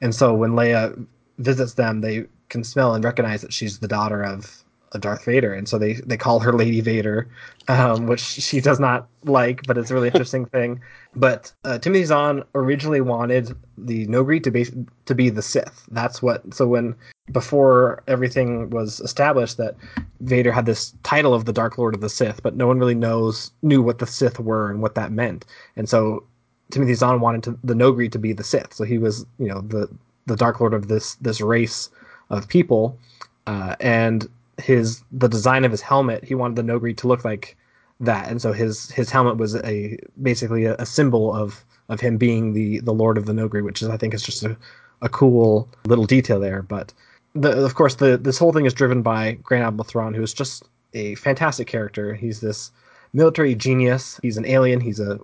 [0.01, 1.05] and so when Leia
[1.37, 4.63] visits them they can smell and recognize that she's the daughter of
[4.93, 7.27] a Darth Vader, and so they they call her Lady Vader,
[7.67, 10.81] um, which she does not like, but it's a really interesting thing.
[11.15, 14.65] But uh, Timothy Zahn originally wanted the Noghri to be
[15.05, 15.85] to be the Sith.
[15.91, 16.53] That's what.
[16.53, 16.95] So when
[17.33, 19.75] before everything was established that
[20.21, 22.95] Vader had this title of the Dark Lord of the Sith, but no one really
[22.95, 25.45] knows knew what the Sith were and what that meant,
[25.75, 26.23] and so
[26.71, 28.73] Timothy Zahn wanted to, the Noghri to be the Sith.
[28.73, 29.89] So he was you know the
[30.27, 31.89] the Dark Lord of this this race
[32.29, 32.97] of people,
[33.45, 34.27] uh, and
[34.57, 37.55] his the design of his helmet, he wanted the Noghri to look like
[37.99, 42.17] that, and so his his helmet was a basically a, a, symbol of of him
[42.17, 44.57] being the the Lord of the Noghri, which is I think is just a,
[45.01, 46.61] a cool little detail there.
[46.61, 46.93] But
[47.33, 50.33] the, of course, the this whole thing is driven by Grand Admiral Thrawn, who is
[50.33, 50.63] just
[50.93, 52.13] a fantastic character.
[52.13, 52.71] He's this
[53.13, 54.19] military genius.
[54.21, 54.79] He's an alien.
[54.79, 55.19] He's a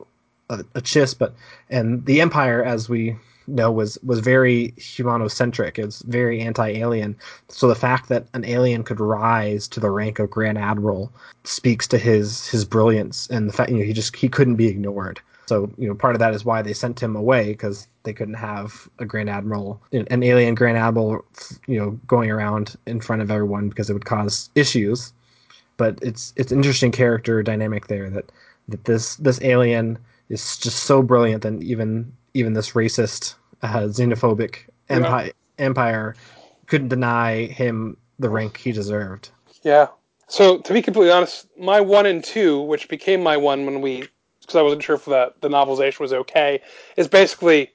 [0.49, 1.33] a, a chiss, but
[1.69, 3.15] and the Empire, as we
[3.47, 5.77] know was was very humanocentric.
[5.77, 7.15] It's very anti-alien.
[7.49, 11.11] So the fact that an alien could rise to the rank of Grand Admiral
[11.43, 14.67] speaks to his his brilliance and the fact you know he just he couldn't be
[14.67, 15.19] ignored.
[15.45, 18.35] So you know part of that is why they sent him away because they couldn't
[18.35, 21.25] have a Grand Admiral, an alien Grand Admiral,
[21.67, 25.13] you know, going around in front of everyone because it would cause issues.
[25.77, 28.31] But it's it's interesting character dynamic there that
[28.67, 29.97] that this this alien
[30.29, 34.57] is just so brilliant and even even this racist, uh, xenophobic
[34.89, 35.31] empire, yeah.
[35.65, 36.15] empire
[36.67, 39.29] couldn't deny him the rank he deserved.
[39.63, 39.87] Yeah.
[40.27, 44.07] So to be completely honest, my one and two, which became my one when we,
[44.41, 46.61] because I wasn't sure if that the novelization was okay,
[46.97, 47.71] is basically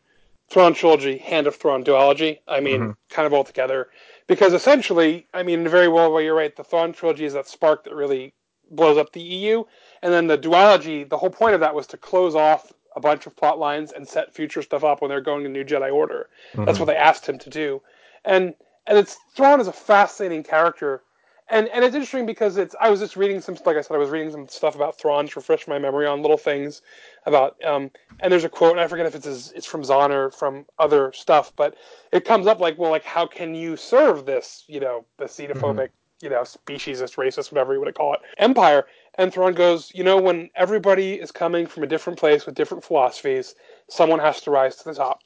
[0.50, 2.38] Thrawn trilogy, Hand of Thrawn duology.
[2.48, 2.90] I mean, mm-hmm.
[3.10, 3.88] kind of all together,
[4.26, 6.54] because essentially, I mean, very well, well, you're right.
[6.54, 8.32] The Thrawn trilogy is that spark that really
[8.70, 9.64] blows up the EU,
[10.02, 11.08] and then the duology.
[11.08, 14.06] The whole point of that was to close off a bunch of plot lines and
[14.06, 16.28] set future stuff up when they're going to New Jedi Order.
[16.52, 16.64] Mm-hmm.
[16.64, 17.80] That's what they asked him to do,
[18.24, 18.54] and
[18.86, 21.02] and it's Thrawn is a fascinating character,
[21.48, 23.98] and and it's interesting because it's I was just reading some like I said I
[23.98, 26.82] was reading some stuff about Thrawn to refresh my memory on little things
[27.24, 30.30] about um and there's a quote and I forget if it's it's from Zahn or
[30.30, 31.76] from other stuff, but
[32.12, 35.60] it comes up like well like how can you serve this you know the xenophobic
[35.60, 36.24] mm-hmm.
[36.24, 38.86] you know speciesist racist whatever you want to call it empire
[39.18, 42.84] and Thrawn goes, you know, when everybody is coming from a different place with different
[42.84, 43.56] philosophies,
[43.90, 45.22] someone has to rise to the top.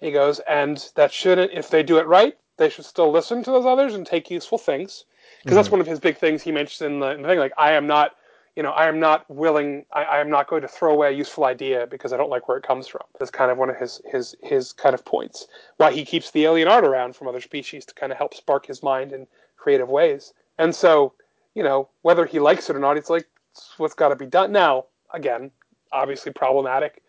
[0.00, 3.50] He goes, and that shouldn't, if they do it right, they should still listen to
[3.52, 5.04] those others and take useful things.
[5.38, 5.56] Because mm-hmm.
[5.56, 7.38] that's one of his big things he mentions in the, in the, thing.
[7.38, 8.16] Like, I am not,
[8.56, 11.16] you know, I am not willing, I, I, am not going to throw away a
[11.16, 13.02] useful idea because I don't like where it comes from.
[13.18, 15.46] That's kind of one of his, his, his kind of points.
[15.76, 18.66] Why he keeps the alien art around from other species to kind of help spark
[18.66, 20.32] his mind in creative ways.
[20.58, 21.14] And so,
[21.54, 24.26] you know, whether he likes it or not, it's like it's what's got to be
[24.26, 24.52] done.
[24.52, 25.50] Now, again,
[25.92, 27.02] obviously problematic,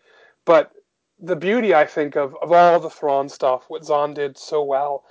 [0.44, 0.72] but
[1.20, 5.04] the beauty I think of of all the Thrawn stuff, what Zahn did so well.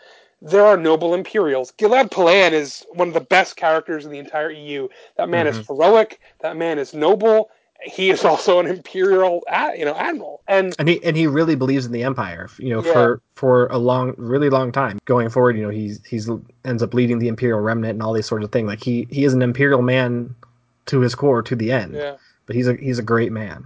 [0.43, 1.71] There are noble Imperials.
[1.73, 4.87] Gilad Pellaeon is one of the best characters in the entire EU.
[5.17, 5.59] That man mm-hmm.
[5.59, 6.19] is heroic.
[6.39, 7.51] That man is noble
[7.83, 9.43] he is also an imperial
[9.75, 10.41] you know admiral.
[10.47, 12.93] And and he and he really believes in the empire you know yeah.
[12.93, 14.99] for for a long really long time.
[15.05, 16.29] Going forward you know he's he's
[16.65, 18.67] ends up leading the imperial remnant and all these sorts of things.
[18.67, 20.35] Like he he is an imperial man
[20.87, 21.95] to his core to the end.
[21.95, 22.17] Yeah.
[22.45, 23.65] But he's a he's a great man.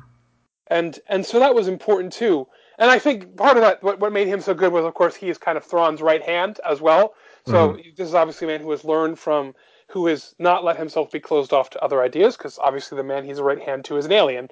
[0.67, 2.47] And and so that was important too.
[2.77, 5.15] And i think part of that what, what made him so good was of course
[5.15, 7.13] he is kind of Thrawn's right hand as well.
[7.47, 7.89] So mm-hmm.
[7.95, 9.53] this is obviously a man who has learned from
[9.89, 13.23] who has not let himself be closed off to other ideas, because obviously the man
[13.23, 14.49] he's a right hand to is an alien.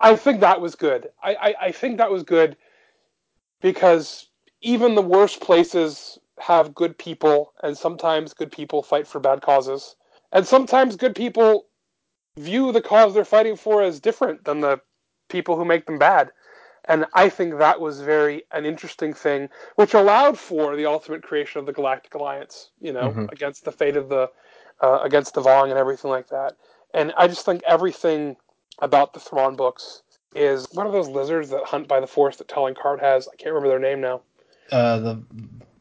[0.00, 1.08] I think that was good.
[1.22, 2.56] I, I, I think that was good
[3.60, 4.28] because
[4.60, 9.96] even the worst places have good people, and sometimes good people fight for bad causes.
[10.32, 11.66] And sometimes good people
[12.36, 14.80] view the cause they're fighting for as different than the
[15.28, 16.30] people who make them bad.
[16.86, 21.60] And I think that was very an interesting thing, which allowed for the ultimate creation
[21.60, 23.26] of the Galactic Alliance, you know, mm-hmm.
[23.32, 24.28] against the fate of the
[24.80, 26.56] uh, against the Vong and everything like that.
[26.92, 28.36] And I just think everything
[28.78, 30.02] about the Thrawn books
[30.34, 33.28] is one of those lizards that hunt by the Force that Talon Karrde has.
[33.28, 34.20] I can't remember their name now.
[34.70, 35.22] Uh, the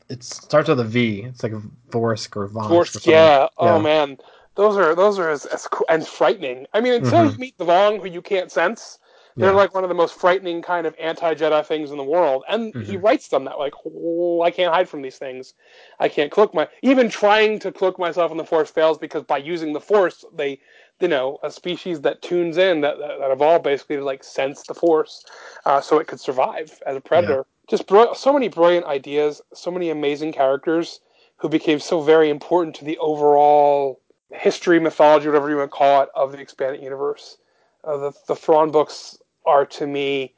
[0.09, 1.21] it starts with a V.
[1.21, 2.69] It's like a Vorsk or Vonsk.
[2.69, 3.47] Vorsk, yeah.
[3.57, 4.17] Oh man,
[4.55, 6.67] those are those are as, as and frightening.
[6.73, 7.31] I mean, until mm-hmm.
[7.31, 8.99] you meet the Vong, who you can't sense,
[9.35, 9.55] they're yeah.
[9.55, 12.83] like one of the most frightening kind of anti-Jedi things in the world, and mm-hmm.
[12.83, 15.53] he writes them that like, oh, I can't hide from these things.
[15.99, 19.37] I can't cloak my even trying to cloak myself in the Force fails because by
[19.37, 20.59] using the Force, they
[20.99, 24.63] you know a species that tunes in that that, that evolved basically to like sense
[24.63, 25.25] the force,
[25.65, 27.45] uh, so it could survive as a predator.
[27.45, 27.69] Yeah.
[27.69, 30.99] Just bro- so many brilliant ideas, so many amazing characters
[31.37, 33.99] who became so very important to the overall
[34.31, 37.37] history, mythology, whatever you want to call it, of the expanded universe.
[37.83, 40.33] Uh, the the Thrawn books are to me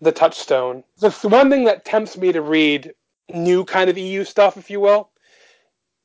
[0.00, 0.84] the touchstone.
[0.98, 2.92] The one thing that tempts me to read
[3.34, 5.10] new kind of EU stuff, if you will,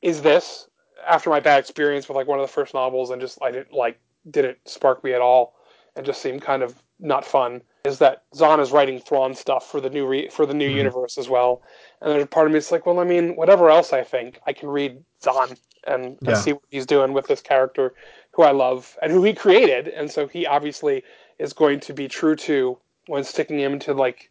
[0.01, 0.67] is this.
[1.07, 3.73] After my bad experience with like one of the first novels, and just I didn't
[3.73, 3.99] like
[4.31, 5.55] didn't spark me at all,
[5.95, 7.61] and just seemed kind of not fun.
[7.84, 10.77] Is that Zahn is writing Thrawn stuff for the new re- for the new mm-hmm.
[10.77, 11.61] universe as well,
[12.01, 14.39] and there's a part of me that's like, well, I mean, whatever else I think,
[14.47, 15.49] I can read Zahn
[15.85, 16.34] and, and yeah.
[16.34, 17.93] see what he's doing with this character
[18.31, 21.03] who I love and who he created, and so he obviously
[21.40, 24.30] is going to be true to when sticking him to like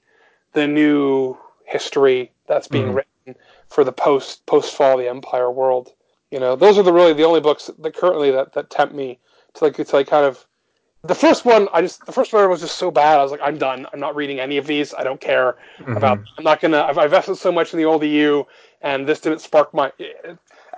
[0.52, 2.96] the new history that's being mm-hmm.
[2.96, 5.92] written for the post post fall of the Empire world.
[6.30, 9.18] You know, those are the really the only books that currently that, that tempt me
[9.54, 10.44] to like to like kind of
[11.02, 13.18] the first one I just the first one was just so bad.
[13.18, 13.86] I was like, I'm done.
[13.92, 14.94] I'm not reading any of these.
[14.94, 15.96] I don't care mm-hmm.
[15.96, 16.18] about.
[16.38, 16.82] I'm not gonna.
[16.82, 18.44] I've, I've invested so much in the old EU,
[18.80, 19.92] and this didn't spark my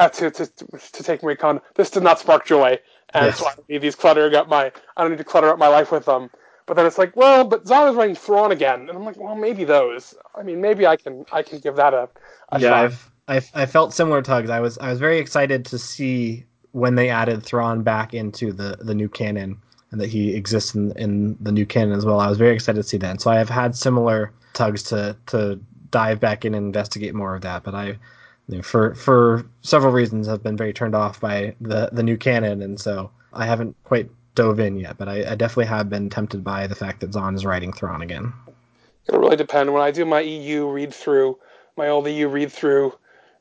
[0.00, 1.62] uh, to, to to take Marie Kondo.
[1.74, 2.78] This did not spark joy,
[3.14, 3.38] and yes.
[3.38, 4.72] so I don't need these clutter up my.
[4.96, 6.30] I don't need to clutter up my life with them.
[6.66, 9.36] But then it's like, well, but Zahn is writing Thrawn again, and I'm like, well,
[9.36, 10.14] maybe those.
[10.34, 12.08] I mean, maybe I can I can give that a,
[12.50, 12.74] a yeah.
[12.74, 14.50] I've, I've I felt similar tugs.
[14.50, 18.78] I was I was very excited to see when they added Thrawn back into the
[18.80, 19.60] the new canon
[19.92, 22.20] and that he exists in, in the new canon as well.
[22.20, 23.10] I was very excited to see that.
[23.10, 25.60] And so I have had similar tugs to to
[25.90, 27.62] dive back in and investigate more of that.
[27.62, 27.98] But I,
[28.48, 32.16] you know, for for several reasons, have been very turned off by the the new
[32.16, 36.10] canon, and so I haven't quite dove in yet, but I, I, definitely have been
[36.10, 38.34] tempted by the fact that Zahn is writing Thrawn again.
[39.08, 39.72] It'll really depend.
[39.72, 41.38] When I do my EU read through,
[41.76, 42.92] my old EU read through,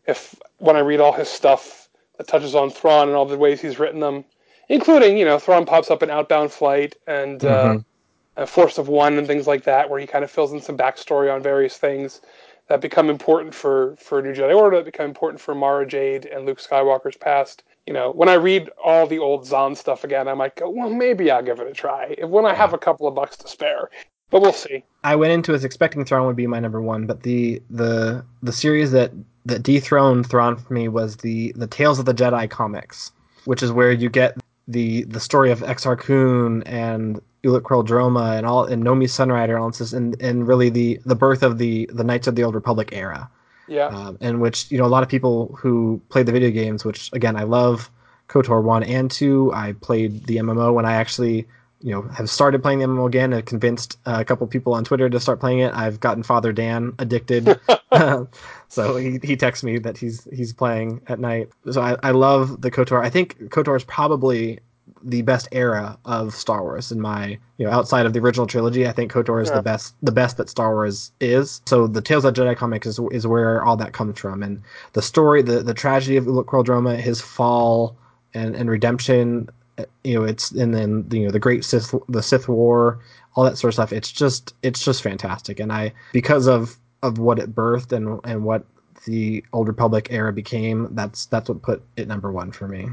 [0.07, 3.61] if when I read all his stuff that touches on Thrawn and all the ways
[3.61, 4.23] he's written them,
[4.69, 8.41] including you know Thrawn pops up in Outbound Flight and uh, mm-hmm.
[8.41, 10.77] uh, Force of One and things like that, where he kind of fills in some
[10.77, 12.22] backstory on various things
[12.67, 16.45] that become important for for New Jedi Order, that become important for Mara Jade and
[16.45, 20.33] Luke Skywalker's past you know, when I read all the old Zahn stuff again, I
[20.33, 23.15] might go, well, maybe I'll give it a try when I have a couple of
[23.15, 23.89] bucks to spare.
[24.31, 24.83] But we'll see.
[25.03, 28.51] I went into it expecting Thrawn would be my number one, but the the the
[28.51, 29.11] series that
[29.45, 33.11] that dethroned Thrawn for me was the the Tales of the Jedi comics,
[33.45, 34.35] which is where you get
[34.67, 39.69] the the story of Exar Kun and Ulic Qel-Droma and all and Nomi Sunrider, all
[39.69, 42.89] this, and and really the the birth of the the Knights of the Old Republic
[42.91, 43.30] era.
[43.67, 43.88] Yeah.
[43.88, 47.11] Um, in which you know a lot of people who played the video games, which
[47.13, 47.89] again I love
[48.30, 49.51] KOTOR one and two.
[49.53, 51.47] I played the MMO when I actually
[51.81, 54.84] you know have started playing the MMO again and convinced uh, a couple people on
[54.84, 55.73] Twitter to start playing it.
[55.73, 57.59] I've gotten Father Dan addicted,
[58.69, 61.49] so he he texts me that he's he's playing at night.
[61.72, 63.03] So I, I love the KOTOR.
[63.03, 64.59] I think KOTOR is probably
[65.06, 68.88] the best era of Star Wars in my you know outside of the original trilogy.
[68.88, 69.56] I think Kotor is yeah.
[69.56, 71.61] the best the best that Star Wars is.
[71.65, 74.61] So the Tales of Jedi comics is is where all that comes from, and
[74.94, 77.95] the story, the the tragedy of Ulic Qel-Droma, his fall
[78.34, 79.49] and and redemption.
[80.03, 82.99] You know, it's and then you know the Great Sith the Sith War,
[83.36, 83.94] all that sort of stuff.
[83.94, 88.44] It's just it's just fantastic, and I because of of what it birthed and and
[88.44, 88.65] what
[89.06, 92.88] the Old Republic era became, that's that's what put it number one for me.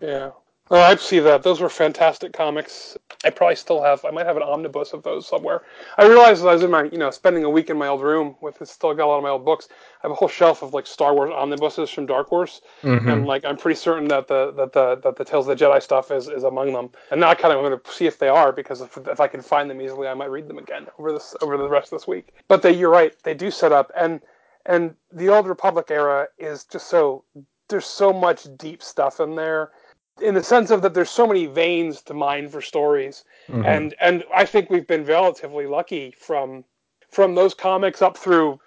[0.00, 0.30] Yeah,
[0.68, 1.44] Oh, I see that.
[1.44, 2.96] Those were fantastic comics.
[3.24, 4.04] I probably still have.
[4.04, 5.62] I might have an omnibus of those somewhere.
[5.96, 8.34] I realized I was in my, you know, spending a week in my old room
[8.40, 9.68] with still got a lot of my old books.
[9.70, 13.08] I have a whole shelf of like Star Wars omnibuses from Dark Horse, mm-hmm.
[13.08, 15.80] and like I'm pretty certain that the that the that the Tales of the Jedi
[15.80, 16.90] stuff is, is among them.
[17.12, 19.28] And now I kind of want to see if they are because if, if I
[19.28, 22.00] can find them easily, I might read them again over this over the rest of
[22.00, 22.34] this week.
[22.48, 24.20] But they, you're right, they do set up and
[24.66, 27.22] and the Old Republic era is just so
[27.68, 29.70] there's so much deep stuff in there
[30.20, 33.64] in the sense of that there's so many veins to mine for stories mm-hmm.
[33.64, 36.64] and and i think we've been relatively lucky from
[37.10, 38.58] from those comics up through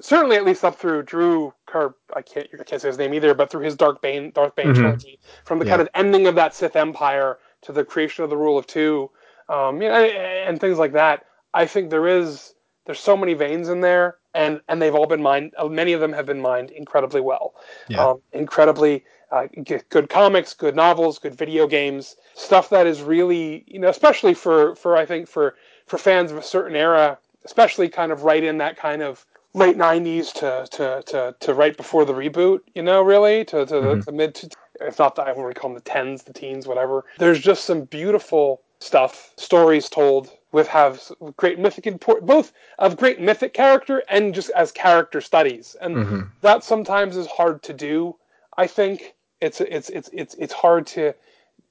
[0.00, 3.34] certainly at least up through drew Car- i can't i can't say his name either
[3.34, 4.80] but through his dark bane darth bane mm-hmm.
[4.80, 5.70] trilogy from the yeah.
[5.70, 9.10] kind of ending of that sith empire to the creation of the rule of two
[9.48, 12.54] um, you know, and, and things like that i think there is
[12.86, 16.12] there's so many veins in there and and they've all been mined many of them
[16.12, 17.54] have been mined incredibly well
[17.88, 18.04] yeah.
[18.04, 19.46] um, incredibly uh,
[19.88, 24.76] good comics, good novels, good video games, stuff that is really, you know, especially for,
[24.76, 25.56] for I think for,
[25.86, 29.76] for fans of a certain era, especially kind of right in that kind of late
[29.76, 33.98] 90s to, to, to, to right before the reboot, you know, really, to, to mm-hmm.
[34.00, 34.50] the, the, mid, to,
[34.82, 37.06] if not, the, I to call them the tens, the teens, whatever.
[37.18, 41.00] There's just some beautiful stuff, stories told with have
[41.38, 45.74] great mythic import, both of great mythic character and just as character studies.
[45.80, 46.20] And mm-hmm.
[46.42, 48.16] that sometimes is hard to do,
[48.58, 51.12] I think it's it's it's it's it's hard to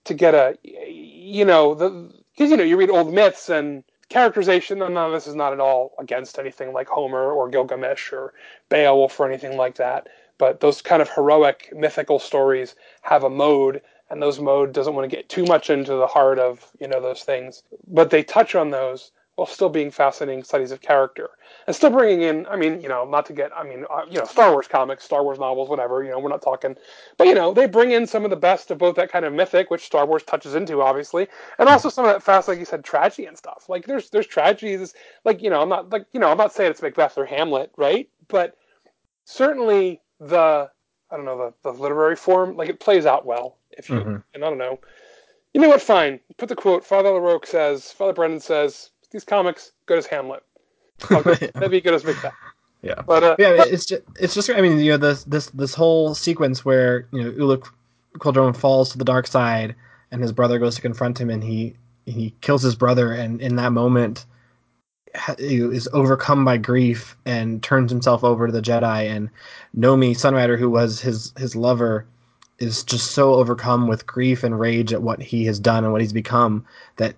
[0.03, 4.81] to get a you know the because you know you read old myths and characterization
[4.81, 8.33] and none of this is not at all against anything like Homer or Gilgamesh or
[8.67, 10.09] Beowulf or anything like that.
[10.37, 15.09] But those kind of heroic mythical stories have a mode and those mode doesn't want
[15.09, 17.63] to get too much into the heart of you know those things.
[17.87, 21.29] But they touch on those while still being fascinating studies of character
[21.65, 24.17] and still bringing in i mean you know not to get i mean uh, you
[24.17, 26.75] know star wars comics star wars novels whatever you know we're not talking
[27.17, 29.33] but you know they bring in some of the best of both that kind of
[29.33, 31.27] mythic which star wars touches into obviously
[31.59, 34.27] and also some of that fast like you said tragedy and stuff like there's there's
[34.27, 34.93] tragedies
[35.25, 37.71] like you know i'm not like you know i'm not saying it's macbeth or hamlet
[37.77, 38.57] right but
[39.25, 40.69] certainly the
[41.09, 44.15] i don't know the, the literary form like it plays out well if you mm-hmm.
[44.33, 44.79] and I don't know.
[45.53, 45.81] You know what?
[45.81, 46.19] Fine.
[46.37, 46.85] Put the quote.
[46.85, 47.91] Father LaRoque says.
[47.91, 50.43] Father Brendan says these comics good as Hamlet.
[51.55, 52.33] Maybe good as Macbeth.
[52.81, 53.01] Yeah.
[53.05, 56.15] But uh, yeah, it's just it's just I mean you know this this this whole
[56.15, 57.67] sequence where you know Ulic
[58.17, 59.75] Qel-Droma falls to the dark side
[60.11, 61.75] and his brother goes to confront him and he
[62.05, 64.25] he kills his brother and in that moment
[65.37, 69.29] is overcome by grief and turns himself over to the Jedi and
[69.77, 72.07] Nomi Sunrider who was his his lover
[72.59, 76.01] is just so overcome with grief and rage at what he has done and what
[76.01, 76.65] he's become
[76.97, 77.15] that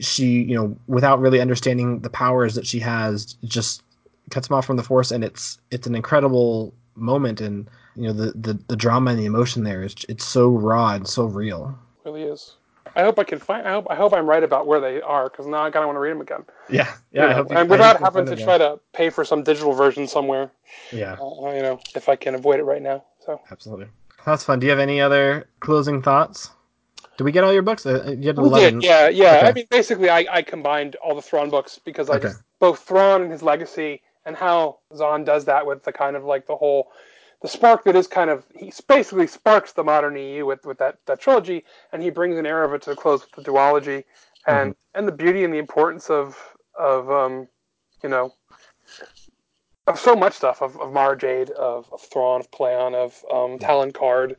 [0.00, 3.82] she, you know, without really understanding the powers that she has, just
[4.30, 8.12] cuts him off from the force, and it's it's an incredible moment, and you know
[8.12, 11.78] the the, the drama and the emotion there is it's so raw and so real.
[12.04, 12.54] It really is.
[12.96, 13.66] I hope I can find.
[13.66, 15.88] I hope I hope I'm right about where they are because now I kind of
[15.88, 16.44] want to read them again.
[16.68, 17.38] Yeah, yeah.
[17.38, 20.50] You know, and without having to try to pay for some digital version somewhere.
[20.92, 21.16] Yeah.
[21.20, 23.04] Uh, you know, if I can avoid it right now.
[23.24, 23.40] So.
[23.50, 23.86] Absolutely.
[24.24, 24.58] That's fun.
[24.58, 26.50] Do you have any other closing thoughts?
[27.18, 27.84] Did we get all your books?
[27.84, 28.76] Uh, you had 11.
[28.76, 29.36] We did, yeah, yeah.
[29.38, 29.48] Okay.
[29.48, 32.28] I mean, basically, I, I combined all the Thrawn books because I okay.
[32.28, 36.24] just, both Thrawn and his legacy and how Zahn does that with the kind of
[36.24, 36.92] like the whole
[37.42, 40.98] the spark that is kind of he basically sparks the modern EU with with that
[41.06, 44.04] that trilogy, and he brings an era of it to a close with the duology,
[44.46, 44.98] and mm-hmm.
[44.98, 46.36] and the beauty and the importance of
[46.78, 47.48] of um
[48.02, 48.32] you know
[49.88, 53.58] of so much stuff of, of Mara Jade, of, of Thrawn, of Pellaeon, of um,
[53.58, 54.36] Talon Karrde,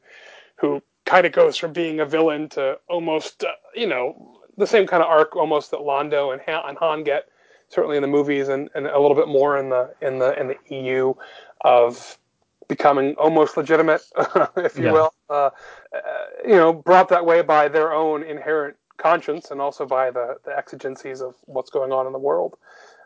[0.57, 4.85] who kind of goes from being a villain to almost, uh, you know, the same
[4.85, 7.29] kind of arc almost that Lando and Han, and Han get,
[7.67, 10.47] certainly in the movies, and, and a little bit more in the in the in
[10.49, 11.13] the EU,
[11.61, 12.19] of
[12.67, 14.03] becoming almost legitimate,
[14.57, 14.91] if you yeah.
[14.91, 15.13] will.
[15.29, 15.49] Uh,
[15.95, 15.99] uh,
[16.45, 20.55] you know, brought that way by their own inherent conscience and also by the, the
[20.55, 22.55] exigencies of what's going on in the world,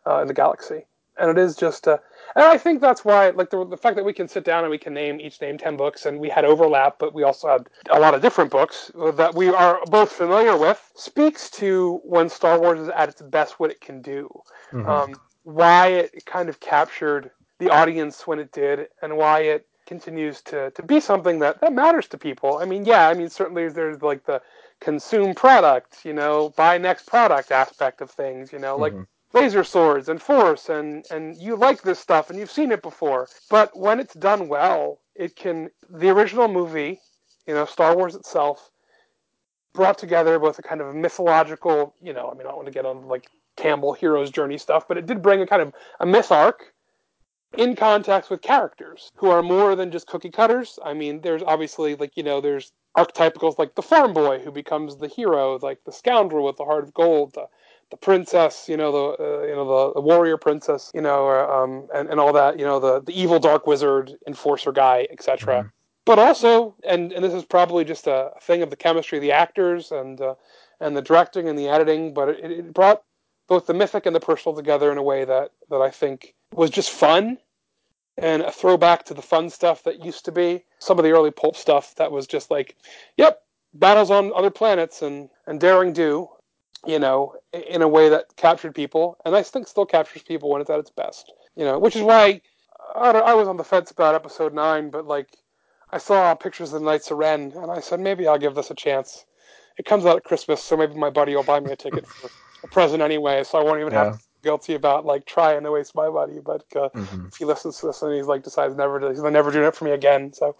[0.05, 0.83] uh, in the galaxy
[1.17, 1.97] and it is just uh,
[2.35, 4.71] and i think that's why like the, the fact that we can sit down and
[4.71, 7.67] we can name each name 10 books and we had overlap but we also had
[7.91, 12.59] a lot of different books that we are both familiar with speaks to when star
[12.59, 14.29] wars is at its best what it can do.
[14.71, 14.89] Mm-hmm.
[14.89, 20.41] um, why it kind of captured the audience when it did and why it continues
[20.41, 22.57] to, to be something that, that matters to people.
[22.57, 24.41] I mean yeah i mean certainly there's like the
[24.79, 29.03] consume product you know buy next product aspect of things you know like mm-hmm
[29.33, 33.27] laser swords and force and and you like this stuff and you've seen it before.
[33.49, 36.99] But when it's done well it can the original movie
[37.47, 38.71] you know star wars itself
[39.73, 42.71] brought together both a kind of mythological you know i mean i don't want to
[42.73, 46.05] get on like campbell hero's journey stuff but it did bring a kind of a
[46.05, 46.73] myth arc
[47.57, 50.79] in context with characters who are more than just cookie cutters.
[50.83, 54.97] I mean there's obviously like you know there's archetypicals like the farm boy who becomes
[54.97, 57.47] the hero like the scoundrel with the heart of gold the
[57.93, 61.87] the princess, you know, the uh, you know the, the, warrior princess, you know, um,
[61.93, 65.59] and and all that, you know, the the evil dark wizard enforcer guy, etc.
[65.59, 65.67] Mm-hmm.
[66.05, 69.31] But also, and and this is probably just a thing of the chemistry of the
[69.31, 70.33] actors and uh,
[70.79, 73.03] and the directing and the editing, but it, it brought
[73.47, 76.71] both the mythic and the personal together in a way that that I think was
[76.71, 77.37] just fun
[78.17, 81.31] and a throwback to the fun stuff that used to be some of the early
[81.31, 82.75] pulp stuff that was just like,
[83.17, 83.43] yep,
[83.75, 86.27] battles on other planets and and daring do
[86.85, 90.61] you know, in a way that captured people, and I think still captures people when
[90.61, 91.31] it's at its best.
[91.55, 92.41] You know, which is why
[92.95, 95.29] I, I was on the fence about episode nine, but like
[95.91, 98.71] I saw pictures of the Knights of Ren, and I said maybe I'll give this
[98.71, 99.25] a chance.
[99.77, 102.29] It comes out at Christmas, so maybe my buddy will buy me a ticket for
[102.63, 104.05] a present anyway, so I won't even yeah.
[104.05, 106.39] have to guilty about like trying to waste my money.
[106.43, 107.27] But uh, mm-hmm.
[107.27, 109.75] if he listens to this and he's like decides never to, he's never doing it
[109.75, 110.33] for me again.
[110.33, 110.55] So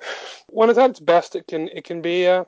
[0.48, 2.46] when it's at its best, it can it can be uh,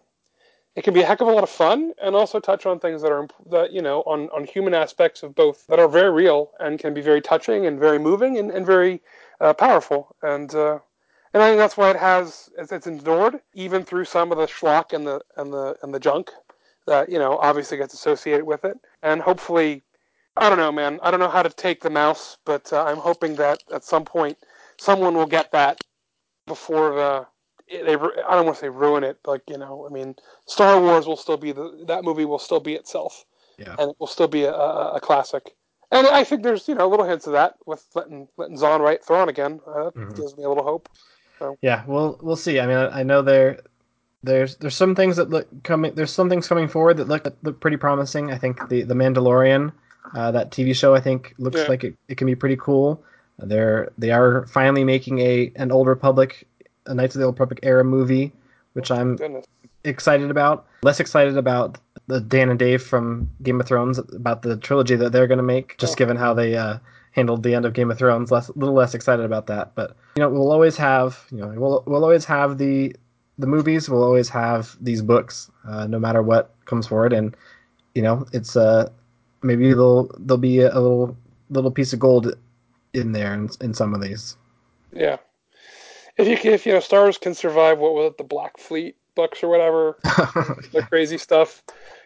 [0.76, 3.02] it can be a heck of a lot of fun and also touch on things
[3.02, 6.52] that are that you know on on human aspects of both that are very real
[6.60, 9.02] and can be very touching and very moving and, and very
[9.40, 10.16] uh, powerful.
[10.22, 10.80] And uh,
[11.34, 14.94] and I think that's why it has it's, endured even through some of the schlock
[14.94, 16.32] and the and the and the junk
[16.88, 18.78] that you know obviously gets associated with it.
[19.02, 19.84] And hopefully
[20.36, 21.00] I don't know man.
[21.02, 24.04] I don't know how to take the mouse but uh, I'm hoping that at some
[24.04, 24.38] point
[24.78, 25.80] someone will get that
[26.48, 27.28] before the
[27.70, 30.16] they I don't want to say ruin it, but like you know, I mean,
[30.46, 33.26] Star Wars will still be the that movie will still be itself,
[33.58, 35.56] yeah, and it will still be a, a, a classic.
[35.92, 38.82] And I think there's you know a little hints of that with letting letting Zahn
[38.82, 39.60] write Thrawn again.
[39.68, 40.10] Uh, mm-hmm.
[40.10, 40.90] gives me a little hope.
[41.40, 41.58] So.
[41.62, 42.60] Yeah, we'll we'll see.
[42.60, 43.60] I mean, I know there
[44.24, 45.94] there's there's some things that look coming.
[45.96, 48.32] There's some things coming forward that look that look pretty promising.
[48.32, 49.72] I think the the Mandalorian,
[50.16, 51.68] uh, that TV show, I think looks yeah.
[51.68, 53.04] like it, it can be pretty cool.
[53.38, 56.48] They're they are finally making a an Old Republic,
[56.88, 58.32] a Knights of the Old Republic era movie,
[58.74, 59.46] which oh, I'm goodness.
[59.84, 60.68] excited about.
[60.84, 65.12] Less excited about the Dan and Dave from Game of Thrones about the trilogy that
[65.12, 65.96] they're going to make, just oh.
[65.96, 66.78] given how they uh,
[67.12, 68.32] handled the end of Game of Thrones.
[68.32, 71.48] Less, a little less excited about that, but you know we'll always have you know
[71.48, 72.96] we'll we'll always have the
[73.38, 73.90] the movies.
[73.90, 77.36] We'll always have these books, uh, no matter what comes forward, and
[77.96, 78.90] you know it's uh
[79.42, 81.18] maybe there'll there'll be a little
[81.50, 82.34] little piece of gold
[82.94, 84.38] in there in, in some of these.
[84.94, 85.18] Yeah,
[86.18, 88.58] if you can, if you know Star Wars can survive what was it the Black
[88.58, 89.98] Fleet books or whatever,
[90.72, 91.64] the crazy stuff,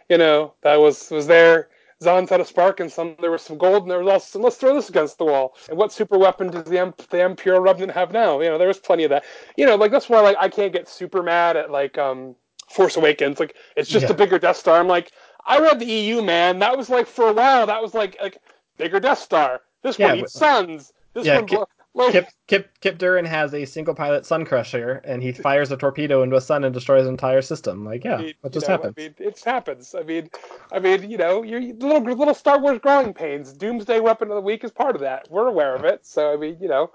[0.09, 1.69] you know that was was there.
[2.01, 4.55] Zahn had a spark, and some there was some gold, and there was also let's
[4.55, 5.55] throw this against the wall.
[5.67, 8.39] And what super weapon does the M- the Imperial Remnant have now?
[8.39, 9.25] You know, there was plenty of that.
[9.57, 12.35] You know, like that's why like I can't get super mad at like um
[12.69, 13.39] Force Awakens.
[13.39, 14.11] Like it's just yeah.
[14.11, 14.79] a bigger Death Star.
[14.79, 15.11] I'm like,
[15.45, 16.59] I read the EU man.
[16.59, 17.65] That was like for a while.
[17.65, 18.37] That was like like
[18.77, 19.61] bigger Death Star.
[19.81, 20.93] This yeah, one eats suns.
[21.13, 21.47] This yeah, one.
[21.47, 21.65] Kyp,
[21.99, 25.77] like, Kyp, Kip, Kyp Durron has a single pilot sun crusher, and he fires a
[25.77, 27.85] torpedo into a sun and destroys an entire system.
[27.85, 28.95] Like, yeah, I mean, what just know, happened?
[28.97, 29.95] I mean, it happens.
[29.95, 30.29] I mean,
[30.71, 33.53] I mean, you know, your little little Star Wars growing pains.
[33.53, 35.27] Doomsday Weapon of the Week is part of that.
[35.29, 36.91] We're aware of it, so I mean, you know,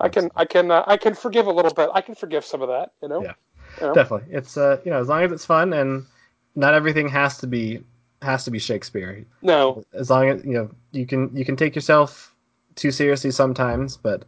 [0.00, 1.90] I can, I can, uh, I can forgive a little bit.
[1.94, 2.92] I can forgive some of that.
[3.02, 3.22] You know.
[3.22, 3.32] Yeah.
[3.80, 3.94] You know?
[3.94, 4.34] Definitely.
[4.34, 6.06] It's uh, you know, as long as it's fun and
[6.54, 7.82] not everything has to be
[8.22, 9.24] has to be Shakespeare.
[9.42, 9.84] No.
[9.92, 12.34] As long as you know you can you can take yourself
[12.74, 14.24] too seriously sometimes, but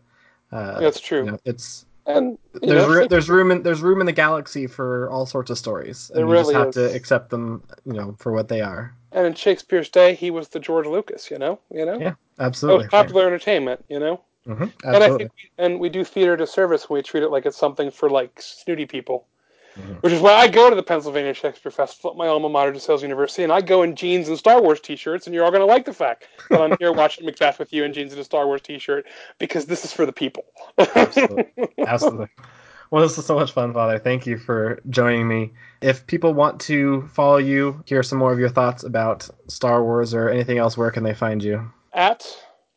[0.52, 1.24] uh, that's true.
[1.24, 5.10] You know, it's and there's know, there's room in there's room in the galaxy for
[5.10, 6.10] all sorts of stories.
[6.10, 6.90] And there really you just have is.
[6.90, 8.94] to accept them, you know, for what they are.
[9.12, 11.98] And in Shakespeare's day, he was the George Lucas, you know, you know.
[11.98, 12.86] Yeah, absolutely.
[12.86, 13.32] It popular right.
[13.32, 14.22] entertainment, you know.
[14.46, 17.44] Mm-hmm, and I think, we, and we do theater disservice when we treat it like
[17.44, 19.26] it's something for like snooty people.
[19.78, 19.94] Mm-hmm.
[19.94, 23.02] Which is why I go to the Pennsylvania Shakespeare Festival at my alma mater, DeSales
[23.02, 25.66] University, and I go in jeans and Star Wars T-shirts, and you're all going to
[25.66, 28.46] like the fact that I'm here watching Macbeth with you in jeans and a Star
[28.46, 29.06] Wars T-shirt
[29.38, 30.44] because this is for the people.
[30.78, 31.68] Absolutely.
[31.78, 32.28] Absolutely.
[32.90, 33.98] Well, this was so much fun, Father.
[33.98, 35.52] Thank you for joining me.
[35.80, 40.14] If people want to follow you, hear some more of your thoughts about Star Wars
[40.14, 41.70] or anything else, where can they find you?
[41.92, 42.26] At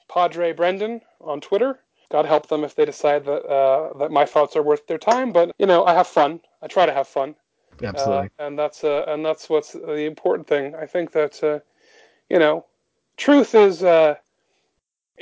[0.10, 1.80] Padre Brendan on Twitter.
[2.11, 5.31] God help them if they decide that uh, that my thoughts are worth their time.
[5.31, 6.41] But you know, I have fun.
[6.61, 7.35] I try to have fun.
[7.83, 8.29] Absolutely.
[8.39, 10.75] Uh, and that's uh, and that's what's the important thing.
[10.75, 11.59] I think that uh,
[12.29, 12.65] you know,
[13.17, 14.15] truth is uh,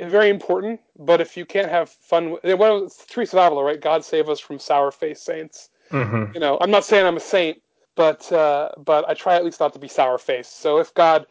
[0.01, 0.79] very important.
[0.97, 3.79] But if you can't have fun, well, it's Teresa Avila, right?
[3.79, 5.69] God save us from sour faced saints.
[5.91, 6.33] Mm-hmm.
[6.33, 7.61] You know, I'm not saying I'm a saint,
[7.95, 10.59] but uh, but I try at least not to be sour faced.
[10.59, 11.25] So if God,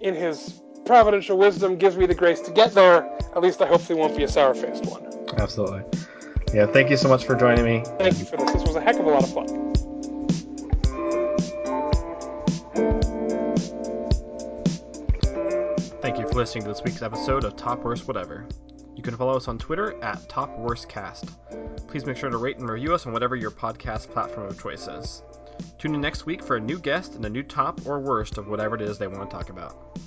[0.00, 3.04] in His providential wisdom gives me the grace to get there,
[3.34, 5.04] at least I hope hopefully won't be a sour faced one.
[5.36, 5.82] Absolutely.
[6.54, 7.82] Yeah, thank you so much for joining me.
[7.98, 8.52] Thank you for this.
[8.52, 9.46] This was a heck of a lot of fun.
[16.00, 18.46] Thank you for listening to this week's episode of Top Worst Whatever.
[18.94, 21.26] You can follow us on Twitter at Top Worst Cast.
[21.88, 24.86] Please make sure to rate and review us on whatever your podcast platform of choice
[24.86, 25.22] is.
[25.78, 28.46] Tune in next week for a new guest and a new top or worst of
[28.48, 29.98] whatever it is they want to talk about.